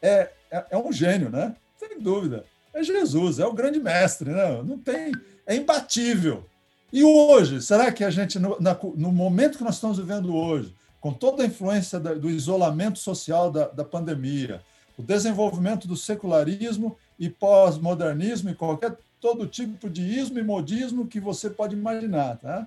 É, 0.00 0.30
é, 0.50 0.64
é 0.70 0.78
um 0.78 0.92
gênio, 0.92 1.28
né? 1.28 1.54
Sem 1.76 2.00
dúvida 2.00 2.44
é 2.74 2.82
Jesus, 2.82 3.38
é 3.38 3.46
o 3.46 3.52
grande 3.52 3.78
mestre, 3.78 4.30
né? 4.30 4.62
não 4.62 4.76
tem, 4.76 5.12
é 5.46 5.54
imbatível. 5.54 6.44
E 6.92 7.04
hoje, 7.04 7.62
será 7.62 7.90
que 7.92 8.04
a 8.04 8.10
gente, 8.10 8.38
no, 8.38 8.60
na, 8.60 8.76
no 8.96 9.12
momento 9.12 9.58
que 9.58 9.64
nós 9.64 9.76
estamos 9.76 9.96
vivendo 9.96 10.34
hoje, 10.34 10.74
com 11.00 11.12
toda 11.12 11.42
a 11.42 11.46
influência 11.46 12.00
da, 12.00 12.14
do 12.14 12.28
isolamento 12.28 12.98
social 12.98 13.50
da, 13.50 13.68
da 13.68 13.84
pandemia, 13.84 14.60
o 14.98 15.02
desenvolvimento 15.02 15.86
do 15.86 15.96
secularismo 15.96 16.96
e 17.18 17.28
pós-modernismo 17.28 18.50
e 18.50 18.54
qualquer 18.54 18.96
todo 19.20 19.46
tipo 19.46 19.88
de 19.88 20.02
ismo 20.02 20.38
e 20.38 20.42
modismo 20.42 21.06
que 21.06 21.20
você 21.20 21.48
pode 21.48 21.74
imaginar, 21.74 22.36
tá? 22.38 22.66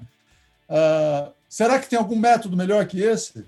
Ah, 0.67 1.31
será 1.47 1.79
que 1.79 1.87
tem 1.87 1.97
algum 1.97 2.17
método 2.17 2.57
melhor 2.57 2.85
que 2.85 3.01
esse? 3.01 3.45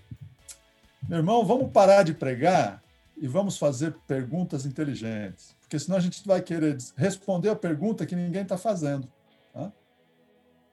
Meu 1.08 1.20
irmão, 1.20 1.46
vamos 1.46 1.72
parar 1.72 2.04
de 2.04 2.14
pregar 2.14 2.82
e 3.18 3.28
vamos 3.28 3.58
fazer 3.58 3.96
perguntas 4.08 4.66
inteligentes 4.66 5.59
porque 5.70 5.78
senão 5.78 6.00
a 6.00 6.02
gente 6.02 6.26
vai 6.26 6.42
querer 6.42 6.76
responder 6.98 7.50
a 7.50 7.56
pergunta 7.56 8.04
que 8.04 8.16
ninguém 8.16 8.42
está 8.42 8.58
fazendo. 8.58 9.08
Tá? 9.54 9.72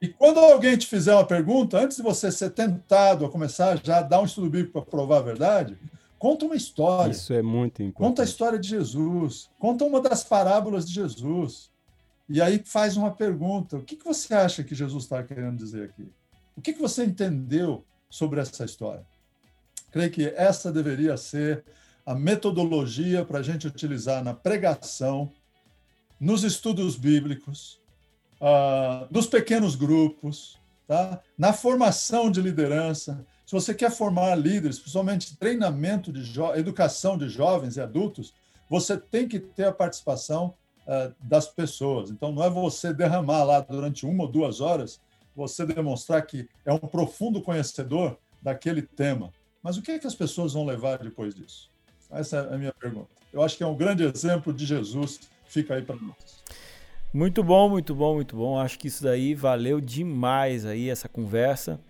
E 0.00 0.08
quando 0.08 0.40
alguém 0.40 0.74
te 0.74 0.86
fizer 0.86 1.12
uma 1.12 1.26
pergunta, 1.26 1.78
antes 1.78 1.98
de 1.98 2.02
você 2.02 2.32
ser 2.32 2.48
tentado 2.48 3.26
a 3.26 3.28
começar 3.28 3.78
já 3.84 3.98
a 3.98 4.02
dar 4.02 4.22
um 4.22 4.24
estudo 4.24 4.48
bíblico 4.48 4.72
para 4.72 4.90
provar 4.90 5.18
a 5.18 5.22
verdade, 5.22 5.78
conta 6.18 6.46
uma 6.46 6.56
história. 6.56 7.12
Isso 7.12 7.30
é 7.34 7.42
muito 7.42 7.82
importante. 7.82 8.08
Conta 8.08 8.22
a 8.22 8.24
história 8.24 8.58
de 8.58 8.70
Jesus, 8.70 9.50
conta 9.58 9.84
uma 9.84 10.00
das 10.00 10.24
parábolas 10.24 10.88
de 10.88 10.94
Jesus. 10.94 11.70
E 12.26 12.40
aí 12.40 12.62
faz 12.64 12.96
uma 12.96 13.10
pergunta: 13.10 13.76
o 13.76 13.82
que, 13.82 13.96
que 13.96 14.04
você 14.04 14.32
acha 14.32 14.64
que 14.64 14.74
Jesus 14.74 15.04
está 15.04 15.22
querendo 15.22 15.58
dizer 15.58 15.90
aqui? 15.90 16.10
O 16.56 16.62
que, 16.62 16.72
que 16.72 16.80
você 16.80 17.04
entendeu 17.04 17.84
sobre 18.08 18.40
essa 18.40 18.64
história? 18.64 19.04
Creio 19.92 20.10
que 20.10 20.24
essa 20.24 20.72
deveria 20.72 21.18
ser 21.18 21.62
a 22.06 22.14
metodologia 22.14 23.24
para 23.24 23.40
a 23.40 23.42
gente 23.42 23.66
utilizar 23.66 24.22
na 24.22 24.32
pregação, 24.32 25.32
nos 26.20 26.44
estudos 26.44 26.96
bíblicos, 26.96 27.80
uh, 28.40 29.08
nos 29.10 29.26
pequenos 29.26 29.74
grupos, 29.74 30.56
tá? 30.86 31.20
na 31.36 31.52
formação 31.52 32.30
de 32.30 32.40
liderança. 32.40 33.26
Se 33.44 33.52
você 33.52 33.74
quer 33.74 33.90
formar 33.90 34.36
líderes, 34.36 34.78
principalmente 34.78 35.36
treinamento 35.36 36.12
de 36.12 36.40
educação 36.54 37.18
de 37.18 37.28
jovens 37.28 37.76
e 37.76 37.80
adultos, 37.80 38.32
você 38.70 38.96
tem 38.96 39.26
que 39.26 39.40
ter 39.40 39.64
a 39.64 39.72
participação 39.72 40.54
uh, 40.86 41.12
das 41.20 41.48
pessoas. 41.48 42.10
Então, 42.10 42.30
não 42.30 42.44
é 42.44 42.48
você 42.48 42.94
derramar 42.94 43.42
lá 43.42 43.60
durante 43.60 44.06
uma 44.06 44.24
ou 44.24 44.30
duas 44.30 44.60
horas, 44.60 45.00
você 45.34 45.66
demonstrar 45.66 46.24
que 46.24 46.48
é 46.64 46.72
um 46.72 46.78
profundo 46.78 47.42
conhecedor 47.42 48.16
daquele 48.40 48.80
tema. 48.80 49.32
Mas 49.60 49.76
o 49.76 49.82
que, 49.82 49.90
é 49.90 49.98
que 49.98 50.06
as 50.06 50.14
pessoas 50.14 50.52
vão 50.52 50.64
levar 50.64 50.98
depois 50.98 51.34
disso? 51.34 51.68
Essa 52.10 52.48
é 52.50 52.54
a 52.54 52.58
minha 52.58 52.72
pergunta. 52.72 53.08
Eu 53.32 53.42
acho 53.42 53.56
que 53.56 53.62
é 53.62 53.66
um 53.66 53.74
grande 53.74 54.02
exemplo 54.02 54.52
de 54.52 54.64
Jesus, 54.64 55.20
fica 55.46 55.74
aí 55.74 55.82
para 55.82 55.96
nós. 55.96 56.42
Muito 57.12 57.42
bom, 57.42 57.68
muito 57.68 57.94
bom, 57.94 58.14
muito 58.14 58.36
bom. 58.36 58.58
Acho 58.58 58.78
que 58.78 58.88
isso 58.88 59.02
daí 59.02 59.34
valeu 59.34 59.80
demais 59.80 60.66
aí 60.66 60.90
essa 60.90 61.08
conversa. 61.08 61.80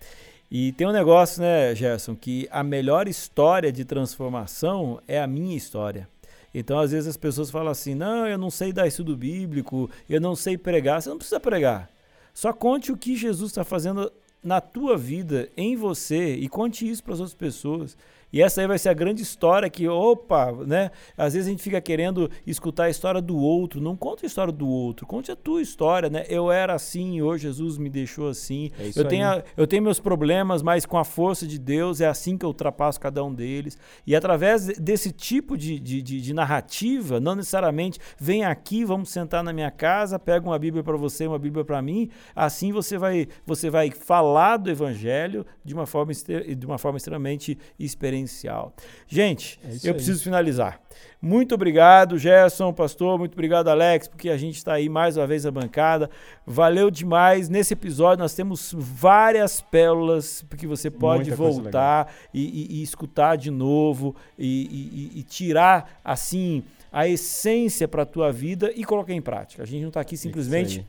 E 0.50 0.72
tem 0.72 0.86
um 0.86 0.92
negócio, 0.92 1.42
né, 1.42 1.74
Gerson, 1.74 2.14
que 2.14 2.48
a 2.50 2.62
melhor 2.62 3.08
história 3.08 3.72
de 3.72 3.84
transformação 3.84 5.00
é 5.08 5.20
a 5.20 5.26
minha 5.26 5.56
história. 5.56 6.08
Então, 6.54 6.78
às 6.78 6.92
vezes 6.92 7.08
as 7.08 7.16
pessoas 7.16 7.50
falam 7.50 7.72
assim: 7.72 7.94
"Não, 7.94 8.26
eu 8.26 8.38
não 8.38 8.50
sei 8.50 8.72
dar 8.72 8.86
estudo 8.86 9.16
bíblico, 9.16 9.90
eu 10.08 10.20
não 10.20 10.36
sei 10.36 10.56
pregar". 10.56 11.02
Você 11.02 11.08
não 11.08 11.18
precisa 11.18 11.40
pregar. 11.40 11.90
Só 12.32 12.52
conte 12.52 12.92
o 12.92 12.96
que 12.96 13.16
Jesus 13.16 13.50
está 13.50 13.64
fazendo 13.64 14.12
na 14.42 14.60
tua 14.60 14.96
vida, 14.96 15.48
em 15.56 15.74
você, 15.74 16.34
e 16.34 16.48
conte 16.48 16.88
isso 16.88 17.02
para 17.02 17.14
as 17.14 17.20
outras 17.20 17.34
pessoas. 17.34 17.96
E 18.36 18.42
essa 18.42 18.60
aí 18.60 18.66
vai 18.66 18.78
ser 18.78 18.90
a 18.90 18.92
grande 18.92 19.22
história 19.22 19.70
que, 19.70 19.88
opa, 19.88 20.52
né? 20.66 20.90
Às 21.16 21.32
vezes 21.32 21.48
a 21.48 21.50
gente 21.50 21.62
fica 21.62 21.80
querendo 21.80 22.30
escutar 22.46 22.84
a 22.84 22.90
história 22.90 23.22
do 23.22 23.34
outro. 23.34 23.80
Não 23.80 23.96
conta 23.96 24.26
a 24.26 24.28
história 24.28 24.52
do 24.52 24.68
outro, 24.68 25.06
conte 25.06 25.32
a 25.32 25.36
tua 25.36 25.62
história, 25.62 26.10
né? 26.10 26.26
Eu 26.28 26.52
era 26.52 26.74
assim, 26.74 27.22
hoje 27.22 27.44
Jesus 27.44 27.78
me 27.78 27.88
deixou 27.88 28.28
assim. 28.28 28.70
É 28.78 28.90
eu, 28.94 29.08
tenho 29.08 29.26
a, 29.26 29.42
eu 29.56 29.66
tenho 29.66 29.82
meus 29.82 29.98
problemas, 29.98 30.60
mas 30.60 30.84
com 30.84 30.98
a 30.98 31.04
força 31.04 31.46
de 31.46 31.58
Deus 31.58 32.02
é 32.02 32.06
assim 32.06 32.36
que 32.36 32.44
eu 32.44 32.50
ultrapasso 32.50 33.00
cada 33.00 33.24
um 33.24 33.32
deles. 33.32 33.78
E 34.06 34.14
através 34.14 34.66
desse 34.78 35.12
tipo 35.12 35.56
de, 35.56 35.80
de, 35.80 36.02
de, 36.02 36.20
de 36.20 36.34
narrativa, 36.34 37.18
não 37.18 37.36
necessariamente 37.36 37.98
vem 38.20 38.44
aqui, 38.44 38.84
vamos 38.84 39.08
sentar 39.08 39.42
na 39.42 39.50
minha 39.50 39.70
casa, 39.70 40.18
pega 40.18 40.46
uma 40.46 40.58
Bíblia 40.58 40.84
para 40.84 40.98
você, 40.98 41.26
uma 41.26 41.38
Bíblia 41.38 41.64
para 41.64 41.80
mim. 41.80 42.10
Assim 42.34 42.70
você 42.70 42.98
vai, 42.98 43.28
você 43.46 43.70
vai 43.70 43.90
falar 43.90 44.58
do 44.58 44.70
Evangelho 44.70 45.46
de 45.64 45.72
uma 45.72 45.86
forma, 45.86 46.12
de 46.12 46.66
uma 46.66 46.76
forma 46.76 46.98
extremamente 46.98 47.56
experiente 47.78 48.25
potencial. 48.26 48.74
Gente, 49.06 49.58
é 49.64 49.88
eu 49.88 49.92
aí. 49.92 49.94
preciso 49.94 50.22
finalizar. 50.22 50.80
Muito 51.20 51.54
obrigado, 51.54 52.18
Gerson, 52.18 52.72
pastor. 52.72 53.18
Muito 53.18 53.32
obrigado, 53.32 53.68
Alex, 53.68 54.08
porque 54.08 54.28
a 54.28 54.36
gente 54.36 54.56
está 54.56 54.74
aí 54.74 54.88
mais 54.88 55.16
uma 55.16 55.26
vez 55.26 55.44
na 55.44 55.50
bancada. 55.50 56.10
Valeu 56.46 56.90
demais. 56.90 57.48
Nesse 57.48 57.72
episódio 57.72 58.22
nós 58.22 58.34
temos 58.34 58.74
várias 58.76 59.60
pérolas 59.60 60.44
que 60.56 60.66
você 60.66 60.90
pode 60.90 61.30
Muita 61.30 61.36
voltar 61.36 62.12
e, 62.34 62.42
e, 62.42 62.78
e, 62.78 62.82
escutar 62.82 63.36
de 63.36 63.50
novo 63.50 64.14
e, 64.38 65.10
e 65.16 65.22
tirar 65.22 66.00
assim 66.04 66.62
a 66.92 67.08
essência 67.08 67.88
para 67.88 68.02
a 68.02 68.06
tua 68.06 68.30
vida 68.30 68.72
e 68.74 68.84
colocar 68.84 69.12
em 69.12 69.22
prática. 69.22 69.62
A 69.62 69.66
gente 69.66 69.82
não 69.82 69.88
está 69.88 70.00
aqui 70.00 70.16
simplesmente 70.16 70.86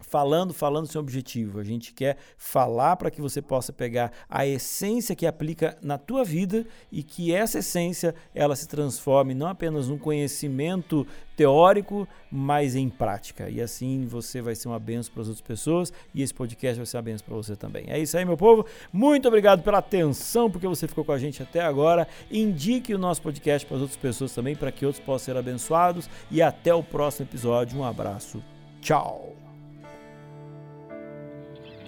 falando, 0.00 0.54
falando 0.54 0.86
seu 0.86 1.00
objetivo. 1.00 1.58
A 1.60 1.64
gente 1.64 1.92
quer 1.92 2.16
falar 2.36 2.96
para 2.96 3.10
que 3.10 3.20
você 3.20 3.42
possa 3.42 3.72
pegar 3.72 4.12
a 4.28 4.46
essência 4.46 5.14
que 5.14 5.26
aplica 5.26 5.76
na 5.82 5.98
tua 5.98 6.24
vida 6.24 6.66
e 6.90 7.02
que 7.02 7.32
essa 7.32 7.58
essência 7.58 8.14
ela 8.34 8.56
se 8.56 8.68
transforme 8.68 9.34
não 9.34 9.48
apenas 9.48 9.88
num 9.88 9.98
conhecimento 9.98 11.06
teórico, 11.36 12.06
mas 12.30 12.74
em 12.74 12.88
prática. 12.88 13.48
E 13.48 13.60
assim 13.60 14.06
você 14.06 14.40
vai 14.42 14.54
ser 14.54 14.68
uma 14.68 14.78
benção 14.78 15.12
para 15.12 15.22
as 15.22 15.28
outras 15.28 15.46
pessoas 15.46 15.92
e 16.12 16.22
esse 16.22 16.34
podcast 16.34 16.76
vai 16.76 16.86
ser 16.86 16.96
uma 16.96 17.02
benção 17.02 17.26
para 17.26 17.36
você 17.36 17.54
também. 17.54 17.84
É 17.86 17.98
isso 17.98 18.16
aí, 18.18 18.24
meu 18.24 18.36
povo. 18.36 18.66
Muito 18.92 19.28
obrigado 19.28 19.62
pela 19.62 19.78
atenção, 19.78 20.50
porque 20.50 20.66
você 20.66 20.88
ficou 20.88 21.04
com 21.04 21.12
a 21.12 21.18
gente 21.18 21.42
até 21.42 21.60
agora. 21.60 22.08
Indique 22.30 22.92
o 22.92 22.98
nosso 22.98 23.22
podcast 23.22 23.66
para 23.66 23.76
as 23.76 23.82
outras 23.82 24.00
pessoas 24.00 24.32
também, 24.32 24.56
para 24.56 24.72
que 24.72 24.84
outros 24.84 25.04
possam 25.04 25.26
ser 25.26 25.38
abençoados. 25.38 26.10
E 26.30 26.42
até 26.42 26.74
o 26.74 26.82
próximo 26.82 27.26
episódio. 27.26 27.78
Um 27.78 27.84
abraço. 27.84 28.42
Tchau. 28.80 29.47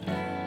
Thank 0.07 0.35
you. 0.35 0.40